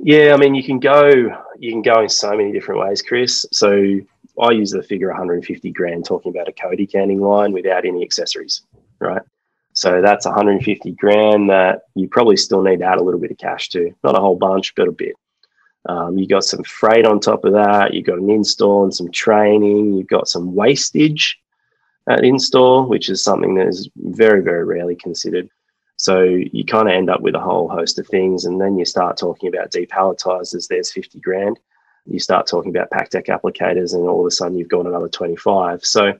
Yeah, 0.00 0.34
I 0.34 0.36
mean, 0.36 0.54
you 0.54 0.62
can 0.62 0.78
go 0.78 1.36
you 1.58 1.72
can 1.72 1.82
go 1.82 2.02
in 2.02 2.08
so 2.08 2.36
many 2.36 2.52
different 2.52 2.80
ways, 2.80 3.02
Chris. 3.02 3.46
So 3.52 4.00
I 4.40 4.50
use 4.50 4.70
the 4.70 4.82
figure 4.82 5.08
150 5.08 5.70
grand 5.72 6.04
talking 6.04 6.30
about 6.30 6.48
a 6.48 6.52
Codi 6.52 6.90
canning 6.90 7.20
line 7.20 7.52
without 7.52 7.84
any 7.84 8.02
accessories, 8.02 8.62
right? 8.98 9.22
So 9.74 10.00
that's 10.00 10.24
150 10.24 10.92
grand 10.92 11.50
that 11.50 11.82
you 11.94 12.08
probably 12.08 12.36
still 12.36 12.62
need 12.62 12.78
to 12.78 12.84
add 12.84 12.98
a 12.98 13.02
little 13.02 13.20
bit 13.20 13.32
of 13.32 13.38
cash 13.38 13.68
to. 13.70 13.92
Not 14.04 14.16
a 14.16 14.20
whole 14.20 14.36
bunch, 14.36 14.74
but 14.74 14.88
a 14.88 14.92
bit. 14.92 15.14
Um, 15.86 16.16
you 16.16 16.26
got 16.26 16.44
some 16.44 16.62
freight 16.64 17.06
on 17.06 17.20
top 17.20 17.44
of 17.44 17.52
that. 17.52 17.92
You've 17.92 18.06
got 18.06 18.18
an 18.18 18.30
install 18.30 18.84
and 18.84 18.94
some 18.94 19.10
training. 19.10 19.94
You've 19.94 20.06
got 20.06 20.28
some 20.28 20.54
wastage 20.54 21.38
at 22.08 22.24
install, 22.24 22.86
which 22.86 23.08
is 23.08 23.22
something 23.22 23.54
that 23.56 23.66
is 23.66 23.88
very, 23.96 24.42
very 24.42 24.64
rarely 24.64 24.96
considered. 24.96 25.48
So 26.04 26.20
you 26.22 26.66
kind 26.66 26.86
of 26.86 26.92
end 26.92 27.08
up 27.08 27.22
with 27.22 27.34
a 27.34 27.40
whole 27.40 27.66
host 27.66 27.98
of 27.98 28.06
things, 28.06 28.44
and 28.44 28.60
then 28.60 28.76
you 28.76 28.84
start 28.84 29.16
talking 29.16 29.48
about 29.48 29.70
depalletizers. 29.70 30.68
There's 30.68 30.92
50 30.92 31.18
grand. 31.20 31.58
You 32.04 32.18
start 32.18 32.46
talking 32.46 32.70
about 32.76 32.90
PakTech 32.90 33.28
applicators, 33.28 33.94
and 33.94 34.06
all 34.06 34.20
of 34.20 34.26
a 34.26 34.30
sudden 34.30 34.58
you've 34.58 34.68
got 34.68 34.84
another 34.84 35.08
25. 35.08 35.82
So 35.82 36.12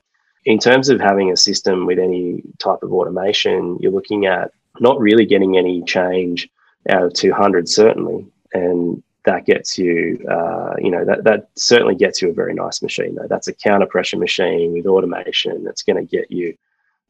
in 0.46 0.58
terms 0.58 0.88
of 0.88 1.00
having 1.00 1.30
a 1.30 1.36
system 1.36 1.84
with 1.84 1.98
any 1.98 2.42
type 2.58 2.82
of 2.82 2.94
automation, 2.94 3.76
you're 3.78 3.92
looking 3.92 4.24
at 4.24 4.52
not 4.80 4.98
really 4.98 5.26
getting 5.26 5.58
any 5.58 5.82
change 5.82 6.48
out 6.88 7.02
of 7.02 7.12
200, 7.12 7.68
certainly. 7.68 8.26
And 8.54 9.02
that 9.26 9.44
gets 9.44 9.76
you, 9.76 10.18
uh, 10.30 10.76
you 10.78 10.90
know, 10.90 11.04
that, 11.04 11.24
that 11.24 11.50
certainly 11.56 11.94
gets 11.94 12.22
you 12.22 12.30
a 12.30 12.34
very 12.34 12.54
nice 12.54 12.80
machine, 12.80 13.16
though. 13.16 13.28
That's 13.28 13.48
a 13.48 13.52
counter 13.52 13.86
pressure 13.86 14.16
machine 14.16 14.72
with 14.72 14.86
automation 14.86 15.62
that's 15.62 15.82
going 15.82 15.98
to 15.98 16.10
get 16.10 16.30
you 16.30 16.56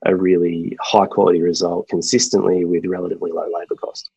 a 0.04 0.14
really 0.14 0.76
high 0.80 1.06
quality 1.06 1.42
result 1.42 1.88
consistently 1.88 2.64
with 2.64 2.86
relatively 2.86 3.32
low 3.32 3.46
labor 3.52 3.76
cost. 3.76 4.10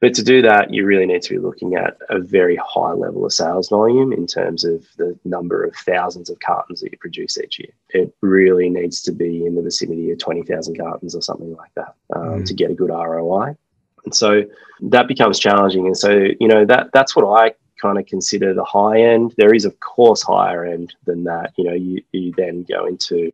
But 0.00 0.14
to 0.14 0.22
do 0.22 0.40
that, 0.42 0.72
you 0.72 0.86
really 0.86 1.04
need 1.04 1.20
to 1.22 1.34
be 1.34 1.38
looking 1.38 1.74
at 1.74 1.98
a 2.08 2.18
very 2.18 2.56
high 2.56 2.92
level 2.92 3.26
of 3.26 3.34
sales 3.34 3.68
volume 3.68 4.14
in 4.14 4.26
terms 4.26 4.64
of 4.64 4.86
the 4.96 5.18
number 5.24 5.62
of 5.62 5.76
thousands 5.76 6.30
of 6.30 6.40
cartons 6.40 6.80
that 6.80 6.90
you 6.90 6.98
produce 6.98 7.36
each 7.36 7.58
year. 7.58 7.72
It 7.90 8.14
really 8.22 8.70
needs 8.70 9.02
to 9.02 9.12
be 9.12 9.44
in 9.44 9.56
the 9.56 9.62
vicinity 9.62 10.10
of 10.10 10.18
20,000 10.18 10.78
cartons 10.78 11.14
or 11.14 11.20
something 11.20 11.54
like 11.54 11.72
that 11.74 11.94
um, 12.16 12.22
mm. 12.22 12.46
to 12.46 12.54
get 12.54 12.70
a 12.70 12.74
good 12.74 12.88
ROI. 12.88 13.56
And 14.06 14.14
so 14.14 14.44
that 14.80 15.06
becomes 15.06 15.38
challenging. 15.38 15.86
And 15.86 15.96
so, 15.96 16.28
you 16.40 16.48
know, 16.48 16.64
that 16.64 16.88
that's 16.94 17.14
what 17.14 17.26
I 17.38 17.54
kind 17.80 17.98
of 17.98 18.06
consider 18.06 18.54
the 18.54 18.64
high 18.64 19.02
end. 19.02 19.34
There 19.36 19.54
is, 19.54 19.66
of 19.66 19.78
course, 19.80 20.22
higher 20.22 20.64
end 20.64 20.94
than 21.04 21.24
that. 21.24 21.52
You 21.58 21.64
know, 21.64 21.74
you, 21.74 22.02
you 22.12 22.32
then 22.38 22.64
go 22.64 22.86
into 22.86 23.32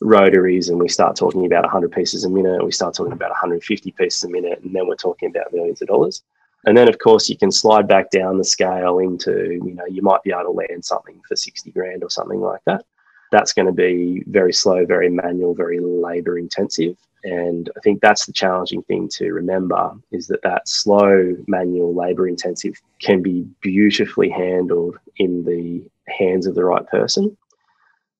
rotaries 0.00 0.68
and 0.68 0.78
we 0.78 0.88
start 0.88 1.16
talking 1.16 1.46
about 1.46 1.64
100 1.64 1.92
pieces 1.92 2.24
a 2.24 2.30
minute, 2.30 2.64
we 2.64 2.72
start 2.72 2.94
talking 2.94 3.12
about 3.12 3.30
150 3.30 3.90
pieces 3.92 4.24
a 4.24 4.28
minute, 4.28 4.60
and 4.62 4.74
then 4.74 4.86
we're 4.86 4.96
talking 4.96 5.30
about 5.30 5.52
millions 5.52 5.82
of 5.82 5.88
dollars. 5.88 6.22
And 6.66 6.76
then, 6.76 6.88
of 6.88 6.98
course, 6.98 7.28
you 7.28 7.36
can 7.36 7.52
slide 7.52 7.86
back 7.86 8.10
down 8.10 8.38
the 8.38 8.44
scale 8.44 8.98
into, 8.98 9.60
you 9.64 9.74
know, 9.74 9.84
you 9.86 10.02
might 10.02 10.22
be 10.22 10.30
able 10.30 10.44
to 10.44 10.50
land 10.50 10.84
something 10.84 11.20
for 11.28 11.36
60 11.36 11.70
grand 11.72 12.02
or 12.02 12.10
something 12.10 12.40
like 12.40 12.60
that. 12.66 12.84
That's 13.30 13.52
going 13.52 13.66
to 13.66 13.72
be 13.72 14.22
very 14.28 14.52
slow, 14.52 14.86
very 14.86 15.10
manual, 15.10 15.54
very 15.54 15.80
labor 15.80 16.38
intensive. 16.38 16.96
And 17.24 17.70
I 17.76 17.80
think 17.80 18.00
that's 18.00 18.26
the 18.26 18.32
challenging 18.32 18.82
thing 18.82 19.08
to 19.14 19.32
remember 19.32 19.92
is 20.12 20.26
that 20.28 20.42
that 20.42 20.68
slow, 20.68 21.34
manual, 21.46 21.94
labor 21.94 22.28
intensive 22.28 22.80
can 23.00 23.22
be 23.22 23.46
beautifully 23.60 24.28
handled 24.28 24.98
in 25.16 25.44
the 25.44 25.82
hands 26.06 26.46
of 26.46 26.54
the 26.54 26.64
right 26.64 26.86
person 26.86 27.36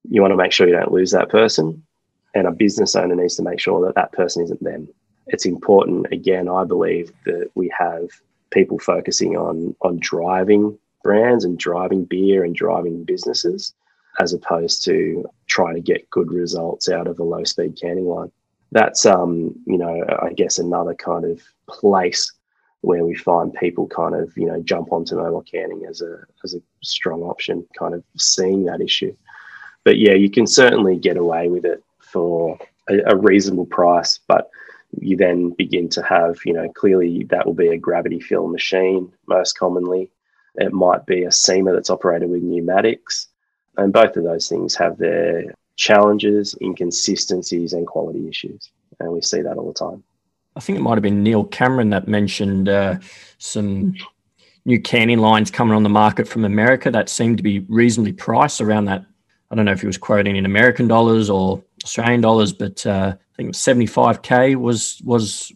you 0.08 0.20
want 0.20 0.32
to 0.32 0.36
make 0.36 0.52
sure 0.52 0.68
you 0.68 0.74
don't 0.74 0.92
lose 0.92 1.10
that 1.12 1.30
person. 1.30 1.82
And 2.34 2.46
a 2.46 2.52
business 2.52 2.96
owner 2.96 3.14
needs 3.14 3.36
to 3.36 3.42
make 3.42 3.60
sure 3.60 3.84
that 3.86 3.94
that 3.94 4.12
person 4.12 4.42
isn't 4.42 4.62
them. 4.62 4.88
It's 5.28 5.46
important, 5.46 6.06
again, 6.12 6.48
I 6.48 6.64
believe, 6.64 7.12
that 7.24 7.50
we 7.54 7.72
have 7.78 8.08
people 8.50 8.78
focusing 8.78 9.36
on 9.36 9.74
on 9.80 9.98
driving 10.00 10.78
brands 11.02 11.44
and 11.44 11.58
driving 11.58 12.04
beer 12.04 12.44
and 12.44 12.54
driving 12.54 13.04
businesses 13.04 13.74
as 14.20 14.32
opposed 14.32 14.84
to 14.84 15.24
trying 15.46 15.74
to 15.74 15.80
get 15.80 16.08
good 16.10 16.30
results 16.30 16.88
out 16.88 17.06
of 17.06 17.18
a 17.18 17.24
low 17.24 17.44
speed 17.44 17.78
canning 17.80 18.06
line. 18.06 18.30
That's 18.72 19.06
um, 19.06 19.54
you 19.66 19.78
know, 19.78 20.04
I 20.22 20.32
guess 20.32 20.58
another 20.58 20.94
kind 20.94 21.24
of 21.24 21.40
place 21.68 22.32
where 22.80 23.04
we 23.04 23.14
find 23.14 23.54
people 23.54 23.86
kind 23.88 24.14
of, 24.14 24.36
you 24.36 24.46
know, 24.46 24.60
jump 24.60 24.92
onto 24.92 25.16
mobile 25.16 25.42
canning 25.42 25.86
as 25.88 26.02
a 26.02 26.18
as 26.42 26.54
a 26.54 26.62
strong 26.82 27.22
option, 27.22 27.66
kind 27.78 27.94
of 27.94 28.02
seeing 28.16 28.64
that 28.64 28.80
issue 28.80 29.16
but 29.84 29.98
yeah, 29.98 30.14
you 30.14 30.30
can 30.30 30.46
certainly 30.46 30.96
get 30.96 31.16
away 31.16 31.48
with 31.48 31.64
it 31.64 31.82
for 32.00 32.58
a, 32.88 32.98
a, 33.06 33.16
reasonable 33.16 33.66
price. 33.66 34.18
But 34.26 34.50
you 35.00 35.16
then 35.16 35.50
begin 35.50 35.88
to 35.90 36.02
have, 36.02 36.38
you 36.44 36.52
know, 36.52 36.68
clearly 36.70 37.24
that 37.24 37.46
will 37.46 37.54
be 37.54 37.68
a 37.68 37.78
gravity 37.78 38.20
fill 38.20 38.48
machine 38.48 39.12
most 39.26 39.58
commonly. 39.58 40.10
It 40.56 40.72
might 40.72 41.04
be 41.06 41.24
a 41.24 41.28
seamer 41.28 41.74
that's 41.74 41.90
operated 41.90 42.30
with 42.30 42.42
pneumatics. 42.42 43.28
And 43.76 43.92
both 43.92 44.16
of 44.16 44.24
those 44.24 44.48
things 44.48 44.74
have 44.76 44.98
their 44.98 45.54
challenges, 45.76 46.54
inconsistencies, 46.62 47.72
and 47.72 47.86
quality 47.86 48.28
issues. 48.28 48.70
And 49.00 49.10
we 49.12 49.20
see 49.20 49.42
that 49.42 49.56
all 49.56 49.66
the 49.66 49.74
time. 49.74 50.04
I 50.56 50.60
think 50.60 50.78
it 50.78 50.82
might 50.82 50.94
have 50.94 51.02
been 51.02 51.24
Neil 51.24 51.44
Cameron 51.44 51.90
that 51.90 52.06
mentioned 52.06 52.68
uh, 52.68 52.98
some 53.38 53.94
new 54.64 54.80
canning 54.80 55.18
lines 55.18 55.50
coming 55.50 55.74
on 55.74 55.82
the 55.82 55.88
market 55.88 56.28
from 56.28 56.44
America 56.44 56.90
that 56.92 57.08
seemed 57.08 57.36
to 57.38 57.42
be 57.42 57.60
reasonably 57.68 58.12
priced 58.12 58.60
around 58.60 58.84
that 58.84 59.04
I 59.50 59.54
don't 59.54 59.64
know 59.64 59.72
if 59.72 59.80
he 59.80 59.86
was 59.86 59.98
quoting 59.98 60.36
in 60.36 60.46
American 60.46 60.88
dollars 60.88 61.30
or 61.30 61.62
Australian 61.84 62.20
dollars, 62.20 62.52
but 62.52 62.84
uh, 62.86 63.14
I 63.16 63.36
think 63.36 63.52
75k 63.54 64.56
was 64.56 65.00
was 65.04 65.52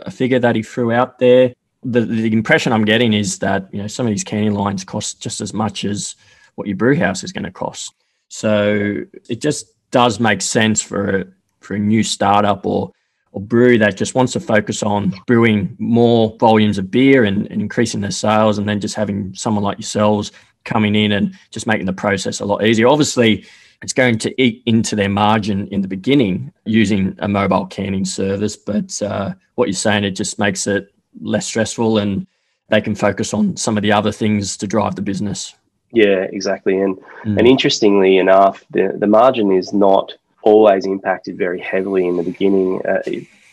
a 0.00 0.10
figure 0.10 0.38
that 0.38 0.56
he 0.56 0.62
threw 0.62 0.92
out 0.92 1.18
there. 1.18 1.54
The, 1.84 2.02
the 2.02 2.32
impression 2.32 2.72
I'm 2.72 2.84
getting 2.84 3.12
is 3.12 3.38
that 3.40 3.68
you 3.72 3.80
know 3.80 3.88
some 3.88 4.06
of 4.06 4.10
these 4.10 4.24
canning 4.24 4.54
lines 4.54 4.84
cost 4.84 5.20
just 5.20 5.40
as 5.40 5.52
much 5.52 5.84
as 5.84 6.14
what 6.54 6.66
your 6.66 6.76
brew 6.76 6.96
house 6.96 7.24
is 7.24 7.32
going 7.32 7.44
to 7.44 7.50
cost. 7.50 7.94
So 8.28 9.02
it 9.28 9.40
just 9.40 9.66
does 9.90 10.20
make 10.20 10.40
sense 10.40 10.80
for 10.80 11.20
a, 11.20 11.24
for 11.60 11.74
a 11.74 11.78
new 11.78 12.02
startup 12.02 12.66
or 12.66 12.92
or 13.32 13.40
brewery 13.40 13.78
that 13.78 13.96
just 13.96 14.14
wants 14.14 14.34
to 14.34 14.40
focus 14.40 14.82
on 14.82 15.14
brewing 15.26 15.74
more 15.78 16.36
volumes 16.38 16.76
of 16.76 16.90
beer 16.90 17.24
and, 17.24 17.50
and 17.50 17.62
increasing 17.62 18.02
their 18.02 18.10
sales, 18.10 18.58
and 18.58 18.68
then 18.68 18.78
just 18.78 18.94
having 18.94 19.34
someone 19.34 19.64
like 19.64 19.78
yourselves 19.78 20.32
coming 20.64 20.94
in 20.94 21.12
and 21.12 21.34
just 21.50 21.66
making 21.66 21.86
the 21.86 21.92
process 21.92 22.40
a 22.40 22.44
lot 22.44 22.64
easier. 22.64 22.88
Obviously, 22.88 23.44
it's 23.82 23.92
going 23.92 24.18
to 24.18 24.42
eat 24.42 24.62
into 24.66 24.94
their 24.94 25.08
margin 25.08 25.66
in 25.68 25.82
the 25.82 25.88
beginning 25.88 26.52
using 26.64 27.16
a 27.18 27.28
mobile 27.28 27.66
canning 27.66 28.04
service, 28.04 28.56
but 28.56 29.00
uh, 29.02 29.34
what 29.56 29.68
you're 29.68 29.74
saying, 29.74 30.04
it 30.04 30.12
just 30.12 30.38
makes 30.38 30.66
it 30.66 30.94
less 31.20 31.46
stressful 31.46 31.98
and 31.98 32.26
they 32.68 32.80
can 32.80 32.94
focus 32.94 33.34
on 33.34 33.56
some 33.56 33.76
of 33.76 33.82
the 33.82 33.92
other 33.92 34.12
things 34.12 34.56
to 34.56 34.66
drive 34.66 34.94
the 34.94 35.02
business. 35.02 35.54
Yeah, 35.92 36.26
exactly. 36.32 36.80
And 36.80 36.96
mm. 37.24 37.38
and 37.38 37.46
interestingly 37.46 38.16
enough, 38.16 38.64
the, 38.70 38.94
the 38.96 39.06
margin 39.06 39.52
is 39.52 39.72
not 39.72 40.14
always 40.42 40.86
impacted 40.86 41.36
very 41.36 41.60
heavily 41.60 42.06
in 42.06 42.16
the 42.16 42.22
beginning. 42.22 42.80
Uh, 42.86 43.02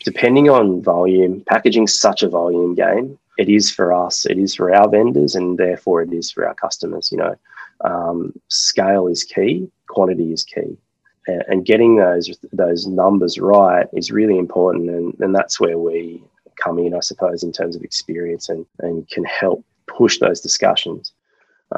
depending 0.04 0.48
on 0.48 0.82
volume, 0.82 1.42
packaging 1.46 1.86
such 1.86 2.22
a 2.22 2.28
volume 2.28 2.74
game 2.74 3.18
it 3.40 3.48
is 3.48 3.70
for 3.70 3.90
us, 3.92 4.26
it 4.26 4.38
is 4.38 4.54
for 4.54 4.74
our 4.74 4.88
vendors, 4.88 5.34
and 5.34 5.56
therefore 5.56 6.02
it 6.02 6.12
is 6.12 6.30
for 6.30 6.46
our 6.46 6.54
customers. 6.54 7.10
You 7.10 7.18
know, 7.18 7.36
um, 7.82 8.34
scale 8.48 9.06
is 9.06 9.24
key, 9.24 9.70
quantity 9.88 10.30
is 10.32 10.44
key, 10.44 10.76
and, 11.26 11.42
and, 11.48 11.64
getting 11.64 11.96
those 11.96 12.26
those 12.52 12.86
numbers 12.86 13.38
right 13.38 13.86
is 13.94 14.10
really 14.10 14.36
important, 14.36 14.90
and, 14.90 15.14
and 15.20 15.34
that's 15.34 15.58
where 15.58 15.78
we 15.78 16.22
come 16.62 16.78
in, 16.78 16.94
I 16.94 17.00
suppose, 17.00 17.42
in 17.42 17.52
terms 17.52 17.76
of 17.76 17.82
experience 17.82 18.50
and 18.50 18.66
and 18.80 19.08
can 19.08 19.24
help 19.24 19.64
push 19.86 20.18
those 20.18 20.40
discussions. 20.40 21.12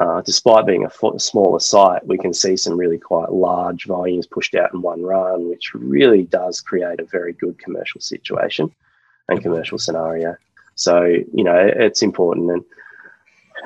uh, 0.01 0.21
despite 0.21 0.65
being 0.65 0.85
a 0.85 1.19
smaller 1.19 1.59
site, 1.59 2.05
we 2.07 2.17
can 2.17 2.33
see 2.33 2.57
some 2.57 2.75
really 2.75 2.97
quite 2.97 3.31
large 3.31 3.85
volumes 3.85 4.27
pushed 4.27 4.55
out 4.55 4.73
in 4.73 4.81
one 4.81 5.01
run, 5.01 5.49
which 5.49 5.73
really 5.73 6.23
does 6.23 6.59
create 6.59 6.99
a 6.99 7.05
very 7.05 7.33
good 7.33 7.57
commercial 7.57 8.01
situation 8.01 8.69
and 9.29 9.41
commercial 9.41 9.77
scenario. 9.77 10.35
So 10.75 11.03
you 11.03 11.43
know 11.43 11.69
it's 11.75 12.01
important 12.01 12.51
and 12.51 12.65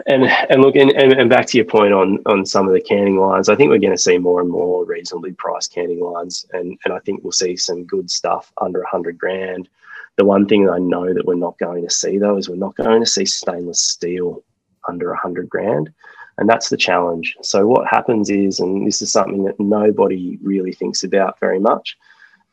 and 0.05 0.23
and 0.25 0.61
look 0.61 0.75
and, 0.75 0.91
and, 0.91 1.29
back 1.29 1.47
to 1.47 1.57
your 1.57 1.65
point 1.65 1.93
on 1.93 2.19
on 2.25 2.45
some 2.45 2.67
of 2.67 2.73
the 2.73 2.81
canning 2.81 3.17
lines, 3.17 3.49
I 3.49 3.55
think 3.55 3.69
we're 3.69 3.79
going 3.79 3.95
to 3.95 3.97
see 3.97 4.17
more 4.17 4.41
and 4.41 4.49
more 4.49 4.85
reasonably 4.85 5.31
priced 5.31 5.73
canning 5.73 5.99
lines, 5.99 6.45
and 6.53 6.77
and 6.85 6.93
I 6.93 6.99
think 6.99 7.23
we'll 7.23 7.31
see 7.31 7.55
some 7.55 7.85
good 7.85 8.11
stuff 8.11 8.51
under 8.61 8.83
hundred 8.83 9.17
grand. 9.17 9.69
The 10.17 10.25
one 10.25 10.47
thing 10.47 10.69
I 10.69 10.79
know 10.79 11.13
that 11.13 11.25
we're 11.25 11.35
not 11.35 11.57
going 11.59 11.83
to 11.83 11.93
see 11.93 12.17
though 12.17 12.37
is 12.37 12.49
we're 12.49 12.55
not 12.55 12.75
going 12.75 13.01
to 13.01 13.09
see 13.09 13.25
stainless 13.25 13.79
steel 13.79 14.43
under 14.87 15.13
hundred 15.13 15.49
grand. 15.49 15.91
And 16.39 16.47
that's 16.47 16.69
the 16.69 16.77
challenge. 16.77 17.35
So, 17.41 17.65
what 17.65 17.87
happens 17.87 18.29
is, 18.29 18.59
and 18.59 18.85
this 18.85 19.01
is 19.01 19.11
something 19.11 19.43
that 19.45 19.59
nobody 19.59 20.37
really 20.43 20.71
thinks 20.71 21.03
about 21.03 21.39
very 21.39 21.59
much 21.59 21.97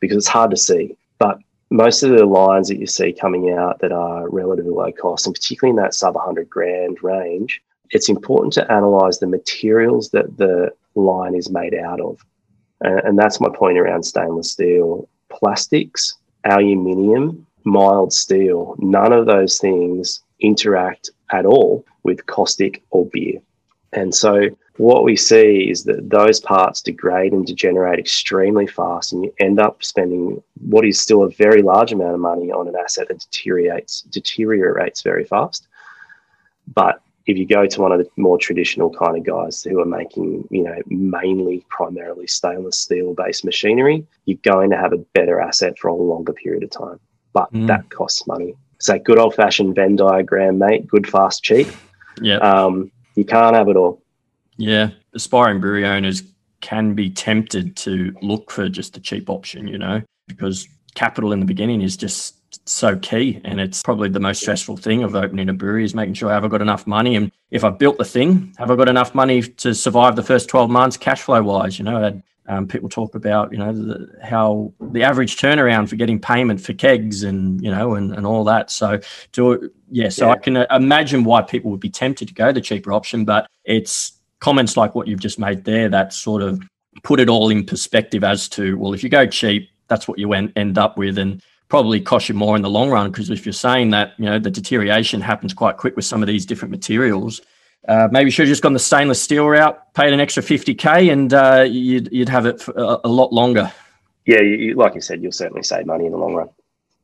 because 0.00 0.16
it's 0.16 0.26
hard 0.26 0.50
to 0.52 0.56
see, 0.56 0.96
but 1.18 1.38
most 1.70 2.02
of 2.02 2.10
the 2.10 2.26
lines 2.26 2.68
that 2.68 2.78
you 2.78 2.86
see 2.86 3.12
coming 3.12 3.50
out 3.52 3.80
that 3.80 3.92
are 3.92 4.28
relatively 4.28 4.70
low 4.70 4.92
cost, 4.92 5.26
and 5.26 5.34
particularly 5.34 5.70
in 5.70 5.82
that 5.82 5.94
sub 5.94 6.14
100 6.14 6.48
grand 6.48 7.02
range, 7.02 7.62
it's 7.90 8.08
important 8.08 8.52
to 8.54 8.72
analyze 8.72 9.18
the 9.18 9.26
materials 9.26 10.10
that 10.10 10.36
the 10.36 10.72
line 10.94 11.34
is 11.34 11.50
made 11.50 11.74
out 11.74 12.00
of. 12.00 12.24
And 12.80 13.18
that's 13.18 13.40
my 13.40 13.48
point 13.54 13.78
around 13.78 14.02
stainless 14.02 14.52
steel. 14.52 15.08
Plastics, 15.30 16.14
aluminium, 16.44 17.46
mild 17.64 18.12
steel, 18.12 18.76
none 18.78 19.12
of 19.12 19.26
those 19.26 19.58
things 19.58 20.20
interact 20.40 21.10
at 21.32 21.46
all 21.46 21.84
with 22.02 22.26
caustic 22.26 22.82
or 22.90 23.06
beer. 23.06 23.40
And 23.92 24.14
so 24.14 24.48
what 24.76 25.04
we 25.04 25.14
see 25.14 25.70
is 25.70 25.84
that 25.84 26.10
those 26.10 26.40
parts 26.40 26.82
degrade 26.82 27.32
and 27.32 27.46
degenerate 27.46 27.98
extremely 27.98 28.66
fast, 28.66 29.12
and 29.12 29.24
you 29.24 29.34
end 29.38 29.60
up 29.60 29.84
spending 29.84 30.42
what 30.60 30.84
is 30.84 31.00
still 31.00 31.22
a 31.22 31.30
very 31.30 31.62
large 31.62 31.92
amount 31.92 32.14
of 32.14 32.20
money 32.20 32.50
on 32.50 32.66
an 32.66 32.74
asset 32.76 33.08
that 33.08 33.20
deteriorates 33.20 34.02
deteriorates 34.02 35.02
very 35.02 35.24
fast. 35.24 35.68
But 36.66 37.00
if 37.26 37.38
you 37.38 37.46
go 37.46 37.66
to 37.66 37.80
one 37.80 37.92
of 37.92 37.98
the 37.98 38.08
more 38.16 38.36
traditional 38.36 38.90
kind 38.90 39.16
of 39.16 39.24
guys 39.24 39.62
who 39.62 39.80
are 39.80 39.86
making, 39.86 40.46
you 40.50 40.62
know, 40.62 40.76
mainly 40.88 41.64
primarily 41.70 42.26
stainless 42.26 42.76
steel 42.76 43.14
based 43.14 43.44
machinery, 43.44 44.06
you're 44.26 44.38
going 44.42 44.70
to 44.70 44.76
have 44.76 44.92
a 44.92 44.98
better 45.14 45.40
asset 45.40 45.78
for 45.78 45.88
a 45.88 45.94
longer 45.94 46.32
period 46.32 46.64
of 46.64 46.70
time. 46.70 47.00
But 47.32 47.52
mm. 47.52 47.66
that 47.68 47.88
costs 47.90 48.26
money. 48.26 48.54
It's 48.76 48.86
So 48.86 48.98
good 48.98 49.18
old 49.18 49.34
fashioned 49.34 49.74
Venn 49.74 49.96
diagram, 49.96 50.58
mate. 50.58 50.86
Good, 50.86 51.08
fast, 51.08 51.42
cheap. 51.42 51.68
Yeah. 52.20 52.38
Um, 52.38 52.90
you 53.14 53.24
can't 53.24 53.56
have 53.56 53.68
it 53.68 53.76
all. 53.76 54.02
Yeah, 54.56 54.90
aspiring 55.14 55.60
brewery 55.60 55.86
owners 55.86 56.22
can 56.60 56.94
be 56.94 57.10
tempted 57.10 57.76
to 57.76 58.14
look 58.22 58.50
for 58.50 58.68
just 58.68 58.96
a 58.96 59.00
cheap 59.00 59.28
option, 59.28 59.68
you 59.68 59.78
know, 59.78 60.02
because 60.28 60.68
capital 60.94 61.32
in 61.32 61.40
the 61.40 61.46
beginning 61.46 61.82
is 61.82 61.96
just 61.96 62.36
so 62.68 62.96
key 62.96 63.40
and 63.44 63.60
it's 63.60 63.82
probably 63.82 64.08
the 64.08 64.20
most 64.20 64.40
stressful 64.40 64.76
thing 64.76 65.02
of 65.02 65.14
opening 65.14 65.48
a 65.48 65.52
brewery 65.52 65.84
is 65.84 65.94
making 65.94 66.14
sure 66.14 66.30
I 66.30 66.34
have 66.34 66.44
I 66.44 66.48
got 66.48 66.62
enough 66.62 66.86
money 66.86 67.16
and 67.16 67.30
if 67.50 67.64
I've 67.64 67.78
built 67.78 67.98
the 67.98 68.04
thing, 68.04 68.54
have 68.58 68.70
I 68.70 68.76
got 68.76 68.88
enough 68.88 69.14
money 69.14 69.42
to 69.42 69.74
survive 69.74 70.16
the 70.16 70.22
first 70.22 70.48
12 70.48 70.70
months 70.70 70.96
cash 70.96 71.22
flow 71.22 71.42
wise, 71.42 71.78
you 71.78 71.84
know, 71.84 72.22
um, 72.46 72.66
people 72.66 72.88
talk 72.88 73.14
about 73.14 73.52
you 73.52 73.58
know 73.58 73.72
the, 73.72 74.06
how 74.22 74.72
the 74.78 75.02
average 75.02 75.36
turnaround 75.36 75.88
for 75.88 75.96
getting 75.96 76.20
payment 76.20 76.60
for 76.60 76.74
kegs 76.74 77.22
and 77.22 77.62
you 77.62 77.70
know 77.70 77.94
and, 77.94 78.12
and 78.12 78.26
all 78.26 78.44
that 78.44 78.70
so 78.70 79.00
to 79.32 79.70
yeah 79.90 80.10
so 80.10 80.26
yeah. 80.26 80.32
i 80.32 80.36
can 80.36 80.56
imagine 80.70 81.24
why 81.24 81.40
people 81.40 81.70
would 81.70 81.80
be 81.80 81.88
tempted 81.88 82.28
to 82.28 82.34
go 82.34 82.52
the 82.52 82.60
cheaper 82.60 82.92
option 82.92 83.24
but 83.24 83.48
it's 83.64 84.12
comments 84.44 84.76
like 84.76 84.94
what 84.94 85.08
you've 85.08 85.20
just 85.20 85.38
made 85.38 85.64
there 85.64 85.88
that 85.88 86.12
sort 86.12 86.42
of 86.42 86.60
put 87.02 87.18
it 87.18 87.30
all 87.30 87.48
in 87.48 87.64
perspective 87.64 88.22
as 88.22 88.46
to 88.46 88.76
well 88.76 88.92
if 88.92 89.02
you 89.02 89.08
go 89.08 89.26
cheap 89.26 89.70
that's 89.88 90.06
what 90.06 90.18
you 90.18 90.30
end 90.34 90.76
up 90.76 90.98
with 90.98 91.16
and 91.16 91.42
probably 91.68 91.98
cost 91.98 92.28
you 92.28 92.34
more 92.34 92.54
in 92.54 92.60
the 92.60 92.68
long 92.68 92.90
run. 92.90 93.10
Because 93.10 93.30
if 93.30 93.46
you're 93.46 93.54
saying 93.54 93.88
that 93.90 94.12
you 94.18 94.26
know 94.26 94.38
the 94.38 94.50
deterioration 94.50 95.22
happens 95.22 95.54
quite 95.54 95.78
quick 95.78 95.96
with 95.96 96.04
some 96.04 96.22
of 96.22 96.26
these 96.26 96.44
different 96.44 96.72
materials 96.72 97.40
uh, 97.88 98.08
maybe 98.10 98.26
you 98.26 98.30
should 98.30 98.42
have 98.42 98.52
just 98.52 98.62
gone 98.62 98.74
the 98.74 98.78
stainless 98.78 99.20
steel 99.20 99.46
route 99.46 99.94
paid 99.94 100.12
an 100.12 100.20
extra 100.20 100.42
50k 100.42 101.10
and 101.10 101.32
uh, 101.32 101.64
you'd, 101.66 102.12
you'd 102.12 102.28
have 102.28 102.44
it 102.44 102.60
for 102.60 102.72
a, 102.76 103.00
a 103.04 103.08
lot 103.08 103.32
longer. 103.32 103.72
Yeah 104.26 104.42
you, 104.42 104.74
like 104.74 104.94
you 104.94 105.00
said 105.00 105.22
you'll 105.22 105.32
certainly 105.32 105.62
save 105.62 105.86
money 105.86 106.04
in 106.04 106.12
the 106.12 106.18
long 106.18 106.34
run. 106.34 106.50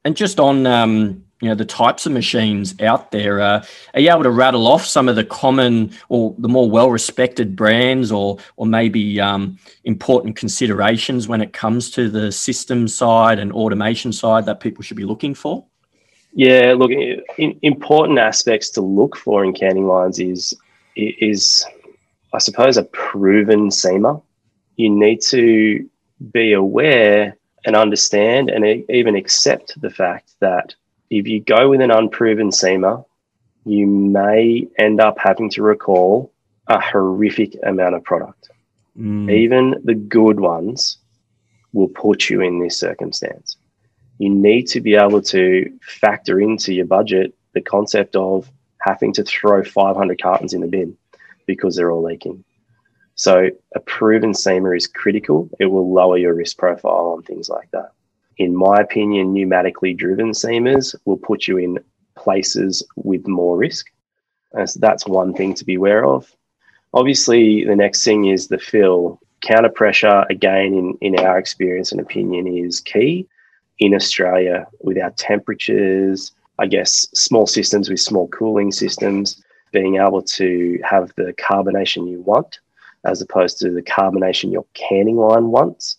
And 0.05 0.15
just 0.15 0.39
on 0.39 0.67
um, 0.67 1.25
you 1.41 1.49
know 1.49 1.55
the 1.55 1.65
types 1.65 2.07
of 2.07 2.13
machines 2.13 2.75
out 2.81 3.11
there 3.11 3.41
uh, 3.41 3.65
are 3.95 4.01
you 4.01 4.11
able 4.11 4.23
to 4.23 4.31
rattle 4.31 4.67
off 4.67 4.85
some 4.85 5.09
of 5.09 5.17
the 5.17 5.25
common 5.25 5.91
or 6.09 6.35
the 6.39 6.49
more 6.49 6.71
well 6.71 6.91
respected 6.91 7.57
brands 7.57 8.13
or 8.13 8.39
or 8.57 8.67
maybe 8.67 9.21
um, 9.21 9.59
important 9.85 10.37
considerations 10.37 11.29
when 11.29 11.41
it 11.41 11.53
comes 11.53 11.91
to 11.91 12.09
the 12.09 12.31
system 12.31 12.87
side 12.87 13.39
and 13.39 13.53
automation 13.53 14.13
side 14.13 14.47
that 14.47 14.61
people 14.61 14.83
should 14.83 14.97
be 14.97 15.05
looking 15.05 15.35
for? 15.35 15.65
Yeah 16.33 16.75
look 16.77 16.91
in, 16.91 17.59
important 17.63 18.19
aspects 18.19 18.71
to 18.71 18.81
look 18.81 19.17
for 19.17 19.45
in 19.45 19.53
canning 19.53 19.87
lines 19.87 20.19
is 20.19 20.55
is 20.95 21.67
i 22.33 22.39
suppose 22.39 22.77
a 22.77 22.85
proven 22.85 23.69
seamer. 23.69 24.23
You 24.77 24.91
need 24.91 25.21
to 25.23 25.89
be 26.33 26.53
aware 26.53 27.37
and 27.65 27.77
understand 27.77 28.51
and 28.51 28.85
even 28.89 29.17
accept 29.17 29.79
the 29.81 29.91
fact 29.91 30.33
that 30.41 30.75
if 31.11 31.27
you 31.27 31.41
go 31.41 31.69
with 31.69 31.81
an 31.81 31.91
unproven 31.91 32.51
seamer, 32.51 33.05
you 33.65 33.87
may 33.87 34.67
end 34.79 35.01
up 35.01 35.19
having 35.19 35.51
to 35.51 35.63
recall 35.63 36.33
a 36.69 36.81
horrific 36.81 37.57
amount 37.65 37.97
of 37.97 38.05
product. 38.05 38.49
Mm. 38.97 39.31
Even 39.31 39.75
the 39.85 39.95
good 39.95 40.41
ones 40.41 40.99
will 41.73 41.89
put 41.89 42.31
you 42.31 42.41
in 42.41 42.61
this 42.61 42.79
circumstance. 42.79 43.57
You 44.19 44.31
need 44.31 44.67
to 44.69 44.81
be 44.81 44.95
able 44.95 45.23
to 45.23 45.71
factor 45.83 46.41
into 46.41 46.73
your 46.73 46.87
budget 46.87 47.35
the 47.55 47.61
concept 47.61 48.15
of 48.17 48.51
having 48.81 49.13
to 49.15 49.25
throw 49.25 49.65
500 49.65 50.23
cartons 50.23 50.55
in 50.55 50.61
the 50.61 50.69
bin 50.69 50.97
because 51.47 51.77
they're 51.77 51.91
all 51.91 52.03
leaking. 52.03 52.45
So, 53.17 53.51
a 53.75 53.81
proven 53.81 54.33
seamer 54.33 54.75
is 54.75 54.87
critical. 54.87 55.51
It 55.59 55.67
will 55.67 55.93
lower 55.93 56.17
your 56.17 56.35
risk 56.35 56.57
profile 56.57 57.15
on 57.17 57.23
things 57.23 57.51
like 57.51 57.71
that 57.73 57.93
in 58.41 58.57
my 58.57 58.81
opinion, 58.81 59.35
pneumatically 59.35 59.95
driven 59.95 60.31
seamers 60.31 60.95
will 61.05 61.19
put 61.19 61.47
you 61.47 61.59
in 61.59 61.79
places 62.17 62.83
with 62.97 63.29
more 63.29 63.59
risk. 63.59 63.89
Uh, 64.59 64.65
so 64.65 64.81
that's 64.81 65.07
one 65.07 65.35
thing 65.35 65.53
to 65.53 65.65
be 65.67 65.75
aware 65.75 66.07
of. 66.07 66.35
Obviously, 66.95 67.67
the 67.67 67.77
next 67.77 68.03
thing 68.03 68.25
is 68.25 68.49
the 68.49 68.59
fill. 68.59 69.21
Counter 69.43 69.69
pressure, 69.69 70.25
again, 70.31 70.73
in, 70.73 70.97
in 71.03 71.19
our 71.19 71.39
experience 71.39 71.93
and 71.93 72.01
opinion, 72.01 72.47
is 72.47 72.81
key 72.81 73.29
in 73.79 73.95
Australia 73.95 74.67
with 74.81 74.97
our 74.97 75.11
temperatures, 75.11 76.33
I 76.59 76.67
guess, 76.67 77.09
small 77.13 77.47
systems 77.47 77.91
with 77.91 78.01
small 78.01 78.29
cooling 78.29 78.73
systems, 78.73 79.45
being 79.71 79.97
able 79.97 80.23
to 80.23 80.81
have 80.83 81.13
the 81.17 81.35
carbonation 81.35 82.11
you 82.11 82.23
want 82.23 82.59
as 83.05 83.21
opposed 83.21 83.59
to 83.59 83.71
the 83.71 83.83
carbonation 83.83 84.51
your 84.51 84.65
canning 84.73 85.17
line 85.17 85.49
wants 85.49 85.99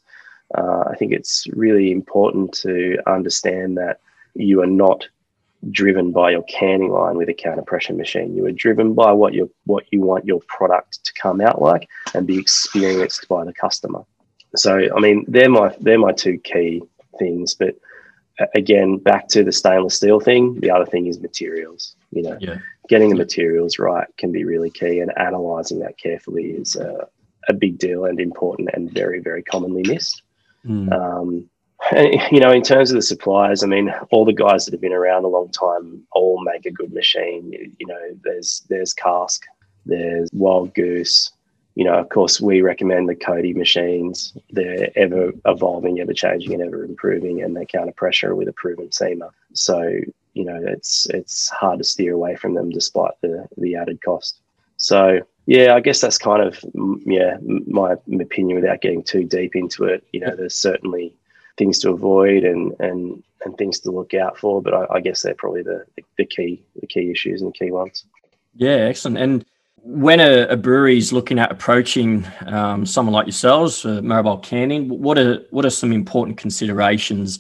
uh, 0.56 0.84
I 0.90 0.96
think 0.96 1.14
it's 1.14 1.48
really 1.54 1.92
important 1.92 2.54
to 2.62 2.98
understand 3.08 3.78
that 3.78 4.00
you 4.34 4.62
are 4.62 4.68
not 4.68 5.08
driven 5.70 6.12
by 6.12 6.32
your 6.32 6.44
canning 6.44 6.90
line 6.90 7.18
with 7.18 7.30
a 7.30 7.34
counter 7.34 7.62
pressure 7.62 7.94
machine. 7.94 8.36
You 8.36 8.46
are 8.48 8.52
driven 8.52 8.94
by 8.94 9.12
what 9.12 9.34
you 9.34 9.52
what 9.66 9.86
you 9.92 10.02
want 10.02 10.26
your 10.26 10.42
product 10.48 11.06
to 11.06 11.14
come 11.14 11.40
out 11.42 11.62
like 11.62 11.88
and 12.14 12.26
be 12.26 12.40
experienced 12.40 13.28
by 13.28 13.46
the 13.46 13.54
customer. 13.54 14.04
So 14.56 14.80
I 14.96 15.00
mean 15.00 15.26
they're 15.28 15.50
my 15.50 15.76
they're 15.80 16.00
my 16.00 16.14
two 16.14 16.40
key 16.40 16.82
things. 17.20 17.54
But 17.54 17.76
again, 18.56 18.98
back 18.98 19.28
to 19.30 19.44
the 19.44 19.52
stainless 19.52 19.96
steel 19.96 20.20
thing, 20.20 20.60
the 20.60 20.72
other 20.72 20.86
thing 20.86 21.08
is 21.08 21.20
materials. 21.20 21.96
You 22.12 22.24
know, 22.24 22.38
yeah. 22.40 22.58
getting 22.90 23.10
the 23.10 23.16
materials 23.16 23.78
right 23.78 24.08
can 24.18 24.32
be 24.32 24.44
really 24.44 24.72
key, 24.72 25.00
and 25.00 25.16
analyzing 25.18 25.80
that 25.80 25.98
carefully 25.98 26.52
is 26.52 26.76
a, 26.76 27.08
a 27.48 27.54
big 27.54 27.78
deal 27.78 28.06
and 28.06 28.20
important 28.20 28.70
and 28.74 28.92
very 28.92 29.20
very 29.20 29.44
commonly 29.44 29.84
missed. 29.84 30.24
Mm. 30.66 30.92
Um, 30.94 31.50
and, 31.92 32.22
you 32.32 32.40
know, 32.40 32.52
in 32.52 32.62
terms 32.62 32.92
of 32.92 32.96
the 32.96 33.02
suppliers, 33.02 33.64
I 33.64 33.68
mean, 33.68 33.94
all 34.12 34.26
the 34.26 34.34
guys 34.34 34.66
that 34.66 34.74
have 34.74 34.82
been 34.82 34.94
around 34.94 35.26
a 35.26 35.30
long 35.30 35.50
time 35.50 36.04
all 36.12 36.44
make 36.44 36.66
a 36.66 36.72
good 36.72 36.94
machine. 36.94 37.52
You 37.80 37.88
know, 37.88 38.00
there's 38.24 38.64
there's 38.70 38.94
Cask, 38.94 39.44
there's 39.86 40.30
Wild 40.32 40.74
Goose. 40.74 41.32
You 41.76 41.86
know, 41.86 41.98
of 41.98 42.10
course, 42.10 42.42
we 42.42 42.62
recommend 42.62 43.08
the 43.08 43.16
Codi 43.16 43.56
machines. 43.56 44.38
They're 44.50 44.92
ever 44.98 45.32
evolving, 45.46 46.02
ever 46.02 46.14
changing, 46.14 46.54
and 46.54 46.62
ever 46.62 46.84
improving, 46.84 47.42
and 47.42 47.56
they 47.56 47.66
counter 47.66 47.94
pressure 47.94 48.36
with 48.36 48.50
a 48.50 48.54
proven 48.54 48.90
seamer. 48.90 49.30
So, 49.54 49.82
you 50.34 50.46
know, 50.46 50.62
it's 50.64 51.08
it's 51.10 51.50
hard 51.50 51.80
to 51.80 51.84
steer 51.86 52.14
away 52.14 52.36
from 52.36 52.54
them 52.54 52.70
despite 52.70 53.14
the 53.22 53.48
the 53.58 53.76
added 53.76 54.02
cost. 54.04 54.42
So, 54.82 55.22
yeah, 55.46 55.76
I 55.76 55.80
guess 55.80 56.02
that's 56.02 56.18
kind 56.18 56.42
of 56.42 56.60
yeah 57.06 57.38
my 57.68 57.94
opinion 58.20 58.60
without 58.60 58.82
getting 58.82 59.04
too 59.04 59.24
deep 59.24 59.56
into 59.56 59.86
it. 59.86 60.04
You 60.12 60.22
know, 60.22 60.36
there's 60.36 60.56
certainly 60.56 61.16
things 61.58 61.80
to 61.80 61.92
avoid 61.92 62.44
and 62.44 62.74
and 62.80 63.24
and 63.46 63.58
things 63.58 63.80
to 63.82 63.92
look 63.92 64.14
out 64.14 64.38
for, 64.38 64.62
but 64.62 64.74
I, 64.74 64.96
I 64.96 65.00
guess 65.00 65.22
they're 65.22 65.34
probably 65.36 65.64
the, 65.64 65.84
the, 66.18 66.26
key 66.26 66.64
the 66.80 66.86
key 66.88 67.10
issues 67.10 67.42
and 67.42 67.52
the 67.52 67.58
key 67.58 67.72
ones. 67.72 68.06
Yeah, 68.56 68.72
excellent. 68.72 69.18
And 69.18 69.46
when 69.78 70.20
a, 70.20 70.48
a 70.48 70.58
brewery 70.58 70.98
is 70.98 71.12
looking 71.12 71.40
at 71.40 71.52
approaching 71.52 72.28
um, 72.46 72.86
someone 72.86 73.14
like 73.14 73.26
yourselves, 73.26 73.84
uh, 73.86 74.02
mobile 74.02 74.38
canning, 74.38 74.90
what 74.90 75.18
are 75.18 75.44
what 75.52 75.66
are 75.66 75.72
some 75.72 75.92
important 75.92 76.38
considerations 76.38 77.40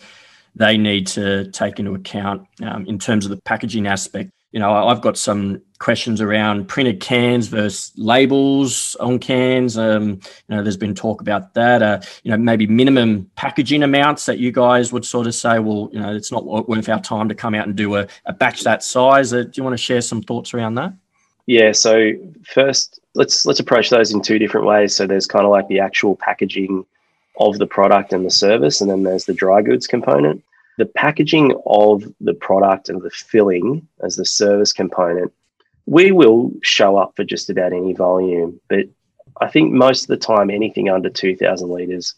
they 0.55 0.77
need 0.77 1.07
to 1.07 1.49
take 1.51 1.79
into 1.79 1.95
account 1.95 2.47
um, 2.63 2.85
in 2.85 2.99
terms 2.99 3.25
of 3.25 3.31
the 3.31 3.41
packaging 3.41 3.87
aspect? 3.87 4.31
You 4.51 4.59
know, 4.59 4.71
I've 4.87 5.01
got 5.01 5.17
some 5.17 5.61
questions 5.79 6.21
around 6.21 6.67
printed 6.67 6.99
cans 6.99 7.47
versus 7.47 7.91
labels 7.95 8.95
on 8.99 9.17
cans. 9.17 9.77
Um, 9.77 10.19
you 10.47 10.55
know, 10.55 10.61
there's 10.61 10.77
been 10.77 10.93
talk 10.93 11.21
about 11.21 11.53
that. 11.53 11.81
Uh, 11.81 12.01
you 12.23 12.31
know, 12.31 12.37
maybe 12.37 12.67
minimum 12.67 13.29
packaging 13.35 13.81
amounts 13.81 14.25
that 14.25 14.39
you 14.39 14.51
guys 14.51 14.91
would 14.93 15.05
sort 15.05 15.25
of 15.25 15.33
say, 15.33 15.59
well, 15.59 15.89
you 15.91 15.99
know, 15.99 16.13
it's 16.13 16.31
not 16.31 16.45
worth 16.45 16.89
our 16.89 17.01
time 17.01 17.29
to 17.29 17.35
come 17.35 17.55
out 17.55 17.65
and 17.65 17.75
do 17.75 17.95
a, 17.95 18.07
a 18.25 18.33
batch 18.33 18.63
that 18.63 18.83
size. 18.83 19.33
Uh, 19.33 19.43
do 19.43 19.51
you 19.55 19.63
want 19.63 19.73
to 19.73 19.81
share 19.81 20.01
some 20.01 20.21
thoughts 20.21 20.53
around 20.53 20.75
that? 20.75 20.93
Yeah. 21.47 21.71
So 21.71 22.11
first, 22.45 22.99
let's 23.15 23.45
let's 23.45 23.59
approach 23.59 23.89
those 23.89 24.13
in 24.13 24.21
two 24.21 24.37
different 24.37 24.67
ways. 24.67 24.95
So 24.95 25.07
there's 25.07 25.27
kind 25.27 25.45
of 25.45 25.51
like 25.51 25.67
the 25.67 25.79
actual 25.79 26.15
packaging 26.15 26.85
of 27.39 27.57
the 27.57 27.67
product 27.67 28.13
and 28.13 28.25
the 28.25 28.31
service, 28.31 28.81
and 28.81 28.89
then 28.89 29.03
there's 29.03 29.25
the 29.25 29.33
dry 29.33 29.61
goods 29.61 29.87
component. 29.87 30.43
The 30.81 30.87
packaging 30.87 31.53
of 31.67 32.11
the 32.21 32.33
product 32.33 32.89
and 32.89 33.03
the 33.03 33.11
filling 33.11 33.87
as 34.03 34.15
the 34.15 34.25
service 34.25 34.73
component, 34.73 35.31
we 35.85 36.11
will 36.11 36.51
show 36.63 36.97
up 36.97 37.15
for 37.15 37.23
just 37.23 37.51
about 37.51 37.71
any 37.71 37.93
volume, 37.93 38.59
but 38.67 38.87
I 39.39 39.47
think 39.47 39.73
most 39.73 40.01
of 40.01 40.07
the 40.07 40.17
time, 40.17 40.49
anything 40.49 40.89
under 40.89 41.07
2,000 41.07 41.69
litres 41.69 42.15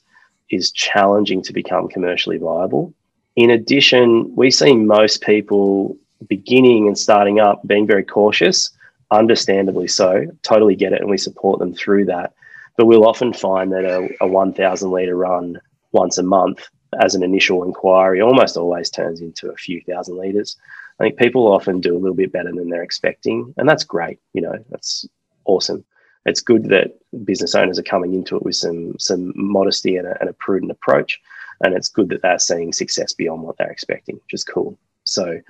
is 0.49 0.71
challenging 0.71 1.41
to 1.41 1.51
become 1.51 1.89
commercially 1.89 2.37
viable. 2.37 2.93
In 3.35 3.49
addition, 3.49 4.33
we 4.33 4.49
see 4.49 4.73
most 4.77 5.23
people 5.23 5.97
beginning 6.29 6.87
and 6.87 6.97
starting 6.97 7.41
up 7.41 7.67
being 7.67 7.85
very 7.85 8.05
cautious 8.05 8.71
understandably 9.11 9.89
so, 9.89 10.25
totally 10.43 10.77
get 10.77 10.93
it, 10.93 11.01
and 11.01 11.09
we 11.09 11.17
support 11.17 11.59
them 11.59 11.73
through 11.73 12.05
that. 12.05 12.31
But 12.77 12.85
we'll 12.85 13.05
often 13.05 13.33
find 13.33 13.73
that 13.73 13.83
a, 13.83 14.07
a 14.21 14.27
1,000 14.27 14.89
litre 14.89 15.17
run 15.17 15.59
once 15.91 16.17
a 16.17 16.23
month 16.23 16.69
as 17.01 17.15
an 17.15 17.23
initial 17.23 17.63
inquiry 17.63 18.21
almost 18.21 18.57
always 18.57 18.89
turns 18.89 19.21
into 19.21 19.49
a 19.49 19.55
few 19.55 19.81
thousand 19.81 20.17
litres. 20.17 20.57
I 20.99 21.03
think 21.03 21.17
people 21.17 21.47
often 21.47 21.79
do 21.79 21.95
a 21.95 21.99
little 21.99 22.15
bit 22.15 22.31
better 22.31 22.51
than 22.51 22.69
they're 22.69 22.83
expecting, 22.83 23.53
and 23.57 23.67
that's 23.67 23.83
great. 23.83 24.19
You 24.33 24.41
know, 24.41 24.63
that's 24.69 25.07
awesome. 25.45 25.83
It's 26.25 26.41
good 26.41 26.69
that 26.69 26.95
business 27.25 27.55
owners 27.55 27.79
are 27.79 27.83
coming 27.83 28.13
into 28.13 28.37
it 28.37 28.43
with 28.43 28.55
some 28.55 28.97
some 28.99 29.33
modesty 29.35 29.97
and 29.97 30.07
a, 30.07 30.17
and 30.19 30.29
a 30.29 30.33
prudent 30.33 30.71
approach, 30.71 31.19
and 31.63 31.73
it's 31.73 31.89
good 31.89 32.09
that 32.09 32.21
they're 32.21 32.39
seeing 32.39 32.73
success 32.73 33.13
beyond 33.13 33.41
what 33.41 33.57
they're 33.57 33.71
expecting, 33.71 34.15
which 34.15 34.33
is 34.33 34.43
cool. 34.43 34.77
So 35.03 35.41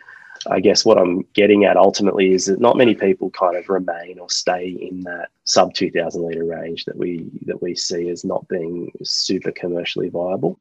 I 0.49 0.59
guess 0.59 0.83
what 0.83 0.97
I'm 0.97 1.25
getting 1.33 1.65
at 1.65 1.77
ultimately 1.77 2.33
is 2.33 2.45
that 2.45 2.59
not 2.59 2.77
many 2.77 2.95
people 2.95 3.29
kind 3.29 3.55
of 3.55 3.69
remain 3.69 4.19
or 4.19 4.29
stay 4.29 4.69
in 4.69 5.01
that 5.01 5.29
sub 5.45 5.73
2000 5.73 6.21
litre 6.21 6.45
range 6.45 6.85
that 6.85 6.97
we 6.97 7.29
that 7.45 7.61
we 7.61 7.75
see 7.75 8.09
as 8.09 8.25
not 8.25 8.47
being 8.47 8.91
super 9.03 9.51
commercially 9.51 10.09
viable. 10.09 10.59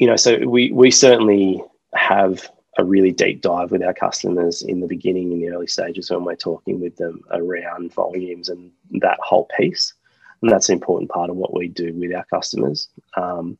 You 0.00 0.06
know, 0.06 0.16
so 0.16 0.38
we 0.48 0.72
we 0.72 0.90
certainly 0.90 1.62
have 1.94 2.50
a 2.78 2.84
really 2.84 3.12
deep 3.12 3.42
dive 3.42 3.70
with 3.70 3.82
our 3.82 3.92
customers 3.92 4.62
in 4.62 4.80
the 4.80 4.86
beginning, 4.86 5.30
in 5.30 5.40
the 5.40 5.50
early 5.50 5.66
stages 5.66 6.10
when 6.10 6.24
we're 6.24 6.36
talking 6.36 6.80
with 6.80 6.96
them 6.96 7.20
around 7.32 7.92
volumes 7.92 8.48
and 8.48 8.72
that 9.02 9.18
whole 9.20 9.46
piece. 9.58 9.92
And 10.40 10.50
that's 10.50 10.70
an 10.70 10.76
important 10.76 11.10
part 11.10 11.28
of 11.28 11.36
what 11.36 11.52
we 11.52 11.68
do 11.68 11.92
with 11.92 12.14
our 12.14 12.24
customers. 12.24 12.88
Um, 13.14 13.58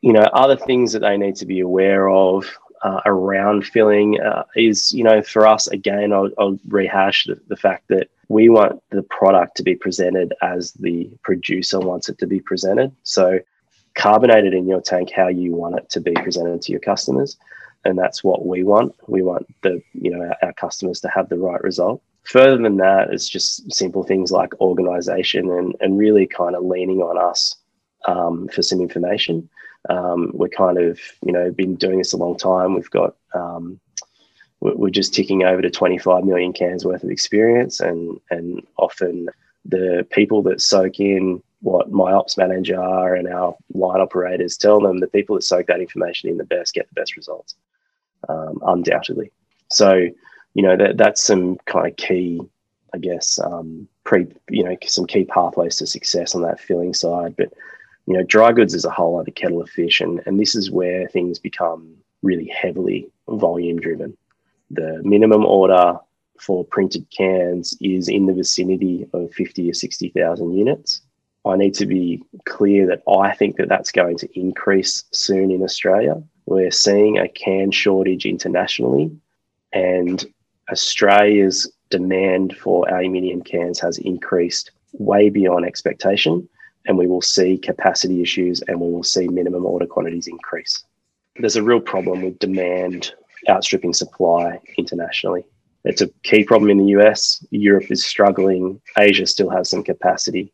you 0.00 0.12
know, 0.12 0.22
other 0.32 0.56
things 0.56 0.92
that 0.92 1.00
they 1.00 1.16
need 1.16 1.34
to 1.36 1.46
be 1.46 1.58
aware 1.58 2.08
of 2.08 2.46
uh, 2.82 3.00
around 3.04 3.66
filling 3.66 4.20
uh, 4.20 4.44
is, 4.54 4.92
you 4.92 5.02
know, 5.02 5.22
for 5.22 5.44
us, 5.44 5.66
again, 5.66 6.12
I'll, 6.12 6.30
I'll 6.38 6.58
rehash 6.68 7.26
the, 7.26 7.38
the, 7.48 7.56
fact 7.56 7.88
that 7.88 8.08
we 8.28 8.48
want 8.48 8.80
the 8.90 9.02
product 9.02 9.56
to 9.56 9.62
be 9.62 9.74
presented 9.74 10.32
as 10.40 10.72
the 10.74 11.10
producer 11.22 11.80
wants 11.80 12.08
it 12.08 12.16
to 12.18 12.26
be 12.26 12.40
presented. 12.40 12.92
So, 13.02 13.40
carbonated 13.94 14.54
in 14.54 14.66
your 14.66 14.80
tank 14.80 15.10
how 15.10 15.28
you 15.28 15.54
want 15.54 15.76
it 15.76 15.88
to 15.90 16.00
be 16.00 16.12
presented 16.12 16.62
to 16.62 16.72
your 16.72 16.80
customers. 16.80 17.36
And 17.84 17.98
that's 17.98 18.22
what 18.22 18.46
we 18.46 18.62
want. 18.62 18.94
We 19.08 19.22
want 19.22 19.46
the, 19.62 19.82
you 19.92 20.10
know, 20.10 20.22
our, 20.22 20.36
our 20.42 20.52
customers 20.52 21.00
to 21.00 21.08
have 21.08 21.28
the 21.28 21.38
right 21.38 21.62
result. 21.62 22.02
Further 22.24 22.62
than 22.62 22.76
that, 22.76 23.08
it's 23.10 23.28
just 23.28 23.72
simple 23.72 24.02
things 24.02 24.30
like 24.30 24.60
organization 24.60 25.50
and, 25.50 25.74
and 25.80 25.98
really 25.98 26.26
kind 26.26 26.54
of 26.54 26.64
leaning 26.64 27.00
on 27.00 27.16
us 27.18 27.56
um, 28.06 28.48
for 28.48 28.62
some 28.62 28.80
information. 28.80 29.48
Um, 29.88 30.30
we're 30.34 30.48
kind 30.48 30.78
of, 30.78 31.00
you 31.24 31.32
know, 31.32 31.50
been 31.50 31.76
doing 31.76 31.98
this 31.98 32.12
a 32.12 32.18
long 32.18 32.36
time. 32.36 32.74
We've 32.74 32.90
got, 32.90 33.16
um, 33.34 33.80
we're 34.60 34.90
just 34.90 35.14
ticking 35.14 35.42
over 35.42 35.62
to 35.62 35.70
25 35.70 36.24
million 36.24 36.52
cans 36.52 36.84
worth 36.84 37.02
of 37.02 37.10
experience, 37.10 37.80
and 37.80 38.20
and 38.30 38.66
often 38.76 39.28
the 39.64 40.06
people 40.10 40.42
that 40.42 40.60
soak 40.60 41.00
in 41.00 41.42
what 41.60 41.90
my 41.90 42.12
ops 42.12 42.36
manager 42.36 43.14
and 43.14 43.28
our 43.28 43.56
line 43.74 44.00
operators 44.00 44.56
tell 44.56 44.80
them, 44.80 45.00
the 45.00 45.06
people 45.06 45.36
that 45.36 45.42
soak 45.42 45.66
that 45.66 45.80
information 45.80 46.30
in 46.30 46.38
the 46.38 46.44
best 46.44 46.74
get 46.74 46.88
the 46.88 47.00
best 47.00 47.16
results, 47.16 47.54
um, 48.28 48.58
undoubtedly. 48.66 49.30
So, 49.70 50.06
you 50.54 50.62
know, 50.62 50.76
that 50.76 50.96
that's 50.96 51.22
some 51.22 51.56
kind 51.66 51.86
of 51.86 51.96
key, 51.96 52.40
I 52.94 52.98
guess, 52.98 53.38
um, 53.38 53.88
pre, 54.04 54.26
you 54.48 54.64
know, 54.64 54.76
some 54.84 55.06
key 55.06 55.24
pathways 55.24 55.76
to 55.76 55.86
success 55.86 56.34
on 56.34 56.42
that 56.42 56.60
filling 56.60 56.94
side, 56.94 57.36
but 57.36 57.52
you 58.06 58.16
know, 58.16 58.24
dry 58.24 58.50
goods 58.50 58.74
is 58.74 58.84
a 58.84 58.90
whole 58.90 59.20
other 59.20 59.30
kettle 59.30 59.62
of 59.62 59.70
fish, 59.70 60.00
and, 60.00 60.20
and 60.26 60.40
this 60.40 60.56
is 60.56 60.70
where 60.70 61.06
things 61.08 61.38
become 61.38 61.94
really 62.22 62.48
heavily 62.48 63.08
volume 63.28 63.78
driven. 63.78 64.16
The 64.70 65.00
minimum 65.04 65.44
order 65.44 65.96
for 66.40 66.64
printed 66.64 67.06
cans 67.16 67.76
is 67.80 68.08
in 68.08 68.26
the 68.26 68.32
vicinity 68.32 69.06
of 69.12 69.32
50 69.32 69.70
or 69.70 69.74
60,000 69.74 70.52
units. 70.52 71.02
I 71.46 71.56
need 71.56 71.74
to 71.74 71.86
be 71.86 72.22
clear 72.44 72.86
that 72.86 73.02
I 73.10 73.34
think 73.34 73.56
that 73.56 73.68
that's 73.68 73.92
going 73.92 74.18
to 74.18 74.38
increase 74.38 75.04
soon 75.12 75.50
in 75.50 75.62
Australia. 75.62 76.22
We're 76.46 76.70
seeing 76.70 77.18
a 77.18 77.28
can 77.28 77.70
shortage 77.70 78.26
internationally, 78.26 79.10
and 79.72 80.24
Australia's 80.70 81.70
demand 81.90 82.56
for 82.56 82.88
aluminium 82.88 83.42
cans 83.42 83.80
has 83.80 83.98
increased 83.98 84.70
way 84.92 85.30
beyond 85.30 85.64
expectation 85.64 86.48
and 86.86 86.96
we 86.96 87.06
will 87.06 87.22
see 87.22 87.58
capacity 87.58 88.22
issues 88.22 88.62
and 88.62 88.80
we 88.80 88.90
will 88.90 89.02
see 89.02 89.28
minimum 89.28 89.66
order 89.66 89.86
quantities 89.86 90.26
increase. 90.26 90.82
There's 91.36 91.56
a 91.56 91.62
real 91.62 91.80
problem 91.80 92.22
with 92.22 92.38
demand 92.38 93.12
outstripping 93.48 93.94
supply 93.94 94.58
internationally. 94.76 95.44
It's 95.84 96.02
a 96.02 96.08
key 96.22 96.44
problem 96.44 96.70
in 96.70 96.78
the 96.78 97.00
US. 97.00 97.44
Europe 97.50 97.90
is 97.90 98.04
struggling. 98.04 98.80
Asia 98.98 99.26
still 99.26 99.50
has 99.50 99.70
some 99.70 99.82
capacity. 99.82 100.52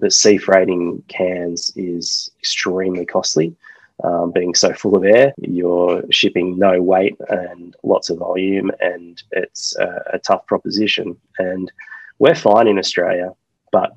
The 0.00 0.10
sea 0.10 0.38
freighting 0.38 1.02
cans 1.08 1.72
is 1.76 2.30
extremely 2.38 3.06
costly. 3.06 3.54
Um, 4.02 4.32
being 4.32 4.54
so 4.54 4.72
full 4.72 4.96
of 4.96 5.04
air, 5.04 5.34
you're 5.38 6.02
shipping 6.10 6.58
no 6.58 6.80
weight 6.80 7.16
and 7.28 7.76
lots 7.82 8.08
of 8.08 8.18
volume, 8.18 8.70
and 8.80 9.22
it's 9.32 9.76
a, 9.76 10.02
a 10.14 10.18
tough 10.18 10.46
proposition. 10.46 11.18
And 11.38 11.70
we're 12.18 12.34
fine 12.34 12.66
in 12.66 12.78
Australia, 12.78 13.34
but 13.72 13.94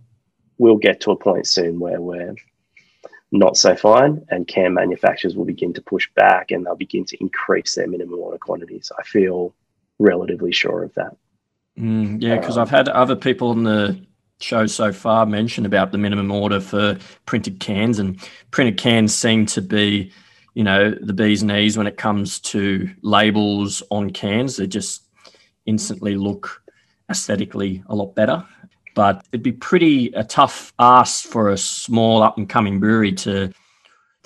we'll 0.57 0.77
get 0.77 0.99
to 1.01 1.11
a 1.11 1.15
point 1.15 1.47
soon 1.47 1.79
where 1.79 2.01
we're 2.01 2.35
not 3.31 3.57
so 3.57 3.75
fine 3.75 4.23
and 4.29 4.47
can 4.47 4.73
manufacturers 4.73 5.35
will 5.35 5.45
begin 5.45 5.73
to 5.73 5.81
push 5.81 6.07
back 6.15 6.51
and 6.51 6.65
they'll 6.65 6.75
begin 6.75 7.03
to 7.03 7.17
increase 7.19 7.75
their 7.75 7.87
minimum 7.87 8.19
order 8.19 8.37
quantities. 8.37 8.91
I 8.97 9.03
feel 9.03 9.55
relatively 9.99 10.51
sure 10.51 10.83
of 10.83 10.93
that. 10.93 11.17
Mm, 11.77 12.21
yeah, 12.21 12.37
because 12.37 12.59
I've 12.59 12.69
had 12.69 12.87
other 12.89 13.15
people 13.15 13.49
on 13.49 13.63
the 13.63 13.99
show 14.43 14.67
so 14.67 14.91
far 14.91 15.25
mention 15.25 15.65
about 15.65 15.91
the 15.91 15.97
minimum 15.97 16.31
order 16.31 16.59
for 16.59 16.97
printed 17.25 17.59
cans, 17.59 17.99
and 17.99 18.19
printed 18.51 18.77
cans 18.77 19.15
seem 19.15 19.45
to 19.47 19.61
be, 19.61 20.11
you 20.53 20.63
know, 20.63 20.91
the 20.91 21.13
bee's 21.13 21.43
knees 21.43 21.77
when 21.77 21.87
it 21.87 21.97
comes 21.97 22.39
to 22.39 22.89
labels 23.01 23.81
on 23.89 24.09
cans. 24.11 24.57
They 24.57 24.67
just 24.67 25.03
instantly 25.65 26.15
look 26.15 26.61
aesthetically 27.09 27.83
a 27.87 27.95
lot 27.95 28.15
better 28.15 28.45
but 28.95 29.25
it'd 29.31 29.43
be 29.43 29.51
pretty 29.51 30.07
a 30.13 30.23
tough 30.23 30.73
ask 30.79 31.25
for 31.25 31.49
a 31.49 31.57
small 31.57 32.21
up 32.21 32.37
and 32.37 32.49
coming 32.49 32.79
brewery 32.79 33.11
to 33.11 33.51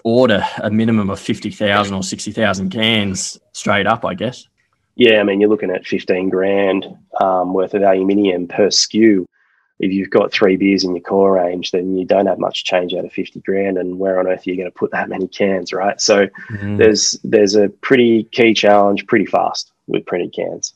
order 0.03 0.43
a 0.57 0.69
minimum 0.69 1.09
of 1.09 1.19
50,000 1.19 1.93
or 1.93 2.03
60,000 2.03 2.69
cans 2.69 3.39
straight 3.51 3.87
up, 3.87 4.05
I 4.05 4.13
guess. 4.13 4.47
Yeah, 4.95 5.19
I 5.19 5.23
mean, 5.23 5.39
you're 5.39 5.49
looking 5.49 5.69
at 5.69 5.85
15 5.85 6.29
grand 6.29 6.87
um, 7.19 7.53
worth 7.53 7.73
of 7.73 7.83
aluminium 7.83 8.47
per 8.47 8.67
SKU. 8.67 9.25
If 9.79 9.91
you've 9.91 10.09
got 10.09 10.31
three 10.31 10.57
beers 10.57 10.83
in 10.83 10.95
your 10.95 11.03
core 11.03 11.33
range, 11.33 11.71
then 11.71 11.95
you 11.95 12.05
don't 12.05 12.25
have 12.25 12.39
much 12.39 12.63
change 12.63 12.93
out 12.93 13.05
of 13.05 13.11
50 13.13 13.41
grand. 13.41 13.77
And 13.77 13.99
where 13.99 14.19
on 14.19 14.27
earth 14.27 14.47
are 14.47 14.49
you 14.49 14.57
going 14.57 14.71
to 14.71 14.77
put 14.77 14.91
that 14.91 15.09
many 15.09 15.27
cans, 15.27 15.71
right? 15.71 16.01
So 16.01 16.27
mm-hmm. 16.27 16.77
there's 16.77 17.11
there's 17.23 17.55
a 17.55 17.69
pretty 17.69 18.23
key 18.25 18.53
challenge 18.53 19.05
pretty 19.05 19.25
fast 19.25 19.71
with 19.87 20.05
printed 20.05 20.33
cans 20.33 20.73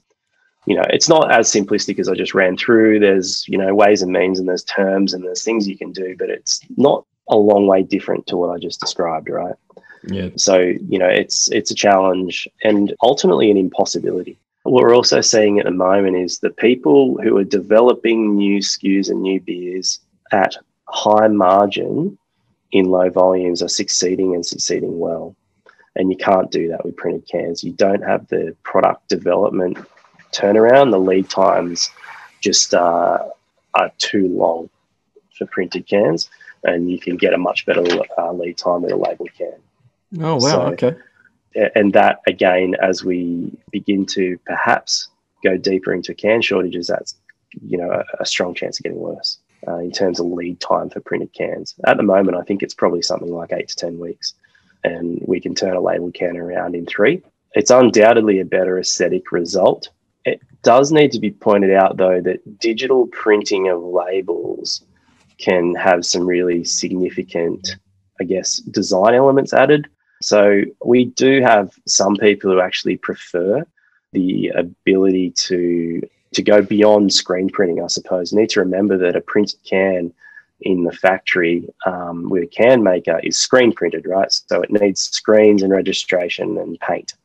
you 0.65 0.75
know, 0.75 0.83
it's 0.89 1.09
not 1.09 1.31
as 1.31 1.51
simplistic 1.51 1.99
as 1.99 2.07
I 2.07 2.13
just 2.13 2.33
ran 2.33 2.55
through. 2.55 2.99
There's, 2.99 3.47
you 3.47 3.57
know, 3.57 3.73
ways 3.73 4.01
and 4.01 4.11
means 4.11 4.39
and 4.39 4.47
there's 4.47 4.63
terms 4.63 5.13
and 5.13 5.23
there's 5.23 5.43
things 5.43 5.67
you 5.67 5.77
can 5.77 5.91
do, 5.91 6.15
but 6.17 6.29
it's 6.29 6.59
not 6.77 7.05
a 7.29 7.35
long 7.35 7.65
way 7.65 7.83
different 7.83 8.27
to 8.27 8.37
what 8.37 8.49
I 8.49 8.59
just 8.59 8.79
described, 8.79 9.29
right? 9.29 9.55
Yeah. 10.03 10.29
So, 10.35 10.59
you 10.59 10.99
know, 10.99 11.07
it's 11.07 11.49
it's 11.51 11.71
a 11.71 11.75
challenge 11.75 12.47
and 12.63 12.93
ultimately 13.01 13.49
an 13.49 13.57
impossibility. 13.57 14.39
What 14.63 14.83
we're 14.83 14.95
also 14.95 15.21
seeing 15.21 15.59
at 15.59 15.65
the 15.65 15.71
moment 15.71 16.17
is 16.17 16.39
the 16.39 16.51
people 16.51 17.19
who 17.21 17.37
are 17.37 17.43
developing 17.43 18.35
new 18.35 18.59
SKUs 18.59 19.09
and 19.09 19.21
new 19.21 19.39
beers 19.39 19.99
at 20.31 20.55
high 20.87 21.27
margin 21.27 22.17
in 22.71 22.85
low 22.85 23.09
volumes 23.09 23.61
are 23.61 23.67
succeeding 23.67 24.35
and 24.35 24.45
succeeding 24.45 24.99
well. 24.99 25.35
And 25.95 26.09
you 26.09 26.17
can't 26.17 26.51
do 26.51 26.69
that 26.69 26.85
with 26.85 26.95
printed 26.95 27.27
cans. 27.27 27.63
You 27.63 27.73
don't 27.73 28.03
have 28.03 28.27
the 28.27 28.55
product 28.63 29.09
development 29.09 29.77
turnaround. 30.31 30.91
The 30.91 30.99
lead 30.99 31.29
times 31.29 31.89
just 32.39 32.73
uh, 32.73 33.19
are 33.73 33.91
too 33.97 34.27
long 34.29 34.69
for 35.37 35.47
printed 35.47 35.87
cans, 35.87 36.29
and 36.63 36.89
you 36.89 36.99
can 36.99 37.17
get 37.17 37.33
a 37.33 37.37
much 37.37 37.65
better 37.65 37.83
uh, 38.17 38.31
lead 38.31 38.57
time 38.57 38.83
with 38.83 38.91
a 38.91 38.95
labeled 38.95 39.31
can. 39.37 39.53
Oh, 40.19 40.35
wow. 40.35 40.39
So, 40.39 40.61
okay. 40.73 40.95
And 41.75 41.93
that, 41.93 42.21
again, 42.27 42.75
as 42.81 43.03
we 43.03 43.51
begin 43.71 44.05
to 44.07 44.37
perhaps 44.45 45.09
go 45.43 45.57
deeper 45.57 45.93
into 45.93 46.13
can 46.13 46.41
shortages, 46.41 46.87
that's 46.87 47.15
you 47.61 47.77
know 47.77 47.91
a, 47.91 48.03
a 48.21 48.25
strong 48.25 48.53
chance 48.53 48.79
of 48.79 48.83
getting 48.83 48.99
worse 48.99 49.39
uh, 49.67 49.77
in 49.77 49.91
terms 49.91 50.19
of 50.19 50.27
lead 50.27 50.59
time 50.59 50.89
for 50.89 50.99
printed 50.99 51.33
cans. 51.33 51.75
At 51.85 51.97
the 51.97 52.03
moment, 52.03 52.37
I 52.37 52.43
think 52.43 52.63
it's 52.63 52.73
probably 52.73 53.01
something 53.01 53.31
like 53.31 53.51
eight 53.51 53.69
to 53.69 53.75
10 53.75 53.99
weeks, 53.99 54.33
and 54.83 55.21
we 55.25 55.39
can 55.39 55.55
turn 55.55 55.75
a 55.75 55.81
labeled 55.81 56.13
can 56.13 56.37
around 56.37 56.75
in 56.75 56.85
three. 56.85 57.21
It's 57.53 57.71
undoubtedly 57.71 58.39
a 58.39 58.45
better 58.45 58.79
aesthetic 58.79 59.31
result. 59.31 59.89
It 60.23 60.41
does 60.63 60.91
need 60.91 61.11
to 61.11 61.19
be 61.19 61.31
pointed 61.31 61.71
out, 61.71 61.97
though, 61.97 62.21
that 62.21 62.59
digital 62.59 63.07
printing 63.07 63.69
of 63.69 63.81
labels 63.83 64.83
can 65.37 65.75
have 65.75 66.05
some 66.05 66.25
really 66.25 66.63
significant, 66.63 67.75
I 68.19 68.23
guess, 68.23 68.57
design 68.57 69.15
elements 69.15 69.53
added. 69.53 69.87
So 70.21 70.61
we 70.83 71.05
do 71.05 71.41
have 71.41 71.71
some 71.87 72.15
people 72.15 72.51
who 72.51 72.61
actually 72.61 72.97
prefer 72.97 73.65
the 74.13 74.49
ability 74.49 75.31
to 75.31 76.01
to 76.33 76.41
go 76.41 76.61
beyond 76.61 77.13
screen 77.13 77.49
printing, 77.49 77.83
I 77.83 77.87
suppose, 77.87 78.31
you 78.31 78.39
need 78.39 78.49
to 78.51 78.61
remember 78.61 78.97
that 78.99 79.17
a 79.17 79.21
printed 79.21 79.59
can 79.65 80.13
in 80.61 80.83
the 80.83 80.91
factory 80.93 81.67
um, 81.85 82.29
with 82.29 82.43
a 82.43 82.47
can 82.47 82.83
maker 82.83 83.19
is 83.21 83.37
screen 83.37 83.73
printed, 83.73 84.05
right? 84.05 84.31
So 84.31 84.61
it 84.61 84.71
needs 84.71 85.01
screens 85.01 85.61
and 85.61 85.73
registration 85.73 86.57
and 86.57 86.79
paint. 86.79 87.15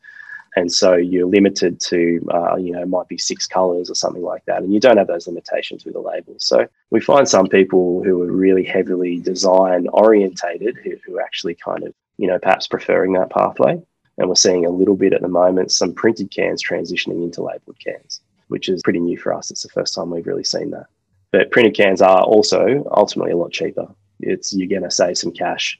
And 0.57 0.72
so 0.72 0.94
you're 0.94 1.26
limited 1.26 1.80
to, 1.82 2.26
uh, 2.32 2.57
you 2.57 2.72
know, 2.72 2.86
might 2.86 3.09
be 3.09 3.18
six 3.18 3.47
colors 3.47 3.90
or 3.90 3.94
something 3.94 4.22
like 4.22 4.44
that. 4.47 4.62
And 4.62 4.72
you 4.72 4.80
don't 4.80 4.97
have 4.97 5.07
those 5.07 5.26
limitations 5.26 5.84
with 5.84 5.94
a 5.94 6.01
label. 6.01 6.34
So 6.38 6.66
we 6.90 7.01
find 7.01 7.28
some 7.28 7.47
people 7.47 8.03
who 8.03 8.22
are 8.22 8.32
really 8.32 8.64
heavily 8.64 9.20
design 9.20 9.86
orientated 9.88 10.78
who, 10.82 10.97
who 11.05 11.20
actually 11.20 11.57
kind 11.57 11.84
of, 11.84 11.92
you 12.19 12.27
know, 12.27 12.39
perhaps 12.39 12.67
preferring 12.67 13.12
that 13.14 13.31
pathway. 13.31 13.81
And 14.19 14.29
we're 14.29 14.35
seeing 14.35 14.64
a 14.64 14.71
little 14.71 14.97
bit 14.97 15.12
at 15.12 15.21
the 15.21 15.29
moment 15.29 15.73
some 15.73 15.93
printed 15.93 16.31
cans 16.31 16.62
transitioning 16.62 17.23
into 17.23 17.43
labeled 17.43 17.79
cans 17.85 18.21
which 18.49 18.69
is 18.69 18.83
pretty 18.83 19.01
new 19.01 19.19
for 19.19 19.33
us. 19.33 19.51
It's 19.51 19.62
the 19.62 19.69
first 19.69 19.95
time 19.95 20.11
we've 20.11 20.27
really 20.27 20.45
seen 20.45 20.71
that. 20.71 20.87
But 21.33 21.51
printed 21.51 21.75
cans 21.75 22.01
are 22.01 22.23
also 22.23 22.85
ultimately 22.93 23.33
a 23.33 23.37
lot 23.37 23.53
cheaper. 23.53 23.89
It's 24.21 24.53
you're 24.53 24.69
going 24.69 24.83
to 24.83 24.91
save 24.91 25.19
some 25.19 25.33
cash 25.33 25.79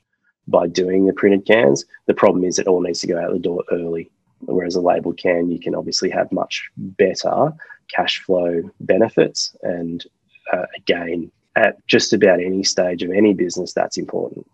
by 0.49 0.67
doing 0.67 1.07
the 1.07 1.13
printed 1.13 1.47
cans. 1.47 1.85
The 2.07 2.15
problem 2.15 2.45
is 2.45 2.59
it 2.59 2.67
all 2.67 2.81
needs 2.81 3.01
to 3.01 3.07
go 3.07 3.19
out 3.19 3.33
the 3.33 3.39
door 3.39 3.63
early. 3.71 4.11
Whereas 4.41 4.75
a 4.75 4.81
labeled 4.81 5.19
can, 5.19 5.51
you 5.51 5.59
can 5.59 5.75
obviously 5.75 6.11
have 6.11 6.31
much 6.31 6.69
better 6.77 7.53
cash 7.95 8.21
flow 8.21 8.63
benefits. 8.81 9.57
And 9.63 10.05
uh, 10.53 10.67
again, 10.77 11.31
at 11.55 11.85
just 11.87 12.13
about 12.13 12.41
any 12.41 12.63
stage 12.63 13.03
of 13.03 13.11
any 13.11 13.33
business, 13.33 13.73
that's 13.73 13.97
important. 13.97 14.47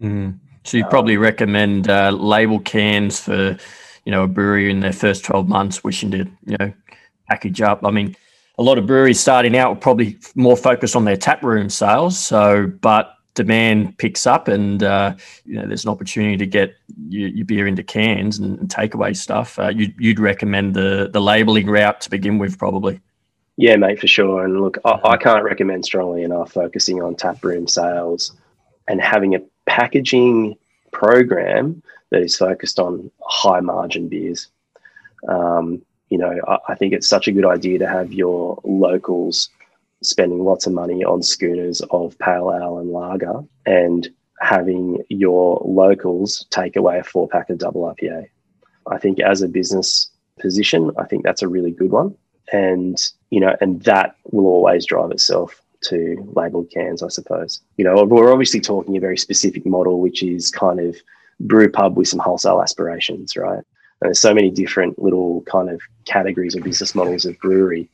Mm. 0.00 0.38
So 0.68 0.76
you 0.76 0.84
probably 0.84 1.16
um, 1.16 1.22
recommend 1.22 1.88
uh, 1.88 2.10
label 2.10 2.60
cans 2.60 3.18
for, 3.18 3.56
you 4.04 4.12
know, 4.12 4.24
a 4.24 4.28
brewery 4.28 4.70
in 4.70 4.80
their 4.80 4.92
first 4.92 5.24
twelve 5.24 5.48
months, 5.48 5.82
wishing 5.82 6.10
to, 6.10 6.18
you 6.44 6.56
know, 6.58 6.72
package 7.28 7.62
up. 7.62 7.84
I 7.84 7.90
mean, 7.90 8.14
a 8.58 8.62
lot 8.62 8.76
of 8.76 8.86
breweries 8.86 9.18
starting 9.18 9.56
out 9.56 9.70
will 9.70 9.80
probably 9.80 10.18
more 10.34 10.56
focused 10.56 10.94
on 10.94 11.04
their 11.04 11.16
tap 11.16 11.42
room 11.42 11.70
sales. 11.70 12.18
So, 12.18 12.66
but 12.82 13.14
demand 13.34 13.96
picks 13.96 14.26
up, 14.26 14.48
and 14.48 14.82
uh, 14.82 15.14
you 15.46 15.54
know, 15.54 15.66
there's 15.66 15.84
an 15.84 15.90
opportunity 15.90 16.36
to 16.36 16.46
get 16.46 16.74
your, 17.08 17.28
your 17.28 17.46
beer 17.46 17.66
into 17.66 17.82
cans 17.82 18.38
and, 18.38 18.58
and 18.58 18.68
takeaway 18.68 19.16
stuff. 19.16 19.58
Uh, 19.58 19.68
you'd, 19.68 19.94
you'd 19.98 20.20
recommend 20.20 20.74
the 20.74 21.08
the 21.10 21.20
labeling 21.20 21.66
route 21.66 22.00
to 22.02 22.10
begin 22.10 22.36
with, 22.36 22.58
probably. 22.58 23.00
Yeah, 23.56 23.76
mate, 23.76 24.00
for 24.00 24.06
sure. 24.06 24.44
And 24.44 24.60
look, 24.60 24.76
I, 24.84 25.00
I 25.04 25.16
can't 25.16 25.44
recommend 25.44 25.84
strongly 25.84 26.24
enough 26.24 26.52
focusing 26.52 27.02
on 27.02 27.16
tap 27.16 27.42
room 27.42 27.66
sales 27.66 28.32
and 28.86 29.00
having 29.00 29.34
a 29.34 29.40
packaging 29.68 30.56
program 30.92 31.82
that 32.10 32.22
is 32.22 32.36
focused 32.36 32.80
on 32.80 33.10
high 33.22 33.60
margin 33.60 34.08
beers. 34.08 34.48
Um, 35.28 35.82
you 36.08 36.18
know, 36.18 36.40
I, 36.48 36.58
I 36.70 36.74
think 36.74 36.94
it's 36.94 37.08
such 37.08 37.28
a 37.28 37.32
good 37.32 37.44
idea 37.44 37.78
to 37.78 37.86
have 37.86 38.12
your 38.12 38.60
locals 38.64 39.50
spending 40.02 40.44
lots 40.44 40.66
of 40.66 40.72
money 40.72 41.04
on 41.04 41.22
schooners 41.22 41.82
of 41.90 42.18
pale 42.18 42.52
ale 42.54 42.78
and 42.78 42.90
lager 42.90 43.42
and 43.66 44.08
having 44.40 45.02
your 45.08 45.60
locals 45.64 46.46
take 46.50 46.76
away 46.76 46.98
a 46.98 47.04
four 47.04 47.28
pack 47.28 47.50
of 47.50 47.58
double 47.58 47.82
IPA. 47.82 48.28
I 48.90 48.98
think 48.98 49.20
as 49.20 49.42
a 49.42 49.48
business 49.48 50.10
position, 50.40 50.92
I 50.96 51.04
think 51.04 51.24
that's 51.24 51.42
a 51.42 51.48
really 51.48 51.72
good 51.72 51.90
one. 51.90 52.16
And, 52.52 52.96
you 53.30 53.40
know, 53.40 53.54
and 53.60 53.82
that 53.82 54.16
will 54.30 54.46
always 54.46 54.86
drive 54.86 55.10
itself 55.10 55.60
to 55.82 56.32
labeled 56.34 56.70
cans, 56.70 57.02
I 57.02 57.08
suppose. 57.08 57.60
You 57.76 57.84
know, 57.84 58.04
we're 58.04 58.32
obviously 58.32 58.60
talking 58.60 58.96
a 58.96 59.00
very 59.00 59.18
specific 59.18 59.64
model, 59.66 60.00
which 60.00 60.22
is 60.22 60.50
kind 60.50 60.80
of 60.80 60.96
brew 61.40 61.70
pub 61.70 61.96
with 61.96 62.08
some 62.08 62.20
wholesale 62.20 62.62
aspirations, 62.62 63.36
right? 63.36 63.58
And 64.00 64.08
there's 64.08 64.20
so 64.20 64.34
many 64.34 64.50
different 64.50 64.98
little 64.98 65.42
kind 65.42 65.70
of 65.70 65.80
categories 66.04 66.56
or 66.56 66.60
business 66.60 66.94
models 66.94 67.24
of 67.24 67.38
brewery. 67.40 67.88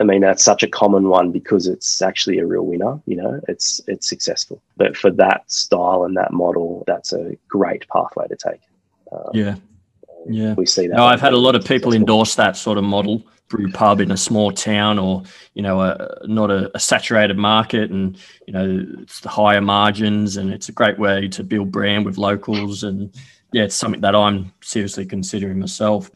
I 0.00 0.04
mean, 0.04 0.22
that's 0.22 0.42
such 0.42 0.62
a 0.62 0.68
common 0.68 1.08
one 1.08 1.30
because 1.30 1.66
it's 1.66 2.00
actually 2.00 2.38
a 2.38 2.46
real 2.46 2.64
winner. 2.64 2.98
You 3.06 3.16
know, 3.16 3.40
it's 3.48 3.82
it's 3.86 4.08
successful. 4.08 4.62
But 4.78 4.96
for 4.96 5.10
that 5.12 5.50
style 5.50 6.04
and 6.04 6.16
that 6.16 6.32
model, 6.32 6.84
that's 6.86 7.12
a 7.12 7.36
great 7.48 7.86
pathway 7.88 8.26
to 8.28 8.36
take. 8.36 8.60
Um, 9.12 9.30
yeah, 9.34 9.56
yeah. 10.26 10.54
We 10.54 10.64
see 10.64 10.86
that. 10.86 10.96
No, 10.96 11.04
I've 11.04 11.20
had 11.20 11.34
a 11.34 11.38
lot 11.38 11.54
of 11.54 11.66
people 11.66 11.92
endorse 11.92 12.34
that 12.36 12.56
sort 12.56 12.78
of 12.78 12.84
model 12.84 13.22
brew 13.50 13.70
pub 13.70 14.00
in 14.00 14.10
a 14.10 14.16
small 14.16 14.50
town 14.50 14.98
or 14.98 15.22
you 15.54 15.62
know 15.62 15.82
a, 15.82 16.08
not 16.24 16.50
a, 16.50 16.74
a, 16.74 16.80
saturated 16.80 17.36
market 17.36 17.90
and 17.90 18.16
you 18.46 18.52
know 18.52 18.86
it's 19.02 19.20
the 19.20 19.28
higher 19.28 19.60
margins 19.60 20.38
and 20.38 20.52
it's 20.52 20.68
a 20.68 20.72
great 20.72 20.98
way 20.98 21.28
to 21.28 21.44
build 21.44 21.70
brand 21.70 22.06
with 22.06 22.16
locals 22.16 22.84
and 22.84 23.12
yeah, 23.52 23.64
it's 23.64 23.74
something 23.74 24.00
that 24.00 24.14
I'm 24.14 24.52
seriously 24.62 25.04
considering 25.04 25.58
myself. 25.58 26.10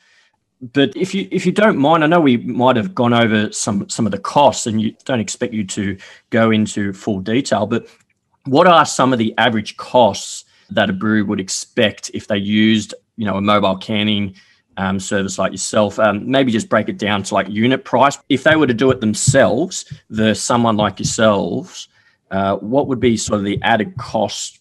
But 0.73 0.97
if 0.97 1.15
you 1.15 1.29
if 1.31 1.45
you 1.45 1.53
don't 1.53 1.77
mind, 1.77 2.05
I 2.05 2.07
know 2.07 2.21
we 2.21 2.39
might 2.39 2.77
have 2.77 2.95
gone 2.95 3.13
over 3.13 3.53
some 3.53 3.89
some 3.89 4.07
of 4.07 4.13
the 4.13 4.19
costs, 4.19 4.67
and 4.67 4.81
you 4.81 4.95
don't 5.05 5.21
expect 5.21 5.53
you 5.53 5.65
to 5.67 5.97
go 6.31 6.51
into 6.51 6.93
full 6.93 7.21
detail. 7.21 7.67
But 7.67 7.87
what 8.45 8.67
are 8.67 8.87
some 8.87 9.13
of 9.13 9.19
the 9.19 9.35
average 9.37 9.77
costs 9.77 10.45
that 10.71 10.89
a 10.89 10.93
brewery 10.93 11.23
would 11.23 11.41
expect 11.41 12.11
if 12.15 12.29
they 12.29 12.39
used 12.39 12.95
you 13.17 13.27
know 13.27 13.37
a 13.37 13.43
mobile 13.43 13.77
canning 13.77 14.35
um, 14.77 14.99
service 15.01 15.39
like 15.39 15.53
yourself? 15.53 15.99
Um, 15.99 16.31
maybe 16.31 16.53
just 16.53 16.69
break 16.69 16.89
it 16.89 16.99
down 16.99 17.23
to 17.25 17.35
like 17.35 17.49
unit 17.49 17.85
price. 17.85 18.19
If 18.29 18.45
they 18.45 18.57
were 18.57 18.67
to 18.67 18.75
do 18.75 18.91
it 18.91 19.01
themselves 19.01 19.93
versus 20.11 20.43
someone 20.43 20.77
like 20.77 20.99
yourselves, 20.99 21.89
uh, 22.31 22.57
what 22.57 22.89
would 22.89 23.01
be 23.01 23.17
sort 23.17 23.39
of 23.39 23.45
the 23.45 23.61
added 23.63 23.97
cost 23.97 24.61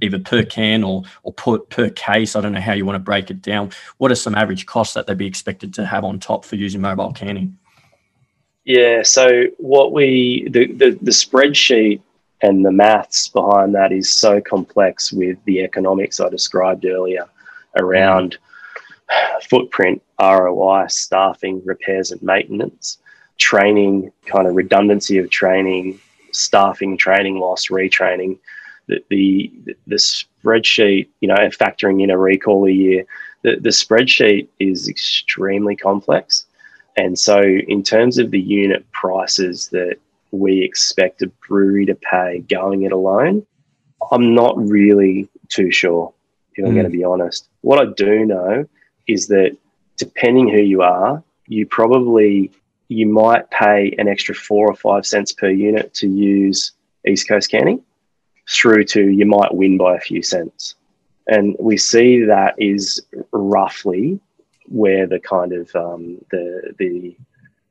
either 0.00 0.18
per 0.18 0.42
can 0.44 0.84
or 0.84 1.02
or 1.22 1.32
per, 1.32 1.58
per 1.58 1.90
case. 1.90 2.36
I 2.36 2.40
don't 2.40 2.52
know 2.52 2.60
how 2.60 2.72
you 2.72 2.84
want 2.84 2.96
to 2.96 3.00
break 3.00 3.30
it 3.30 3.42
down. 3.42 3.70
What 3.98 4.10
are 4.10 4.16
some 4.16 4.34
average 4.34 4.66
costs 4.66 4.94
that 4.94 5.06
they'd 5.06 5.16
be 5.18 5.26
expected 5.26 5.72
to 5.74 5.86
have 5.86 6.04
on 6.04 6.18
top 6.18 6.44
for 6.44 6.56
using 6.56 6.80
mobile 6.80 7.12
canning? 7.12 7.58
Yeah, 8.64 9.02
so 9.02 9.46
what 9.58 9.92
we 9.92 10.48
the, 10.50 10.72
the, 10.72 10.98
the 11.02 11.10
spreadsheet 11.10 12.00
and 12.42 12.64
the 12.64 12.72
maths 12.72 13.28
behind 13.28 13.74
that 13.74 13.92
is 13.92 14.12
so 14.12 14.40
complex 14.40 15.12
with 15.12 15.38
the 15.44 15.60
economics 15.60 16.20
I 16.20 16.28
described 16.28 16.84
earlier 16.84 17.28
around 17.76 18.38
footprint, 19.48 20.02
ROI, 20.20 20.86
staffing, 20.88 21.62
repairs 21.64 22.10
and 22.10 22.22
maintenance, 22.22 22.98
training, 23.38 24.12
kind 24.26 24.46
of 24.46 24.54
redundancy 24.54 25.18
of 25.18 25.30
training, 25.30 25.98
staffing, 26.32 26.96
training 26.96 27.38
loss, 27.38 27.68
retraining 27.68 28.38
the, 28.88 29.04
the, 29.10 29.76
the 29.86 29.96
spreadsheet, 29.96 31.08
you 31.20 31.28
know, 31.28 31.36
factoring 31.48 32.02
in 32.02 32.10
a 32.10 32.18
recall 32.18 32.66
a 32.66 32.70
year, 32.70 33.04
the, 33.42 33.56
the 33.56 33.70
spreadsheet 33.70 34.48
is 34.58 34.88
extremely 34.88 35.76
complex. 35.76 36.46
And 36.96 37.18
so, 37.18 37.40
in 37.40 37.82
terms 37.82 38.18
of 38.18 38.30
the 38.30 38.40
unit 38.40 38.90
prices 38.92 39.68
that 39.68 39.96
we 40.30 40.62
expect 40.62 41.22
a 41.22 41.26
brewery 41.48 41.86
to 41.86 41.94
pay 41.94 42.40
going 42.48 42.82
it 42.82 42.92
alone, 42.92 43.46
I'm 44.10 44.34
not 44.34 44.56
really 44.58 45.28
too 45.48 45.70
sure, 45.70 46.12
if 46.54 46.64
I'm 46.64 46.72
mm. 46.72 46.74
going 46.74 46.84
to 46.84 46.90
be 46.90 47.04
honest. 47.04 47.48
What 47.62 47.80
I 47.80 47.90
do 47.96 48.26
know 48.26 48.68
is 49.06 49.28
that 49.28 49.56
depending 49.96 50.48
who 50.48 50.58
you 50.58 50.82
are, 50.82 51.22
you 51.46 51.66
probably 51.66 52.50
you 52.88 53.06
might 53.06 53.50
pay 53.50 53.94
an 53.98 54.08
extra 54.08 54.34
four 54.34 54.68
or 54.68 54.74
five 54.74 55.06
cents 55.06 55.32
per 55.32 55.48
unit 55.48 55.94
to 55.94 56.08
use 56.08 56.72
East 57.06 57.26
Coast 57.28 57.50
canning 57.50 57.82
through 58.48 58.84
to 58.84 59.08
you 59.08 59.24
might 59.24 59.54
win 59.54 59.78
by 59.78 59.96
a 59.96 60.00
few 60.00 60.22
cents. 60.22 60.74
And 61.26 61.56
we 61.58 61.76
see 61.76 62.22
that 62.24 62.54
is 62.58 63.00
roughly 63.30 64.20
where 64.66 65.06
the 65.06 65.20
kind 65.20 65.52
of 65.52 65.74
um, 65.76 66.18
the 66.30 66.74
the 66.78 67.16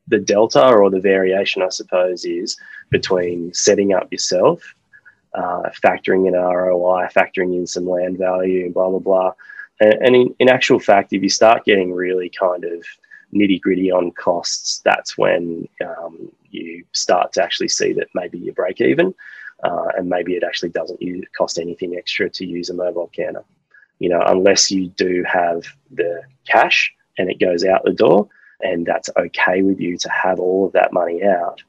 the 0.07 0.19
delta 0.19 0.67
or 0.67 0.89
the 0.89 0.99
variation, 0.99 1.61
I 1.61 1.69
suppose, 1.69 2.25
is 2.25 2.57
between 2.89 3.53
setting 3.53 3.93
up 3.93 4.11
yourself, 4.11 4.61
uh, 5.33 5.69
factoring 5.83 6.27
in 6.27 6.33
ROI, 6.33 7.07
factoring 7.15 7.55
in 7.55 7.67
some 7.67 7.87
land 7.87 8.17
value, 8.17 8.71
blah 8.71 8.89
blah 8.89 8.99
blah, 8.99 9.33
and, 9.81 9.93
and 10.05 10.15
in, 10.15 10.35
in 10.39 10.49
actual 10.49 10.79
fact, 10.79 11.11
if 11.11 11.21
you 11.21 11.29
start 11.29 11.65
getting 11.65 11.91
really 11.91 12.29
kind 12.29 12.63
of 12.63 12.85
nitty 13.33 13.59
gritty 13.59 13.91
on 13.91 14.11
costs, 14.11 14.81
that's 14.85 15.17
when 15.17 15.67
um, 15.85 16.31
you 16.49 16.85
start 16.93 17.33
to 17.33 17.43
actually 17.43 17.69
see 17.69 17.91
that 17.93 18.07
maybe 18.13 18.37
you 18.37 18.53
break 18.53 18.79
even, 18.79 19.13
uh, 19.63 19.87
and 19.97 20.07
maybe 20.07 20.35
it 20.35 20.43
actually 20.43 20.69
doesn't 20.69 20.99
cost 21.35 21.57
anything 21.59 21.95
extra 21.97 22.29
to 22.29 22.45
use 22.45 22.69
a 22.69 22.73
mobile 22.73 23.11
canner. 23.15 23.43
You 23.99 24.09
know, 24.09 24.21
unless 24.25 24.71
you 24.71 24.87
do 24.89 25.23
have 25.27 25.65
the 25.91 26.21
cash 26.47 26.93
and 27.17 27.29
it 27.29 27.39
goes 27.39 27.65
out 27.65 27.83
the 27.83 27.93
door, 27.93 28.29
and 28.61 28.85
that's 28.85 29.09
okay 29.17 29.61
with 29.63 29.79
you 29.79 29.97
to 29.97 30.09
have 30.09 30.39
all 30.39 30.65
of 30.65 30.73
that 30.73 30.93
money 30.93 31.23
out. 31.23 31.61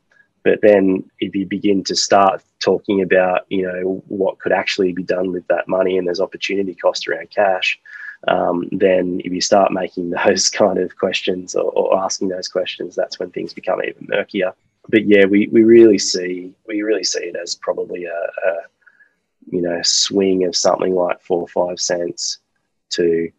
But 0.45 0.61
then, 0.61 1.09
if 1.21 1.35
you 1.37 1.47
begin 1.47 1.85
to 1.85 1.95
start 1.95 2.43
talking 2.59 3.01
about, 3.03 3.47
you 3.49 3.63
know, 3.63 4.03
what 4.09 4.41
could 4.41 4.53
actually 4.53 4.93
be 4.93 5.05
done 5.05 5.31
with 5.33 5.47
that 5.49 5.69
money, 5.69 5.97
and 5.97 6.07
there's 6.07 6.21
opportunity 6.21 6.75
cost 6.75 7.07
around 7.07 7.31
cash, 7.31 7.79
um, 8.29 8.68
then 8.73 9.20
if 9.25 9.33
you 9.33 9.41
start 9.41 9.73
making 9.73 10.11
those 10.11 10.51
kind 10.62 10.79
of 10.79 10.97
questions 10.97 11.55
or, 11.55 11.70
or, 11.73 12.03
asking 12.03 12.29
those 12.29 12.49
questions, 12.49 12.95
that's 12.95 13.18
when 13.18 13.31
things 13.31 13.53
become 13.53 13.81
even 13.83 14.07
murkier. 14.09 14.53
But 14.89 15.07
yeah, 15.07 15.25
we, 15.27 15.49
we 15.49 15.62
really 15.62 15.99
see 15.99 16.53
we 16.66 16.83
really 16.83 17.05
see 17.05 17.20
it 17.20 17.37
as 17.37 17.55
probably 17.55 18.05
a, 18.05 18.11
a 18.11 18.55
you 19.51 19.61
know 19.61 19.81
swing 19.83 20.45
of 20.45 20.57
something 20.57 20.95
like 20.95 21.20
four 21.20 21.41
or 21.41 21.49
five 21.49 21.81
cents 21.81 22.39
to 22.91 23.31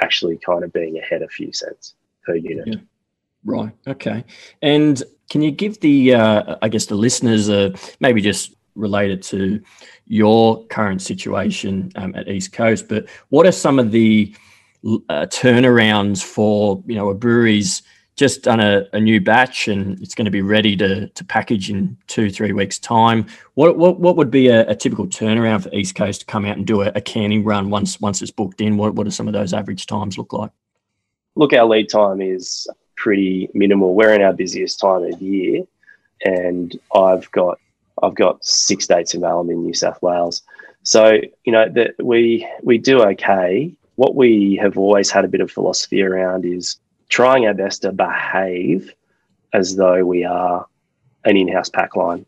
actually 0.00 0.38
kind 0.38 0.64
of 0.64 0.72
being 0.72 0.98
ahead 0.98 1.22
a 1.22 1.28
few 1.28 1.52
cents 1.52 1.94
per 2.24 2.34
unit. 2.34 2.66
Yeah. 2.66 2.80
Right. 3.44 3.72
Okay. 3.86 4.24
And 4.60 5.02
can 5.30 5.42
you 5.42 5.50
give 5.50 5.80
the, 5.80 6.14
uh, 6.14 6.56
I 6.62 6.68
guess, 6.68 6.86
the 6.86 6.94
listeners, 6.94 7.48
uh, 7.48 7.76
maybe 8.00 8.20
just 8.20 8.54
related 8.74 9.22
to 9.22 9.60
your 10.06 10.64
current 10.66 11.02
situation 11.02 11.92
um, 11.96 12.14
at 12.14 12.28
East 12.28 12.52
Coast, 12.52 12.88
but 12.88 13.06
what 13.28 13.46
are 13.46 13.52
some 13.52 13.78
of 13.78 13.90
the 13.90 14.34
uh, 14.84 15.26
turnarounds 15.26 16.22
for 16.22 16.82
you 16.86 16.94
know 16.94 17.08
a 17.08 17.14
brewery's 17.14 17.82
just 18.16 18.42
done 18.42 18.60
a, 18.60 18.84
a, 18.92 19.00
new 19.00 19.20
batch 19.20 19.68
and 19.68 19.98
it's 20.02 20.14
going 20.14 20.26
to 20.26 20.30
be 20.30 20.42
ready 20.42 20.76
to, 20.76 21.08
to 21.08 21.24
package 21.24 21.70
in 21.70 21.96
two 22.08 22.30
three 22.30 22.52
weeks 22.52 22.78
time? 22.78 23.26
What 23.54 23.78
what, 23.78 24.00
what 24.00 24.16
would 24.16 24.30
be 24.30 24.48
a, 24.48 24.68
a 24.68 24.74
typical 24.74 25.06
turnaround 25.06 25.62
for 25.62 25.74
east 25.74 25.94
coast 25.94 26.20
to 26.20 26.26
come 26.26 26.44
out 26.44 26.56
and 26.56 26.66
do 26.66 26.82
a, 26.82 26.92
a, 26.94 27.00
canning 27.00 27.44
run 27.44 27.70
once 27.70 28.00
once 28.00 28.20
it's 28.20 28.30
booked 28.30 28.60
in? 28.60 28.76
What, 28.76 28.94
what 28.94 29.04
do 29.04 29.10
some 29.10 29.28
of 29.28 29.34
those 29.34 29.52
average 29.52 29.86
times 29.86 30.18
look 30.18 30.32
like? 30.32 30.50
Look 31.36 31.52
our 31.52 31.64
lead 31.64 31.88
time 31.88 32.20
is 32.20 32.66
pretty 32.96 33.48
minimal. 33.54 33.94
We're 33.94 34.12
in 34.14 34.22
our 34.22 34.34
busiest 34.34 34.80
time 34.80 35.04
of 35.04 35.22
year 35.22 35.64
and 36.24 36.78
i've 36.94 37.30
got 37.32 37.58
I've 38.02 38.14
got 38.14 38.44
six 38.44 38.86
dates 38.86 39.14
in 39.14 39.22
available 39.22 39.50
in 39.50 39.62
New 39.62 39.74
South 39.74 40.00
Wales. 40.02 40.42
So 40.82 41.20
you 41.44 41.52
know 41.52 41.68
that 41.70 41.94
we 42.02 42.48
we 42.62 42.78
do 42.78 43.02
okay. 43.02 43.72
What 43.96 44.14
we 44.14 44.56
have 44.60 44.76
always 44.76 45.10
had 45.10 45.24
a 45.24 45.28
bit 45.28 45.40
of 45.40 45.50
philosophy 45.50 46.02
around 46.02 46.44
is 46.44 46.78
trying 47.08 47.46
our 47.46 47.54
best 47.54 47.82
to 47.82 47.92
behave 47.92 48.92
as 49.52 49.76
though 49.76 50.04
we 50.04 50.24
are 50.24 50.66
an 51.24 51.36
in-house 51.36 51.68
pack 51.68 51.94
line. 51.94 52.24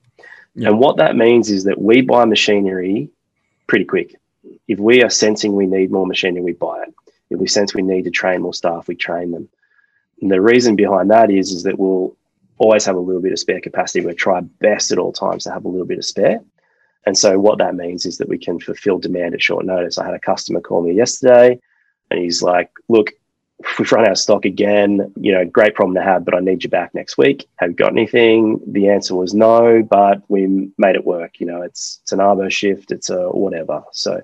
Yeah. 0.54 0.68
And 0.68 0.78
what 0.78 0.98
that 0.98 1.16
means 1.16 1.50
is 1.50 1.64
that 1.64 1.80
we 1.80 2.02
buy 2.02 2.26
machinery 2.26 3.08
pretty 3.66 3.86
quick. 3.86 4.14
If 4.68 4.78
we 4.78 5.02
are 5.02 5.10
sensing 5.10 5.54
we 5.54 5.66
need 5.66 5.90
more 5.90 6.06
machinery, 6.06 6.42
we 6.42 6.52
buy 6.52 6.82
it. 6.82 6.94
If 7.30 7.40
we 7.40 7.48
sense 7.48 7.74
we 7.74 7.82
need 7.82 8.04
to 8.04 8.10
train 8.10 8.42
more 8.42 8.54
staff, 8.54 8.86
we 8.86 8.94
train 8.94 9.32
them. 9.32 9.48
And 10.20 10.30
the 10.30 10.40
reason 10.40 10.76
behind 10.76 11.10
that 11.10 11.30
is, 11.30 11.50
is 11.50 11.64
that 11.64 11.78
we'll 11.78 12.14
always 12.58 12.84
have 12.84 12.96
a 12.96 13.00
little 13.00 13.22
bit 13.22 13.32
of 13.32 13.38
spare 13.38 13.60
capacity. 13.60 14.04
We 14.04 14.14
try 14.14 14.40
best 14.40 14.92
at 14.92 14.98
all 14.98 15.12
times 15.12 15.44
to 15.44 15.52
have 15.52 15.64
a 15.64 15.68
little 15.68 15.86
bit 15.86 15.98
of 15.98 16.04
spare. 16.04 16.40
And 17.06 17.18
so 17.18 17.38
what 17.38 17.58
that 17.58 17.74
means 17.74 18.06
is 18.06 18.18
that 18.18 18.28
we 18.28 18.38
can 18.38 18.58
fulfill 18.58 18.98
demand 18.98 19.34
at 19.34 19.42
short 19.42 19.66
notice. 19.66 19.98
I 19.98 20.06
had 20.06 20.14
a 20.14 20.20
customer 20.20 20.60
call 20.60 20.82
me 20.82 20.92
yesterday 20.92 21.60
and 22.10 22.20
he's 22.20 22.42
like, 22.42 22.70
look, 22.88 23.12
we've 23.78 23.92
run 23.92 24.06
out 24.06 24.12
of 24.12 24.18
stock 24.18 24.44
again. 24.44 25.12
You 25.16 25.32
know, 25.32 25.44
great 25.44 25.74
problem 25.74 25.94
to 25.96 26.02
have, 26.02 26.24
but 26.24 26.34
I 26.34 26.40
need 26.40 26.64
you 26.64 26.70
back 26.70 26.94
next 26.94 27.18
week. 27.18 27.46
Have 27.56 27.70
you 27.70 27.76
got 27.76 27.92
anything? 27.92 28.60
The 28.66 28.88
answer 28.88 29.14
was 29.14 29.34
no, 29.34 29.82
but 29.82 30.22
we 30.28 30.70
made 30.78 30.96
it 30.96 31.04
work. 31.04 31.40
You 31.40 31.46
know, 31.46 31.62
it's 31.62 32.00
it's 32.02 32.12
an 32.12 32.20
arbo 32.20 32.50
shift, 32.50 32.90
it's 32.90 33.10
a 33.10 33.28
whatever. 33.28 33.82
So, 33.92 34.20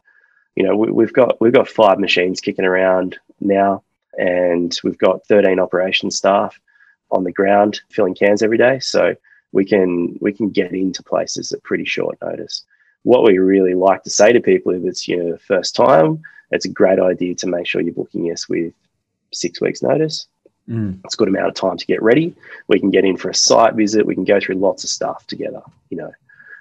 you 0.57 0.65
know, 0.65 0.77
we, 0.77 0.91
we've 0.91 1.13
got 1.13 1.41
we've 1.41 1.53
got 1.53 1.69
five 1.69 1.99
machines 1.99 2.41
kicking 2.41 2.65
around 2.65 3.19
now, 3.41 3.83
and 4.19 4.79
we've 4.83 4.99
got 4.99 5.27
13 5.27 5.61
operation 5.61 6.11
staff 6.11 6.59
on 7.11 7.25
the 7.25 7.33
ground 7.33 7.81
filling 7.91 8.15
cans 8.15 8.43
every 8.43 8.59
day. 8.59 8.79
So 8.81 9.15
we 9.53 9.65
can 9.65 10.17
we 10.21 10.33
can 10.33 10.51
get 10.51 10.73
into 10.73 11.03
places 11.03 11.53
at 11.53 11.63
pretty 11.63 11.85
short 11.85 12.19
notice. 12.23 12.65
What 13.03 13.25
we 13.25 13.39
really 13.39 13.75
like 13.75 14.03
to 14.05 14.11
say 14.11 14.33
to 14.33 14.41
people 14.41 14.73
if 14.73 14.85
it's 14.85 15.09
your 15.09 15.39
first 15.39 15.75
time, 15.75 16.23
it's 16.51 16.67
a 16.67 16.71
great 16.71 16.99
idea 16.99 17.35
to 17.37 17.47
make 17.47 17.67
sure 17.67 17.81
you're 17.81 17.95
booking 17.95 18.31
us 18.31 18.49
with 18.49 18.73
six 19.33 19.61
weeks 19.61 19.83
notice. 19.83 20.27
Mm. 20.69 21.01
It's 21.05 21.15
a 21.15 21.17
good 21.17 21.29
amount 21.29 21.49
of 21.49 21.55
time 21.55 21.77
to 21.77 21.87
get 21.87 22.03
ready. 22.03 22.35
We 22.69 22.79
can 22.79 22.91
get 22.91 23.05
in 23.05 23.17
for 23.17 23.31
a 23.31 23.35
site 23.35 23.75
visit. 23.75 24.07
We 24.07 24.15
can 24.15 24.25
go 24.25 24.39
through 24.39 24.57
lots 24.57 24.85
of 24.85 24.91
stuff 24.91 25.27
together. 25.27 25.63
You 25.89 25.99
know, 25.99 26.13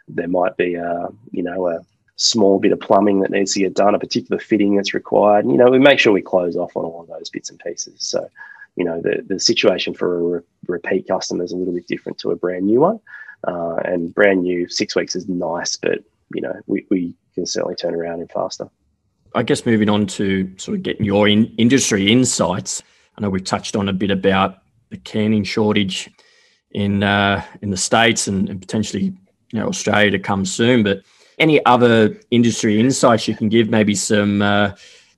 there 0.07 0.27
might 0.27 0.57
be 0.57 0.75
a 0.75 1.09
you 1.31 1.43
know 1.43 1.67
a 1.67 1.85
small 2.15 2.59
bit 2.59 2.73
of 2.73 2.79
plumbing 2.79 3.21
that 3.21 3.31
needs 3.31 3.53
to 3.53 3.61
get 3.61 3.73
done, 3.73 3.95
a 3.95 3.99
particular 3.99 4.39
fitting 4.39 4.75
that's 4.75 4.93
required. 4.93 5.45
You 5.45 5.57
know, 5.57 5.69
we 5.69 5.79
make 5.79 5.99
sure 5.99 6.11
we 6.11 6.21
close 6.21 6.57
off 6.57 6.75
on 6.75 6.85
all 6.85 7.01
of 7.01 7.07
those 7.07 7.29
bits 7.29 7.49
and 7.49 7.59
pieces. 7.59 7.95
So 7.99 8.29
you 8.76 8.86
know 8.86 9.01
the, 9.01 9.24
the 9.28 9.39
situation 9.39 9.93
for 9.93 10.17
a 10.17 10.22
re- 10.22 10.45
repeat 10.67 11.07
customer 11.07 11.43
is 11.43 11.51
a 11.51 11.57
little 11.57 11.74
bit 11.74 11.88
different 11.88 12.17
to 12.20 12.32
a 12.32 12.36
brand 12.36 12.65
new 12.65 12.82
one. 12.82 12.99
Uh, 13.47 13.78
and 13.86 14.13
brand 14.13 14.41
new 14.41 14.67
six 14.67 14.97
weeks 14.97 15.15
is 15.15 15.30
nice 15.30 15.78
but 15.78 15.99
you 16.36 16.41
know 16.41 16.53
we, 16.67 16.86
we 16.89 17.15
can 17.34 17.45
certainly 17.45 17.76
turn 17.76 17.95
around 17.95 18.20
in 18.20 18.28
faster. 18.28 18.70
I 19.36 19.43
guess 19.43 19.65
moving 19.65 19.89
on 19.89 20.07
to 20.07 20.51
sort 20.57 20.78
of 20.78 20.84
getting 20.84 21.05
your 21.05 21.28
in- 21.28 21.53
industry 21.57 22.11
insights. 22.11 22.84
I 23.17 23.22
know 23.22 23.30
we've 23.30 23.43
touched 23.43 23.76
on 23.76 23.88
a 23.88 23.93
bit 23.93 24.11
about 24.11 24.57
the 24.89 24.97
canning 24.97 25.43
shortage 25.43 26.09
in 26.72 27.03
uh, 27.03 27.43
in 27.61 27.70
the 27.70 27.78
states 27.78 28.28
and, 28.28 28.49
and 28.49 28.59
potentially 28.59 29.13
you 29.51 29.59
know 29.59 29.67
australia 29.67 30.11
to 30.11 30.20
come 30.20 30.45
soon 30.45 30.84
but 30.84 31.01
any 31.39 31.65
other 31.65 32.20
industry 32.32 32.80
insights 32.80 33.28
you 33.28 33.36
can 33.36 33.49
give? 33.49 33.70
Maybe 33.70 33.95
some 33.95 34.41
uh, 34.41 34.74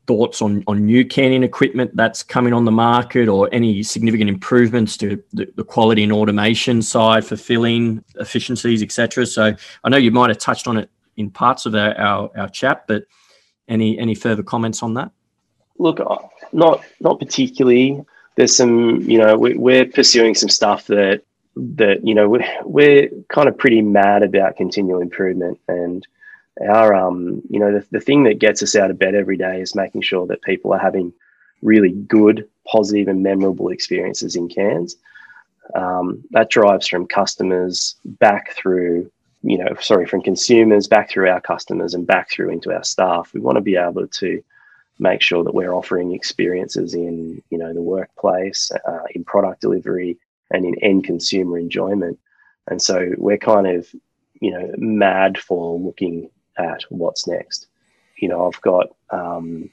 thoughts 0.07 0.41
on, 0.41 0.63
on 0.67 0.85
new 0.85 1.05
canning 1.05 1.43
equipment 1.43 1.95
that's 1.95 2.23
coming 2.23 2.53
on 2.53 2.65
the 2.65 2.71
market 2.71 3.27
or 3.27 3.47
any 3.51 3.83
significant 3.83 4.29
improvements 4.29 4.97
to 4.97 5.21
the, 5.33 5.47
the 5.55 5.63
quality 5.63 6.03
and 6.03 6.11
automation 6.11 6.81
side 6.81 7.23
for 7.23 7.35
filling 7.35 8.03
efficiencies, 8.19 8.81
etc. 8.81 9.25
So 9.25 9.55
I 9.83 9.89
know 9.89 9.97
you 9.97 10.11
might 10.11 10.29
have 10.29 10.39
touched 10.39 10.67
on 10.67 10.77
it 10.77 10.89
in 11.17 11.29
parts 11.29 11.65
of 11.65 11.75
our, 11.75 11.97
our, 11.97 12.31
our 12.35 12.49
chat, 12.49 12.85
but 12.87 13.03
any 13.67 13.97
any 13.97 14.15
further 14.15 14.43
comments 14.43 14.83
on 14.83 14.95
that? 14.95 15.11
Look, 15.77 15.99
uh, 15.99 16.17
not 16.51 16.83
not 16.99 17.19
particularly. 17.19 18.03
There's 18.35 18.55
some, 18.55 19.01
you 19.01 19.17
know, 19.17 19.37
we, 19.37 19.55
we're 19.55 19.85
pursuing 19.85 20.35
some 20.35 20.49
stuff 20.49 20.87
that 20.87 21.23
that 21.55 22.05
you 22.05 22.15
know 22.15 22.29
we're, 22.29 22.45
we're 22.63 23.09
kind 23.29 23.47
of 23.47 23.57
pretty 23.57 23.81
mad 23.81 24.23
about 24.23 24.55
continual 24.55 25.01
improvement 25.01 25.59
and 25.67 26.07
our 26.69 26.93
um, 26.93 27.41
you 27.49 27.59
know 27.59 27.71
the, 27.79 27.85
the 27.91 27.99
thing 27.99 28.23
that 28.23 28.39
gets 28.39 28.61
us 28.61 28.75
out 28.75 28.91
of 28.91 28.99
bed 28.99 29.15
every 29.15 29.37
day 29.37 29.61
is 29.61 29.75
making 29.75 30.01
sure 30.01 30.27
that 30.27 30.41
people 30.41 30.73
are 30.73 30.79
having 30.79 31.13
really 31.61 31.91
good 31.91 32.47
positive 32.67 33.07
and 33.07 33.23
memorable 33.23 33.69
experiences 33.69 34.35
in 34.35 34.49
cans 34.49 34.97
um, 35.75 36.23
that 36.31 36.49
drives 36.49 36.87
from 36.87 37.07
customers 37.07 37.95
back 38.05 38.53
through 38.53 39.09
you 39.43 39.57
know 39.57 39.73
sorry 39.79 40.05
from 40.05 40.21
consumers 40.21 40.87
back 40.87 41.09
through 41.09 41.29
our 41.29 41.41
customers 41.41 41.93
and 41.93 42.05
back 42.07 42.29
through 42.29 42.49
into 42.49 42.73
our 42.73 42.83
staff. 42.83 43.31
We 43.33 43.39
want 43.39 43.55
to 43.55 43.61
be 43.61 43.75
able 43.75 44.07
to 44.07 44.43
make 44.99 45.21
sure 45.21 45.43
that 45.43 45.55
we're 45.55 45.73
offering 45.73 46.13
experiences 46.13 46.93
in 46.93 47.41
you 47.49 47.57
know 47.57 47.73
the 47.73 47.81
workplace 47.81 48.71
uh, 48.87 49.03
in 49.15 49.23
product 49.23 49.61
delivery 49.61 50.17
and 50.51 50.65
in 50.65 50.75
end 50.83 51.05
consumer 51.05 51.57
enjoyment. 51.57 52.19
And 52.67 52.81
so 52.81 53.11
we're 53.17 53.37
kind 53.37 53.67
of 53.67 53.87
you 54.41 54.51
know 54.51 54.71
mad 54.77 55.37
for 55.37 55.79
looking 55.79 56.29
at 56.61 56.83
what's 56.89 57.27
next. 57.27 57.67
You 58.17 58.29
know, 58.29 58.47
I've 58.47 58.61
got 58.61 58.87
um, 59.09 59.69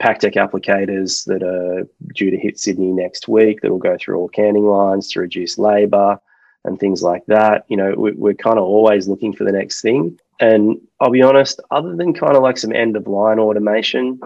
PakTech 0.00 0.34
applicators 0.34 1.24
that 1.26 1.42
are 1.42 1.86
due 2.14 2.30
to 2.30 2.36
hit 2.38 2.58
Sydney 2.58 2.92
next 2.92 3.28
week 3.28 3.60
that 3.60 3.70
will 3.70 3.78
go 3.78 3.96
through 3.98 4.16
all 4.16 4.28
canning 4.28 4.66
lines 4.66 5.10
to 5.10 5.20
reduce 5.20 5.58
labour 5.58 6.18
and 6.64 6.78
things 6.78 7.02
like 7.02 7.24
that. 7.26 7.64
You 7.68 7.76
know, 7.76 7.94
we, 7.96 8.12
we're 8.12 8.34
kind 8.34 8.58
of 8.58 8.64
always 8.64 9.08
looking 9.08 9.34
for 9.34 9.44
the 9.44 9.52
next 9.52 9.82
thing. 9.82 10.18
And 10.40 10.80
I'll 11.00 11.10
be 11.10 11.22
honest, 11.22 11.60
other 11.70 11.94
than 11.94 12.14
kind 12.14 12.34
of 12.34 12.42
like 12.42 12.56
some 12.56 12.72
end 12.72 12.96
of 12.96 13.06
line 13.06 13.38
automation, 13.38 14.18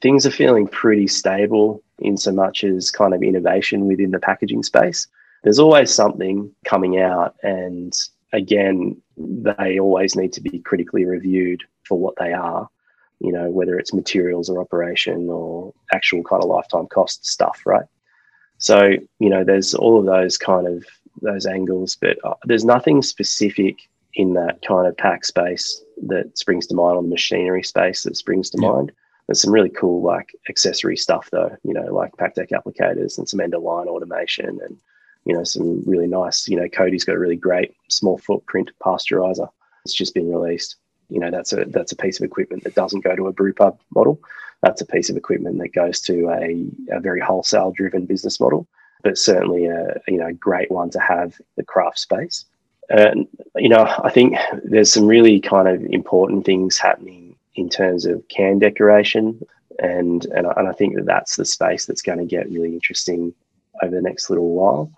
things 0.00 0.26
are 0.26 0.30
feeling 0.30 0.68
pretty 0.68 1.08
stable 1.08 1.82
in 1.98 2.16
so 2.16 2.32
much 2.32 2.64
as 2.64 2.90
kind 2.90 3.14
of 3.14 3.22
innovation 3.22 3.86
within 3.86 4.12
the 4.12 4.20
packaging 4.20 4.62
space. 4.62 5.08
There's 5.42 5.58
always 5.58 5.92
something 5.92 6.54
coming 6.64 7.00
out, 7.00 7.34
and 7.42 7.92
again, 8.32 9.00
they 9.20 9.78
always 9.78 10.16
need 10.16 10.32
to 10.32 10.40
be 10.40 10.58
critically 10.60 11.04
reviewed 11.04 11.62
for 11.84 11.98
what 11.98 12.14
they 12.18 12.32
are. 12.32 12.68
you 13.20 13.32
know, 13.32 13.50
whether 13.50 13.78
it's 13.78 13.92
materials 13.92 14.48
or 14.48 14.60
operation 14.60 15.28
or 15.28 15.72
actual 15.92 16.22
kind 16.24 16.42
of 16.42 16.48
lifetime 16.48 16.86
cost 16.86 17.26
stuff, 17.26 17.60
right? 17.66 17.84
So, 18.58 18.92
you 19.18 19.28
know, 19.28 19.44
there's 19.44 19.74
all 19.74 19.98
of 19.98 20.06
those 20.06 20.38
kind 20.38 20.66
of 20.66 20.84
those 21.22 21.46
angles, 21.46 21.96
but 22.00 22.16
uh, 22.24 22.34
there's 22.44 22.64
nothing 22.64 23.02
specific 23.02 23.78
in 24.14 24.32
that 24.34 24.62
kind 24.66 24.86
of 24.86 24.96
pack 24.96 25.24
space 25.24 25.82
that 26.06 26.36
springs 26.36 26.66
to 26.68 26.74
mind 26.74 26.96
on 26.96 27.04
the 27.04 27.10
machinery 27.10 27.62
space 27.62 28.02
that 28.04 28.16
springs 28.16 28.48
to 28.50 28.58
yeah. 28.60 28.68
mind. 28.68 28.92
There's 29.26 29.42
some 29.42 29.52
really 29.52 29.70
cool 29.70 30.02
like 30.02 30.34
accessory 30.48 30.96
stuff 30.96 31.28
though, 31.30 31.54
you 31.62 31.74
know, 31.74 31.92
like 31.94 32.16
PakTech 32.16 32.50
applicators 32.50 33.18
and 33.18 33.28
some 33.28 33.40
end 33.40 33.54
of 33.54 33.62
line 33.62 33.86
automation 33.86 34.58
and 34.64 34.78
you 35.24 35.34
know 35.34 35.44
some 35.44 35.82
really 35.86 36.06
nice, 36.06 36.48
you 36.48 36.56
know, 36.56 36.68
Codi's 36.68 37.04
got 37.04 37.16
a 37.16 37.18
really 37.18 37.36
great 37.36 37.74
small 37.88 38.18
footprint 38.18 38.70
pasteurizer. 38.82 39.48
It's 39.84 39.94
just 39.94 40.14
been 40.14 40.32
released. 40.32 40.76
You 41.08 41.20
know, 41.20 41.30
that's 41.30 41.52
a 41.52 41.64
that's 41.66 41.92
a 41.92 41.96
piece 41.96 42.18
of 42.18 42.24
equipment 42.24 42.64
that 42.64 42.74
doesn't 42.74 43.04
go 43.04 43.16
to 43.16 43.26
a 43.26 43.32
brew 43.32 43.52
pub 43.52 43.78
model. 43.94 44.20
That's 44.62 44.80
a 44.80 44.86
piece 44.86 45.10
of 45.10 45.16
equipment 45.16 45.58
that 45.58 45.72
goes 45.72 46.00
to 46.02 46.28
a, 46.28 46.96
a 46.96 47.00
very 47.00 47.20
wholesale 47.20 47.72
driven 47.72 48.06
business 48.06 48.38
model, 48.40 48.66
but 49.02 49.18
certainly 49.18 49.66
a 49.66 50.00
you 50.08 50.18
know 50.18 50.32
great 50.32 50.70
one 50.70 50.90
to 50.90 51.00
have 51.00 51.40
the 51.56 51.64
craft 51.64 51.98
space. 51.98 52.44
And 52.88 53.28
you 53.56 53.68
know, 53.68 53.84
I 54.02 54.10
think 54.10 54.36
there's 54.64 54.92
some 54.92 55.06
really 55.06 55.40
kind 55.40 55.68
of 55.68 55.82
important 55.84 56.44
things 56.44 56.78
happening 56.78 57.36
in 57.54 57.68
terms 57.68 58.06
of 58.06 58.26
can 58.28 58.58
decoration, 58.58 59.44
and 59.78 60.24
and 60.26 60.46
and 60.46 60.68
I 60.68 60.72
think 60.72 60.96
that 60.96 61.06
that's 61.06 61.36
the 61.36 61.44
space 61.44 61.86
that's 61.86 62.02
going 62.02 62.18
to 62.18 62.24
get 62.24 62.50
really 62.50 62.72
interesting 62.72 63.34
over 63.82 63.94
the 63.94 64.02
next 64.02 64.30
little 64.30 64.50
while. 64.50 64.92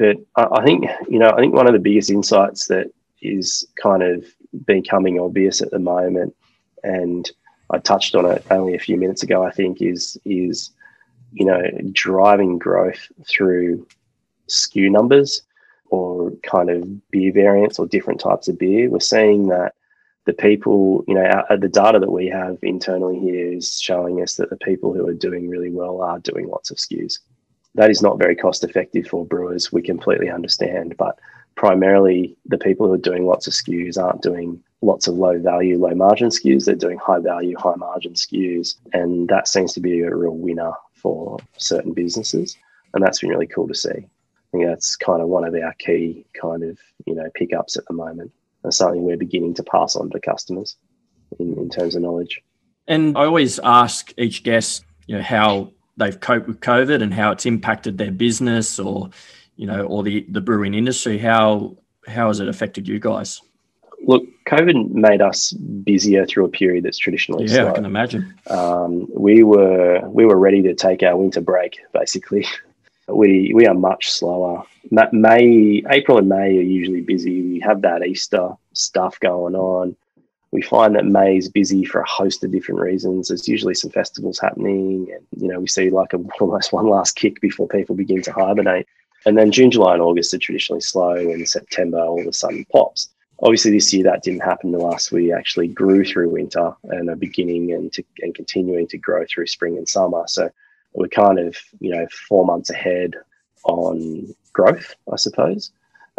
But 0.00 0.16
I, 0.34 0.60
I 0.60 0.64
think 0.64 0.86
you 1.10 1.18
know, 1.18 1.30
I 1.30 1.36
think 1.36 1.54
one 1.54 1.66
of 1.66 1.74
the 1.74 1.78
biggest 1.78 2.10
insights 2.10 2.66
that 2.68 2.86
is 3.20 3.66
kind 3.80 4.02
of 4.02 4.24
becoming 4.66 5.20
obvious 5.20 5.60
at 5.60 5.70
the 5.70 5.78
moment, 5.78 6.34
and 6.82 7.30
I 7.70 7.78
touched 7.78 8.14
on 8.14 8.24
it 8.24 8.42
only 8.50 8.74
a 8.74 8.78
few 8.78 8.96
minutes 8.96 9.22
ago. 9.22 9.44
I 9.44 9.50
think 9.50 9.82
is 9.82 10.18
is 10.24 10.70
you 11.32 11.44
know 11.44 11.62
driving 11.92 12.58
growth 12.58 13.12
through 13.28 13.86
SKU 14.48 14.90
numbers 14.90 15.42
or 15.90 16.32
kind 16.44 16.70
of 16.70 17.10
beer 17.10 17.32
variants 17.32 17.78
or 17.78 17.86
different 17.86 18.20
types 18.20 18.48
of 18.48 18.58
beer, 18.58 18.88
we're 18.88 19.00
seeing 19.00 19.48
that 19.48 19.74
the 20.24 20.32
people, 20.32 21.04
you 21.08 21.14
know, 21.14 21.24
our, 21.24 21.56
the 21.56 21.68
data 21.68 21.98
that 21.98 22.10
we 22.10 22.28
have 22.28 22.56
internally 22.62 23.18
here 23.18 23.52
is 23.52 23.80
showing 23.80 24.22
us 24.22 24.36
that 24.36 24.48
the 24.50 24.56
people 24.56 24.94
who 24.94 25.06
are 25.08 25.14
doing 25.14 25.48
really 25.48 25.70
well 25.70 26.00
are 26.00 26.20
doing 26.20 26.48
lots 26.48 26.70
of 26.70 26.76
SKUs. 26.76 27.18
That 27.74 27.90
is 27.90 28.02
not 28.02 28.18
very 28.18 28.34
cost 28.34 28.64
effective 28.64 29.06
for 29.06 29.24
brewers. 29.24 29.72
We 29.72 29.82
completely 29.82 30.30
understand, 30.30 30.96
but 30.96 31.18
primarily 31.54 32.36
the 32.46 32.58
people 32.58 32.86
who 32.86 32.94
are 32.94 32.98
doing 32.98 33.26
lots 33.26 33.46
of 33.46 33.52
SKUs 33.52 34.02
aren't 34.02 34.22
doing 34.22 34.62
lots 34.82 35.06
of 35.06 35.14
low 35.14 35.38
value, 35.38 35.78
low 35.78 35.94
margin 35.94 36.28
SKUs. 36.28 36.64
They're 36.64 36.74
doing 36.74 36.98
high 36.98 37.20
value, 37.20 37.56
high 37.56 37.76
margin 37.76 38.14
SKUs, 38.14 38.76
And 38.92 39.28
that 39.28 39.46
seems 39.46 39.72
to 39.74 39.80
be 39.80 40.00
a 40.00 40.14
real 40.14 40.36
winner 40.36 40.72
for 40.94 41.38
certain 41.58 41.92
businesses. 41.92 42.56
And 42.94 43.04
that's 43.04 43.20
been 43.20 43.30
really 43.30 43.46
cool 43.46 43.68
to 43.68 43.74
see. 43.74 43.90
I 43.90 44.50
think 44.50 44.66
that's 44.66 44.96
kind 44.96 45.22
of 45.22 45.28
one 45.28 45.44
of 45.44 45.54
our 45.54 45.74
key 45.78 46.26
kind 46.40 46.64
of 46.64 46.78
you 47.06 47.14
know 47.14 47.28
pickups 47.34 47.76
at 47.76 47.84
the 47.86 47.94
moment. 47.94 48.32
and 48.64 48.74
something 48.74 49.02
we're 49.02 49.16
beginning 49.16 49.54
to 49.54 49.62
pass 49.62 49.94
on 49.96 50.10
to 50.10 50.20
customers 50.20 50.76
in, 51.38 51.56
in 51.56 51.70
terms 51.70 51.94
of 51.94 52.02
knowledge. 52.02 52.42
And 52.88 53.16
I 53.16 53.24
always 53.24 53.60
ask 53.60 54.12
each 54.18 54.42
guest, 54.42 54.84
you 55.06 55.16
know, 55.16 55.22
how 55.22 55.72
they've 56.00 56.18
coped 56.18 56.48
with 56.48 56.60
COVID 56.60 57.02
and 57.02 57.14
how 57.14 57.30
it's 57.30 57.46
impacted 57.46 57.98
their 57.98 58.10
business 58.10 58.78
or, 58.78 59.10
you 59.56 59.66
know, 59.66 59.84
or 59.84 60.02
the, 60.02 60.26
the 60.28 60.40
brewing 60.40 60.74
industry. 60.74 61.18
How 61.18 61.76
how 62.06 62.28
has 62.28 62.40
it 62.40 62.48
affected 62.48 62.88
you 62.88 62.98
guys? 62.98 63.40
Look, 64.02 64.24
COVID 64.48 64.90
made 64.90 65.20
us 65.20 65.52
busier 65.52 66.26
through 66.26 66.46
a 66.46 66.48
period 66.48 66.84
that's 66.84 66.98
traditionally 66.98 67.44
yeah, 67.44 67.56
slow. 67.56 67.68
I 67.68 67.72
can 67.74 67.84
imagine. 67.84 68.34
Um, 68.48 69.06
we 69.14 69.44
were 69.44 70.00
we 70.08 70.24
were 70.24 70.38
ready 70.38 70.62
to 70.62 70.74
take 70.74 71.02
our 71.02 71.16
winter 71.16 71.40
break, 71.40 71.78
basically 71.92 72.46
we 73.08 73.52
we 73.54 73.66
are 73.66 73.74
much 73.74 74.10
slower. 74.10 74.64
May, 74.90 75.82
April, 75.90 76.18
and 76.18 76.28
May 76.28 76.58
are 76.58 76.62
usually 76.62 77.02
busy. 77.02 77.42
We 77.42 77.60
have 77.60 77.82
that 77.82 78.04
Easter 78.04 78.50
stuff 78.72 79.20
going 79.20 79.54
on. 79.54 79.96
We 80.52 80.62
find 80.62 80.96
that 80.96 81.06
May 81.06 81.36
is 81.36 81.48
busy 81.48 81.84
for 81.84 82.00
a 82.00 82.08
host 82.08 82.42
of 82.42 82.50
different 82.50 82.80
reasons. 82.80 83.28
There's 83.28 83.46
usually 83.46 83.74
some 83.74 83.90
festivals 83.90 84.38
happening, 84.38 85.08
and 85.12 85.42
you 85.42 85.48
know 85.48 85.60
we 85.60 85.66
see 85.66 85.90
like 85.90 86.12
a, 86.12 86.18
almost 86.40 86.72
one 86.72 86.88
last 86.88 87.16
kick 87.16 87.40
before 87.40 87.68
people 87.68 87.94
begin 87.94 88.22
to 88.22 88.32
hibernate. 88.32 88.86
And 89.26 89.36
then 89.36 89.52
June, 89.52 89.70
July, 89.70 89.92
and 89.94 90.02
August 90.02 90.34
are 90.34 90.38
traditionally 90.38 90.80
slow, 90.80 91.14
and 91.14 91.48
September 91.48 92.00
all 92.00 92.20
of 92.20 92.26
a 92.26 92.32
sudden 92.32 92.64
pops. 92.72 93.10
Obviously, 93.42 93.70
this 93.70 93.92
year 93.92 94.04
that 94.04 94.22
didn't 94.22 94.42
happen 94.42 94.72
to 94.72 94.80
us. 94.80 95.10
We 95.10 95.32
actually 95.32 95.68
grew 95.68 96.04
through 96.04 96.30
winter 96.30 96.74
and 96.84 97.08
are 97.08 97.16
beginning 97.16 97.72
and 97.72 97.92
to, 97.92 98.04
and 98.20 98.34
continuing 98.34 98.86
to 98.88 98.98
grow 98.98 99.24
through 99.26 99.46
spring 99.46 99.78
and 99.78 99.88
summer. 99.88 100.24
So 100.26 100.50
we're 100.94 101.08
kind 101.08 101.38
of 101.38 101.56
you 101.80 101.90
know 101.94 102.06
four 102.28 102.44
months 102.44 102.70
ahead 102.70 103.14
on 103.64 104.34
growth, 104.52 104.94
I 105.12 105.16
suppose, 105.16 105.70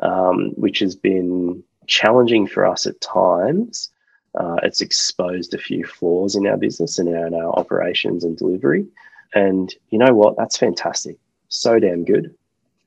um, 0.02 0.52
which 0.56 0.80
has 0.80 0.96
been 0.96 1.64
challenging 1.88 2.48
for 2.48 2.66
us 2.66 2.86
at 2.86 3.02
times. 3.02 3.90
Uh, 4.36 4.58
it's 4.64 4.82
exposed 4.82 5.54
a 5.54 5.58
few 5.58 5.86
flaws 5.86 6.36
in 6.36 6.48
our 6.48 6.58
business 6.58 7.00
and 7.00 7.10
in 7.10 7.34
our 7.34 7.52
operations 7.60 8.24
and 8.24 8.38
delivery. 8.38 8.86
And 9.34 9.74
you 9.90 9.98
know 9.98 10.14
what? 10.14 10.38
That's 10.38 10.58
fantastic. 10.58 11.18
So 11.50 11.80
damn 11.80 12.06
good. 12.06 12.36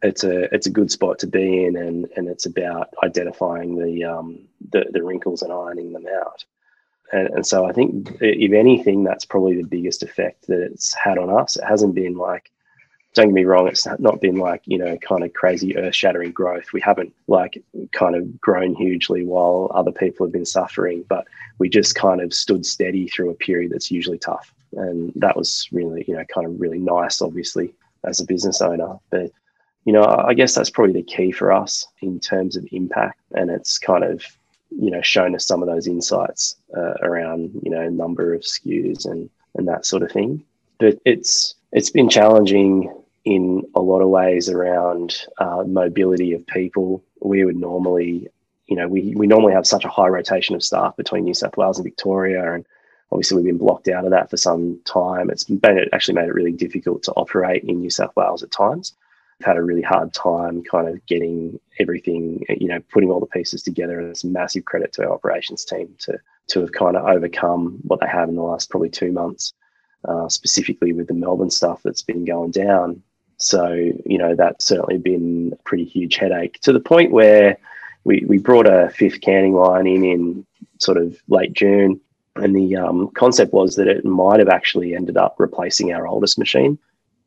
It's 0.03 0.25
a 0.25 0.55
it's 0.55 0.67
a 0.67 0.71
good 0.71 0.91
spot 0.91 1.19
to 1.21 1.27
be 1.27 1.65
in, 1.65 1.77
and 1.77 2.07
and 2.17 2.29
it's 2.29 2.47
about 2.47 2.91
identifying 3.03 3.77
the 3.77 4.05
um, 4.05 4.41
the, 4.71 4.85
the 4.91 5.03
wrinkles 5.03 5.43
and 5.43 5.53
ironing 5.53 5.93
them 5.93 6.07
out. 6.07 6.45
And, 7.13 7.29
and 7.29 7.47
so 7.47 7.65
I 7.67 7.73
think, 7.73 8.17
if 8.21 8.53
anything, 8.53 9.05
that's 9.05 9.25
probably 9.25 9.57
the 9.57 9.69
biggest 9.69 10.03
effect 10.03 10.47
that 10.49 10.61
it's 10.61 10.95
had 10.95 11.17
on 11.19 11.31
us. 11.31 11.57
It 11.57 11.65
hasn't 11.65 11.95
been 11.95 12.17
like, 12.17 12.51
don't 13.15 13.29
get 13.29 13.35
me 13.35 13.45
wrong, 13.45 13.69
it's 13.69 13.87
not 13.99 14.21
been 14.21 14.37
like, 14.37 14.63
you 14.65 14.79
know, 14.79 14.97
kind 14.99 15.23
of 15.25 15.33
crazy 15.33 15.77
earth 15.77 15.95
shattering 15.95 16.33
growth. 16.33 16.73
We 16.73 16.81
haven't 16.81 17.15
like 17.29 17.63
kind 17.93 18.15
of 18.17 18.41
grown 18.41 18.75
hugely 18.75 19.25
while 19.25 19.71
other 19.75 19.93
people 19.93 20.27
have 20.27 20.33
been 20.33 20.45
suffering, 20.45 21.05
but 21.09 21.27
we 21.59 21.69
just 21.69 21.95
kind 21.95 22.21
of 22.21 22.35
stood 22.35 22.67
steady 22.67 23.09
through 23.09 23.31
a 23.31 23.35
period 23.35 23.73
that's 23.73 23.91
usually 23.91 24.19
tough. 24.19 24.53
And 24.73 25.13
that 25.17 25.37
was 25.37 25.69
really, 25.71 26.05
you 26.09 26.15
know, 26.15 26.25
kind 26.33 26.47
of 26.47 26.61
really 26.61 26.79
nice, 26.79 27.23
obviously, 27.23 27.73
as 28.05 28.21
a 28.21 28.27
business 28.27 28.61
owner. 28.61 28.99
But, 29.11 29.31
you 29.85 29.93
know, 29.93 30.05
I 30.05 30.35
guess 30.35 30.55
that's 30.55 30.71
probably 30.71 30.95
the 30.95 31.03
key 31.03 31.31
for 31.31 31.53
us 31.53 31.87
in 32.03 32.19
terms 32.19 32.57
of 32.57 32.67
impact. 32.73 33.21
And 33.33 33.51
it's 33.51 33.79
kind 33.79 34.03
of 34.03 34.25
you 34.77 34.91
know 34.91 35.03
shown 35.03 35.35
us 35.35 35.47
some 35.47 35.63
of 35.63 35.69
those 35.69 35.87
insights 35.87 36.57
uh, 36.77 36.95
around 37.03 37.51
you 37.63 37.71
know 37.71 37.89
number 37.89 38.35
of 38.35 38.41
SKUs 38.41 39.07
and 39.07 39.31
and 39.55 39.69
that 39.69 39.87
sort 39.87 40.03
of 40.03 40.11
thing. 40.11 40.45
But 40.79 40.99
it's 41.05 41.55
it's 41.73 41.91
been 41.91 42.09
challenging 42.09 42.93
in 43.25 43.65
a 43.75 43.81
lot 43.81 44.01
of 44.01 44.09
ways 44.09 44.49
around 44.49 45.17
uh, 45.39 45.65
mobility 45.67 46.33
of 46.33 46.47
people. 46.47 47.03
We 47.21 47.45
would 47.45 47.57
normally, 47.57 48.29
you 48.67 48.77
know, 48.77 48.89
we 48.89 49.15
we 49.17 49.27
normally 49.27 49.55
have 49.55 49.67
such 49.67 49.85
a 49.85 49.89
high 49.91 50.09
rotation 50.09 50.55
of 50.55 50.63
staff 50.63 50.97
between 50.97 51.25
New 51.25 51.35
South 51.35 51.57
Wales 51.57 51.79
and 51.79 51.85
Victoria, 51.85 52.55
and 52.55 52.67
obviously 53.11 53.37
we've 53.37 53.47
been 53.47 53.59
blocked 53.59 53.89
out 53.89 54.05
of 54.05 54.11
that 54.11 54.31
for 54.31 54.37
some 54.37 54.81
time. 54.85 55.31
It's 55.31 55.45
been 55.45 55.79
it 55.79 55.89
actually 55.93 56.15
made 56.15 56.29
it 56.29 56.35
really 56.35 56.53
difficult 56.53 57.03
to 57.05 57.13
operate 57.13 57.65
in 57.65 57.81
New 57.81 57.91
South 57.91 58.15
Wales 58.17 58.43
at 58.43 58.51
times 58.51 58.95
We've 59.39 59.47
had 59.47 59.57
a 59.57 59.63
really 59.63 59.83
hard 59.83 60.13
time 60.13 60.63
kind 60.63 60.89
of 60.89 61.05
getting 61.07 61.59
everything, 61.81 62.45
you 62.49 62.69
know, 62.69 62.81
putting 62.93 63.11
all 63.11 63.21
the 63.21 63.27
pieces 63.27 63.63
together. 63.63 63.99
And 63.99 64.09
it's 64.09 64.25
massive 64.25 64.65
credit 64.65 64.93
to 64.95 65.05
our 65.05 65.13
operations 65.13 65.65
team 65.65 65.95
to 66.01 66.19
to 66.49 66.61
have 66.61 66.73
kind 66.73 66.97
of 66.97 67.07
overcome 67.07 67.79
what 67.83 68.01
they 68.01 68.07
have 68.07 68.29
in 68.29 68.37
the 68.37 68.43
last 68.43 68.71
probably 68.71 68.91
two 68.91 69.11
months, 69.11 69.55
uh, 70.07 70.29
specifically 70.29 70.93
with 70.93 71.09
the 71.09 71.15
Melbourne 71.15 71.51
stuff 71.51 71.81
that's 71.83 72.03
been 72.03 72.25
going 72.25 72.53
down. 72.53 73.03
So, 73.37 73.73
you 73.75 74.19
know, 74.19 74.35
that's 74.35 74.65
certainly 74.65 74.99
been 74.99 75.53
a 75.53 75.63
pretty 75.65 75.85
huge 75.85 76.17
headache 76.17 76.61
to 76.63 76.73
the 76.73 76.81
point 76.81 77.13
where 77.13 77.59
we, 78.05 78.25
we 78.27 78.39
brought 78.39 78.67
a 78.67 78.91
fifth 78.91 79.21
canning 79.21 79.55
line 79.55 79.87
in 79.87 80.05
in 80.05 80.47
sort 80.79 80.97
of 80.97 81.17
late 81.29 81.53
June. 81.53 82.01
And 82.37 82.55
the 82.55 82.77
um, 82.77 83.11
concept 83.15 83.53
was 83.53 83.77
that 83.77 83.87
it 83.87 84.05
might 84.05 84.41
have 84.41 84.49
actually 84.49 84.95
ended 84.95 85.17
up 85.17 85.37
replacing 85.39 85.93
our 85.93 86.07
oldest 86.07 86.39
machine 86.39 86.79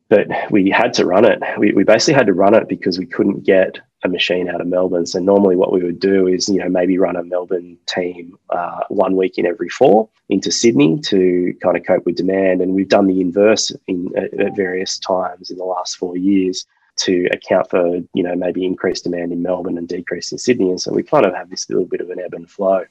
but 0.08 0.28
we 0.50 0.70
had 0.70 0.94
to 0.94 1.06
run 1.06 1.24
it. 1.24 1.40
We, 1.58 1.72
we 1.72 1.84
basically 1.84 2.14
had 2.14 2.26
to 2.26 2.34
run 2.34 2.54
it 2.54 2.68
because 2.68 2.98
we 2.98 3.06
couldn't 3.06 3.44
get 3.44 3.78
a 4.08 4.12
machine 4.12 4.48
out 4.48 4.60
of 4.60 4.66
Melbourne. 4.66 5.06
So 5.06 5.18
normally 5.18 5.56
what 5.56 5.72
we 5.72 5.82
would 5.82 6.00
do 6.00 6.26
is, 6.26 6.48
you 6.48 6.58
know, 6.58 6.68
maybe 6.68 6.98
run 6.98 7.16
a 7.16 7.22
Melbourne 7.22 7.78
team 7.86 8.36
uh, 8.50 8.84
one 8.88 9.16
week 9.16 9.38
in 9.38 9.46
every 9.46 9.68
four 9.68 10.08
into 10.28 10.50
Sydney 10.50 10.98
to 11.00 11.54
kind 11.62 11.76
of 11.76 11.86
cope 11.86 12.04
with 12.04 12.16
demand. 12.16 12.60
And 12.60 12.74
we've 12.74 12.88
done 12.88 13.06
the 13.06 13.20
inverse 13.20 13.72
in 13.86 14.10
at, 14.16 14.34
at 14.38 14.56
various 14.56 14.98
times 14.98 15.50
in 15.50 15.58
the 15.58 15.64
last 15.64 15.96
four 15.96 16.16
years 16.16 16.66
to 16.96 17.28
account 17.32 17.70
for, 17.70 17.98
you 18.12 18.22
know, 18.22 18.34
maybe 18.34 18.64
increased 18.64 19.04
demand 19.04 19.32
in 19.32 19.42
Melbourne 19.42 19.78
and 19.78 19.88
decrease 19.88 20.32
in 20.32 20.38
Sydney. 20.38 20.70
And 20.70 20.80
so 20.80 20.92
we 20.92 21.02
kind 21.02 21.26
of 21.26 21.34
have 21.34 21.48
this 21.50 21.68
little 21.70 21.86
bit 21.86 22.00
of 22.00 22.10
an 22.10 22.20
ebb 22.20 22.34
and 22.34 22.50
flow. 22.50 22.84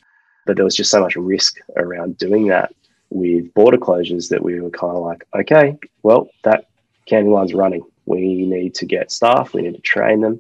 But 0.46 0.56
there 0.56 0.66
was 0.66 0.76
just 0.76 0.92
so 0.92 1.02
much 1.02 1.18
risk 1.18 1.58
around 1.76 2.18
doing 2.18 2.48
that 2.48 2.74
with 3.10 3.54
border 3.54 3.78
closures 3.78 4.30
that 4.30 4.44
we 4.44 4.60
were 4.60 4.70
kind 4.70 4.96
of 4.96 5.04
like, 5.04 5.28
okay, 5.36 5.78
well, 6.04 6.30
that 6.44 6.68
canning 7.06 7.32
line's 7.32 7.54
running. 7.54 7.84
We 8.06 8.46
need 8.46 8.76
to 8.76 8.86
get 8.86 9.12
staff, 9.12 9.54
we 9.54 9.62
need 9.62 9.76
to 9.76 9.82
train 9.82 10.22
them, 10.22 10.40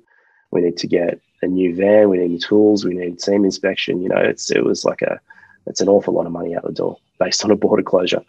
we 0.51 0.61
need 0.61 0.77
to 0.77 0.87
get 0.87 1.19
a 1.41 1.47
new 1.47 1.75
van, 1.75 2.09
we 2.09 2.17
need 2.17 2.41
tools, 2.41 2.85
we 2.85 2.93
need 2.93 3.21
seam 3.21 3.45
inspection. 3.45 4.01
You 4.01 4.09
know, 4.09 4.17
it's 4.17 4.51
it 4.51 4.63
was 4.63 4.85
like 4.85 5.01
a 5.01 5.19
it's 5.65 5.81
an 5.81 5.89
awful 5.89 6.13
lot 6.13 6.25
of 6.25 6.31
money 6.31 6.55
out 6.55 6.63
the 6.63 6.71
door 6.71 6.97
based 7.19 7.43
on 7.43 7.51
a 7.51 7.55
border 7.55 7.83
closure. 7.83 8.23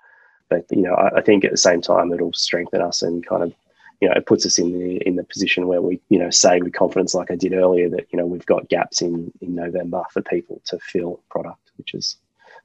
But 0.48 0.66
you 0.70 0.82
know, 0.82 0.94
I, 0.94 1.18
I 1.18 1.20
think 1.22 1.44
at 1.44 1.50
the 1.50 1.56
same 1.56 1.80
time 1.80 2.12
it'll 2.12 2.32
strengthen 2.32 2.80
us 2.80 3.02
and 3.02 3.26
kind 3.26 3.42
of 3.42 3.54
you 4.00 4.08
know, 4.08 4.14
it 4.14 4.26
puts 4.26 4.46
us 4.46 4.58
in 4.58 4.72
the 4.72 4.96
in 5.06 5.16
the 5.16 5.24
position 5.24 5.66
where 5.66 5.82
we, 5.82 6.00
you 6.08 6.18
know, 6.18 6.30
say 6.30 6.60
with 6.60 6.72
confidence, 6.72 7.14
like 7.14 7.30
I 7.30 7.36
did 7.36 7.52
earlier, 7.52 7.88
that 7.90 8.06
you 8.10 8.18
know 8.18 8.26
we've 8.26 8.46
got 8.46 8.68
gaps 8.68 9.02
in 9.02 9.32
in 9.40 9.54
November 9.54 10.04
for 10.12 10.22
people 10.22 10.60
to 10.66 10.78
fill 10.78 11.20
product, 11.30 11.72
which 11.76 11.94
is 11.94 12.16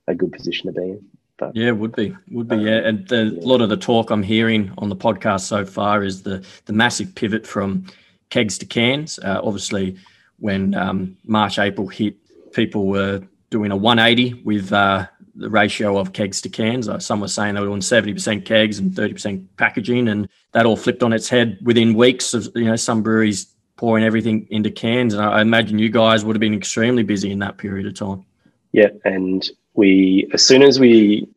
a 0.08 0.14
good 0.14 0.32
position 0.32 0.68
to 0.68 0.80
be 0.80 0.90
in. 0.90 1.06
But, 1.38 1.56
yeah, 1.56 1.72
would 1.72 1.96
be, 1.96 2.16
would 2.30 2.48
be, 2.48 2.58
yeah. 2.58 2.88
And 2.88 3.08
the, 3.08 3.24
yeah. 3.24 3.44
a 3.44 3.48
lot 3.48 3.62
of 3.62 3.70
the 3.70 3.78
talk 3.78 4.12
I'm 4.12 4.22
hearing 4.22 4.72
on 4.78 4.90
the 4.90 4.96
podcast 4.96 5.42
so 5.42 5.66
far 5.66 6.04
is 6.04 6.22
the 6.22 6.46
the 6.66 6.74
massive 6.74 7.16
pivot 7.16 7.48
from 7.48 7.86
kegs 8.34 8.58
to 8.58 8.66
cans. 8.66 9.20
Uh, 9.20 9.40
obviously, 9.44 9.96
when 10.40 10.74
um, 10.74 11.16
March 11.24 11.60
April 11.60 11.88
hit, 11.88 12.16
people 12.52 12.88
were 12.88 13.22
doing 13.52 13.72
a 13.72 13.78
180 13.78 14.42
with 14.44 14.74
uh, 14.74 15.06
the 15.36 15.52
ratio 15.52 16.00
of 16.00 16.14
kegs 16.14 16.42
to 16.42 16.50
cans. 16.50 16.90
Uh, 16.90 16.98
some 16.98 17.22
were 17.22 17.28
saying 17.28 17.54
they 17.54 17.62
were 17.62 17.68
doing 17.68 17.80
70% 17.80 18.44
kegs 18.44 18.80
and 18.80 18.92
30% 18.92 19.46
packaging, 19.58 20.08
and 20.08 20.28
that 20.54 20.66
all 20.66 20.76
flipped 20.76 21.04
on 21.04 21.14
its 21.14 21.30
head 21.30 21.60
within 21.62 21.94
weeks 21.94 22.34
of 22.34 22.50
you 22.56 22.66
know 22.66 22.76
some 22.76 23.04
breweries 23.04 23.54
pouring 23.76 24.04
everything 24.04 24.48
into 24.50 24.72
cans. 24.72 25.14
And 25.14 25.24
I 25.24 25.42
imagine 25.42 25.78
you 25.78 25.90
guys 25.90 26.26
would 26.26 26.36
have 26.36 26.42
been 26.42 26.56
extremely 26.56 27.04
busy 27.04 27.32
in 27.32 27.38
that 27.40 27.60
period 27.60 27.86
of 27.86 27.94
time. 27.94 28.26
Yeah, 28.72 28.90
and 29.06 29.48
we 29.76 30.28
as 30.34 30.44
soon 30.44 30.64
as 30.64 30.80
we 30.80 31.28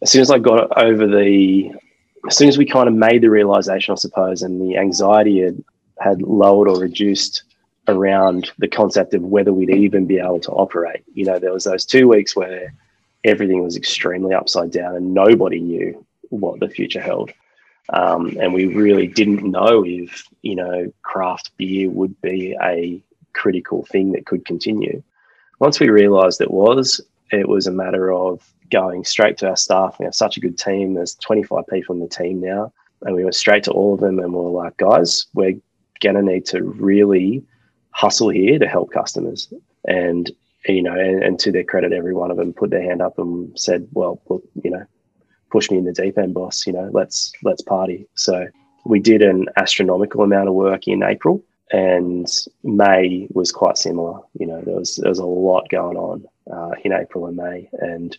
as 0.00 0.12
soon 0.12 0.22
as 0.22 0.30
I 0.30 0.38
got 0.38 0.78
over 0.78 1.08
the 1.08 1.72
as 2.28 2.36
soon 2.36 2.48
as 2.48 2.56
we 2.56 2.66
kind 2.66 2.88
of 2.88 2.94
made 2.94 3.22
the 3.22 3.30
realization, 3.30 3.92
I 3.92 3.96
suppose, 3.96 4.42
and 4.42 4.60
the 4.60 4.76
anxiety 4.76 5.40
had, 5.40 5.64
had 6.00 6.22
lowered 6.22 6.68
or 6.68 6.78
reduced 6.78 7.44
around 7.88 8.50
the 8.58 8.68
concept 8.68 9.14
of 9.14 9.22
whether 9.22 9.52
we'd 9.52 9.70
even 9.70 10.06
be 10.06 10.18
able 10.18 10.40
to 10.40 10.52
operate. 10.52 11.02
You 11.14 11.24
know, 11.24 11.38
there 11.38 11.52
was 11.52 11.64
those 11.64 11.84
two 11.84 12.08
weeks 12.08 12.36
where 12.36 12.72
everything 13.24 13.62
was 13.62 13.76
extremely 13.76 14.34
upside 14.34 14.70
down 14.70 14.96
and 14.96 15.14
nobody 15.14 15.60
knew 15.60 16.04
what 16.30 16.60
the 16.60 16.68
future 16.68 17.00
held. 17.00 17.30
Um, 17.92 18.36
and 18.40 18.54
we 18.54 18.66
really 18.66 19.06
didn't 19.06 19.42
know 19.42 19.84
if, 19.84 20.26
you 20.42 20.54
know, 20.54 20.92
craft 21.02 21.50
beer 21.56 21.90
would 21.90 22.20
be 22.20 22.56
a 22.62 23.02
critical 23.32 23.84
thing 23.84 24.12
that 24.12 24.26
could 24.26 24.44
continue. 24.44 25.02
Once 25.58 25.80
we 25.80 25.88
realized 25.88 26.40
it 26.40 26.50
was, 26.50 27.00
it 27.32 27.48
was 27.48 27.66
a 27.66 27.72
matter 27.72 28.12
of 28.12 28.48
going 28.70 29.04
straight 29.04 29.36
to 29.38 29.48
our 29.48 29.56
staff. 29.56 29.96
We 29.98 30.04
have 30.04 30.14
such 30.14 30.36
a 30.36 30.40
good 30.40 30.56
team. 30.56 30.94
There's 30.94 31.16
25 31.16 31.66
people 31.66 31.94
in 31.96 32.00
the 32.00 32.08
team 32.08 32.40
now. 32.40 32.72
And 33.02 33.16
we 33.16 33.24
went 33.24 33.34
straight 33.34 33.64
to 33.64 33.72
all 33.72 33.94
of 33.94 34.00
them 34.00 34.18
and 34.18 34.32
we 34.32 34.38
are 34.38 34.64
like, 34.64 34.76
guys, 34.76 35.26
we're 35.34 35.58
going 36.00 36.16
to 36.16 36.22
need 36.22 36.46
to 36.46 36.62
really 36.62 37.42
hustle 37.90 38.30
here 38.30 38.58
to 38.58 38.68
help 38.68 38.92
customers. 38.92 39.52
And 39.86 40.30
you 40.66 40.82
know, 40.82 40.92
and, 40.92 41.22
and, 41.22 41.38
to 41.40 41.50
their 41.50 41.64
credit, 41.64 41.92
every 41.92 42.14
one 42.14 42.30
of 42.30 42.36
them 42.36 42.52
put 42.52 42.70
their 42.70 42.82
hand 42.82 43.00
up 43.00 43.18
and 43.18 43.58
said, 43.58 43.88
"Well, 43.92 44.20
look, 44.28 44.42
you 44.62 44.70
know, 44.70 44.84
push 45.50 45.70
me 45.70 45.78
in 45.78 45.84
the 45.84 45.92
deep 45.92 46.18
end, 46.18 46.34
boss. 46.34 46.66
You 46.66 46.74
know, 46.74 46.90
let's 46.92 47.32
let's 47.42 47.62
party." 47.62 48.06
So 48.14 48.46
we 48.84 49.00
did 49.00 49.22
an 49.22 49.46
astronomical 49.56 50.22
amount 50.22 50.48
of 50.48 50.54
work 50.54 50.86
in 50.86 51.02
April, 51.02 51.42
and 51.72 52.26
May 52.62 53.26
was 53.32 53.52
quite 53.52 53.78
similar. 53.78 54.20
You 54.38 54.46
know, 54.46 54.60
there 54.60 54.76
was 54.76 54.96
there 54.96 55.10
was 55.10 55.18
a 55.18 55.24
lot 55.24 55.68
going 55.70 55.96
on 55.96 56.24
uh, 56.52 56.72
in 56.84 56.92
April 56.92 57.26
and 57.26 57.36
May, 57.36 57.70
and 57.80 58.16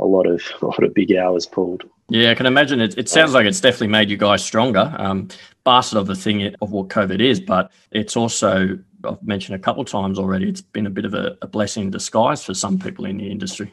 a 0.00 0.06
lot 0.06 0.26
of 0.26 0.42
a 0.62 0.66
lot 0.66 0.82
of 0.82 0.94
big 0.94 1.14
hours 1.14 1.46
pulled. 1.46 1.84
Yeah, 2.08 2.30
I 2.30 2.34
can 2.34 2.46
imagine 2.46 2.80
it. 2.80 2.98
It 2.98 3.08
sounds 3.08 3.34
like 3.34 3.46
it's 3.46 3.60
definitely 3.60 3.88
made 3.88 4.10
you 4.10 4.16
guys 4.16 4.44
stronger. 4.44 4.92
Um, 4.98 5.28
bastard 5.64 5.98
of 5.98 6.06
the 6.06 6.16
thing 6.16 6.54
of 6.60 6.72
what 6.72 6.88
COVID 6.88 7.20
is, 7.20 7.38
but 7.38 7.70
it's 7.92 8.16
also 8.16 8.78
I've 9.04 9.22
mentioned 9.22 9.56
a 9.56 9.58
couple 9.58 9.82
of 9.82 9.88
times 9.88 10.18
already. 10.18 10.48
It's 10.48 10.60
been 10.60 10.86
a 10.86 10.90
bit 10.90 11.04
of 11.04 11.14
a, 11.14 11.36
a 11.42 11.46
blessing 11.46 11.84
in 11.84 11.90
disguise 11.90 12.44
for 12.44 12.54
some 12.54 12.78
people 12.78 13.04
in 13.04 13.18
the 13.18 13.30
industry. 13.30 13.72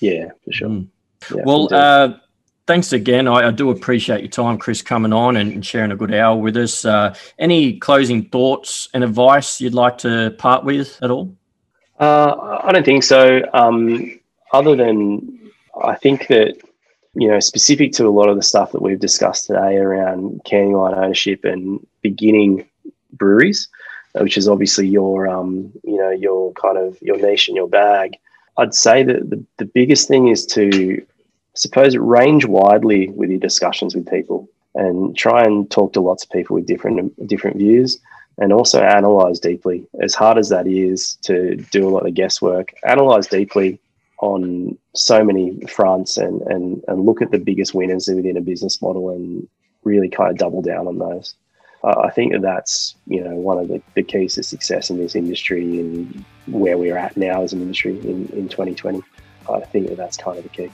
Yeah, 0.00 0.30
for 0.44 0.52
sure. 0.52 0.68
Mm. 0.68 0.88
Yeah, 1.34 1.42
well, 1.44 1.68
uh, 1.72 2.14
thanks 2.66 2.92
again. 2.92 3.28
I, 3.28 3.48
I, 3.48 3.50
do 3.50 3.70
appreciate 3.70 4.20
your 4.20 4.30
time, 4.30 4.56
Chris, 4.56 4.80
coming 4.80 5.12
on 5.12 5.36
and, 5.36 5.64
sharing 5.64 5.92
a 5.92 5.96
good 5.96 6.14
hour 6.14 6.36
with 6.36 6.56
us. 6.56 6.84
Uh, 6.84 7.14
any 7.38 7.78
closing 7.78 8.28
thoughts 8.30 8.88
and 8.94 9.04
advice 9.04 9.60
you'd 9.60 9.74
like 9.74 9.98
to 9.98 10.34
part 10.38 10.64
with 10.64 10.98
at 11.02 11.10
all? 11.10 11.36
Uh, 11.98 12.60
I 12.62 12.72
don't 12.72 12.84
think 12.84 13.04
so. 13.04 13.42
Um, 13.52 14.19
other 14.52 14.76
than 14.76 15.50
I 15.82 15.94
think 15.94 16.28
that 16.28 16.56
you 17.14 17.28
know, 17.28 17.40
specific 17.40 17.92
to 17.92 18.06
a 18.06 18.10
lot 18.10 18.28
of 18.28 18.36
the 18.36 18.42
stuff 18.42 18.72
that 18.72 18.82
we've 18.82 19.00
discussed 19.00 19.46
today 19.46 19.76
around 19.76 20.40
canning 20.44 20.74
line 20.74 20.94
ownership 20.94 21.44
and 21.44 21.84
beginning 22.02 22.68
breweries, 23.12 23.68
which 24.14 24.36
is 24.36 24.48
obviously 24.48 24.86
your 24.86 25.26
um, 25.26 25.72
you 25.82 25.96
know 25.96 26.10
your 26.10 26.52
kind 26.52 26.78
of 26.78 26.96
your 27.02 27.16
niche 27.16 27.48
and 27.48 27.56
your 27.56 27.68
bag. 27.68 28.16
I'd 28.56 28.74
say 28.74 29.02
that 29.02 29.30
the, 29.30 29.44
the 29.56 29.64
biggest 29.64 30.06
thing 30.06 30.28
is 30.28 30.46
to 30.46 31.00
I 31.00 31.56
suppose 31.56 31.96
range 31.96 32.44
widely 32.44 33.08
with 33.10 33.30
your 33.30 33.40
discussions 33.40 33.94
with 33.94 34.08
people 34.08 34.48
and 34.76 35.16
try 35.16 35.42
and 35.42 35.68
talk 35.68 35.92
to 35.94 36.00
lots 36.00 36.22
of 36.22 36.30
people 36.30 36.54
with 36.54 36.66
different 36.66 37.26
different 37.26 37.56
views 37.56 37.98
and 38.38 38.52
also 38.52 38.80
analyze 38.80 39.40
deeply 39.40 39.84
as 40.00 40.14
hard 40.14 40.38
as 40.38 40.48
that 40.50 40.68
is 40.68 41.16
to 41.22 41.56
do 41.72 41.88
a 41.88 41.90
lot 41.90 42.06
of 42.06 42.14
guesswork 42.14 42.72
analyze 42.84 43.26
deeply 43.26 43.80
on 44.20 44.76
so 44.94 45.24
many 45.24 45.60
fronts 45.66 46.16
and 46.16 46.42
and 46.42 46.84
and 46.88 47.06
look 47.06 47.22
at 47.22 47.30
the 47.30 47.38
biggest 47.38 47.74
winners 47.74 48.08
within 48.08 48.36
a 48.36 48.40
business 48.40 48.80
model 48.82 49.10
and 49.10 49.48
really 49.84 50.08
kind 50.08 50.30
of 50.30 50.36
double 50.36 50.62
down 50.62 50.86
on 50.86 50.98
those 50.98 51.34
uh, 51.82 52.00
I 52.04 52.10
think 52.10 52.32
that 52.32 52.42
that's 52.42 52.94
you 53.06 53.22
know 53.22 53.34
one 53.34 53.58
of 53.58 53.68
the, 53.68 53.82
the 53.94 54.02
keys 54.02 54.34
to 54.34 54.42
success 54.42 54.90
in 54.90 54.98
this 54.98 55.14
industry 55.14 55.80
and 55.80 56.24
where 56.46 56.76
we're 56.76 56.96
at 56.96 57.16
now 57.16 57.42
as 57.42 57.52
an 57.52 57.62
industry 57.62 57.98
in, 58.00 58.28
in 58.30 58.48
2020. 58.48 59.02
I 59.50 59.60
think 59.60 59.88
that 59.88 59.96
that's 59.96 60.16
kind 60.16 60.36
of 60.36 60.44
the 60.44 60.50
key. 60.50 60.70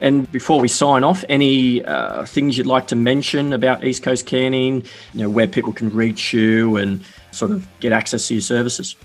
And 0.00 0.30
before 0.30 0.60
we 0.60 0.68
sign 0.68 1.04
off, 1.04 1.24
any 1.28 1.84
uh, 1.84 2.26
things 2.26 2.58
you'd 2.58 2.66
like 2.66 2.86
to 2.88 2.96
mention 2.96 3.52
about 3.52 3.84
East 3.84 4.02
Coast 4.02 4.26
Canning? 4.26 4.82
You 5.12 5.22
know 5.22 5.30
where 5.30 5.46
people 5.46 5.72
can 5.72 5.90
reach 5.90 6.32
you 6.32 6.76
and 6.76 7.04
sort 7.30 7.50
of 7.50 7.66
get 7.80 7.92
access 7.92 8.28
to 8.28 8.34
your 8.34 8.40
services. 8.40 8.96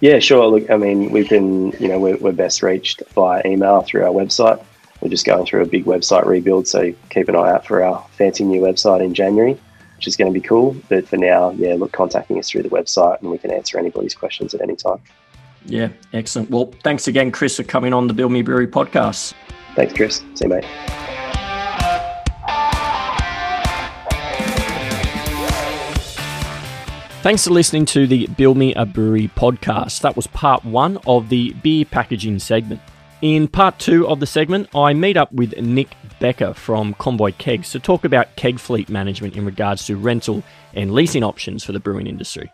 Yeah, 0.00 0.18
sure. 0.18 0.46
Look, 0.46 0.70
I 0.70 0.76
mean, 0.76 1.10
we've 1.10 1.28
been, 1.28 1.72
you 1.72 1.88
know, 1.88 1.98
we're, 1.98 2.16
we're 2.18 2.32
best 2.32 2.62
reached 2.62 3.02
via 3.14 3.42
email 3.46 3.82
through 3.82 4.04
our 4.04 4.12
website. 4.12 4.62
We're 5.00 5.08
just 5.08 5.26
going 5.26 5.46
through 5.46 5.62
a 5.62 5.66
big 5.66 5.84
website 5.84 6.24
rebuild, 6.26 6.68
so 6.68 6.92
keep 7.10 7.28
an 7.28 7.36
eye 7.36 7.50
out 7.50 7.66
for 7.66 7.82
our 7.82 8.04
fancy 8.12 8.44
new 8.44 8.60
website 8.60 9.04
in 9.04 9.14
January 9.14 9.58
which 9.96 10.06
is 10.06 10.16
going 10.16 10.32
to 10.32 10.38
be 10.38 10.46
cool. 10.46 10.76
But 10.88 11.08
for 11.08 11.16
now, 11.16 11.50
yeah, 11.50 11.74
look, 11.74 11.92
contacting 11.92 12.38
us 12.38 12.50
through 12.50 12.62
the 12.62 12.68
website 12.68 13.20
and 13.20 13.30
we 13.30 13.38
can 13.38 13.50
answer 13.50 13.78
anybody's 13.78 14.14
questions 14.14 14.54
at 14.54 14.60
any 14.60 14.76
time. 14.76 15.00
Yeah, 15.64 15.88
excellent. 16.12 16.50
Well, 16.50 16.72
thanks 16.84 17.08
again, 17.08 17.32
Chris, 17.32 17.56
for 17.56 17.64
coming 17.64 17.92
on 17.92 18.06
the 18.06 18.14
Build 18.14 18.30
Me 18.30 18.42
Brewery 18.42 18.68
podcast. 18.68 19.34
Thanks, 19.74 19.92
Chris. 19.94 20.22
See 20.34 20.44
you, 20.44 20.48
mate. 20.48 21.05
Thanks 27.26 27.44
for 27.44 27.50
listening 27.52 27.86
to 27.86 28.06
the 28.06 28.28
Build 28.28 28.56
Me 28.56 28.72
a 28.74 28.86
Brewery 28.86 29.26
podcast. 29.26 30.00
That 30.02 30.14
was 30.14 30.28
part 30.28 30.64
one 30.64 30.98
of 31.08 31.28
the 31.28 31.54
beer 31.54 31.84
packaging 31.84 32.38
segment. 32.38 32.80
In 33.20 33.48
part 33.48 33.80
two 33.80 34.06
of 34.06 34.20
the 34.20 34.28
segment, 34.28 34.68
I 34.76 34.94
meet 34.94 35.16
up 35.16 35.32
with 35.32 35.60
Nick 35.60 35.96
Becker 36.20 36.54
from 36.54 36.94
Convoy 36.94 37.32
Kegs 37.32 37.72
to 37.72 37.80
talk 37.80 38.04
about 38.04 38.36
keg 38.36 38.60
fleet 38.60 38.88
management 38.88 39.34
in 39.34 39.44
regards 39.44 39.86
to 39.86 39.96
rental 39.96 40.44
and 40.72 40.94
leasing 40.94 41.24
options 41.24 41.64
for 41.64 41.72
the 41.72 41.80
brewing 41.80 42.06
industry. 42.06 42.48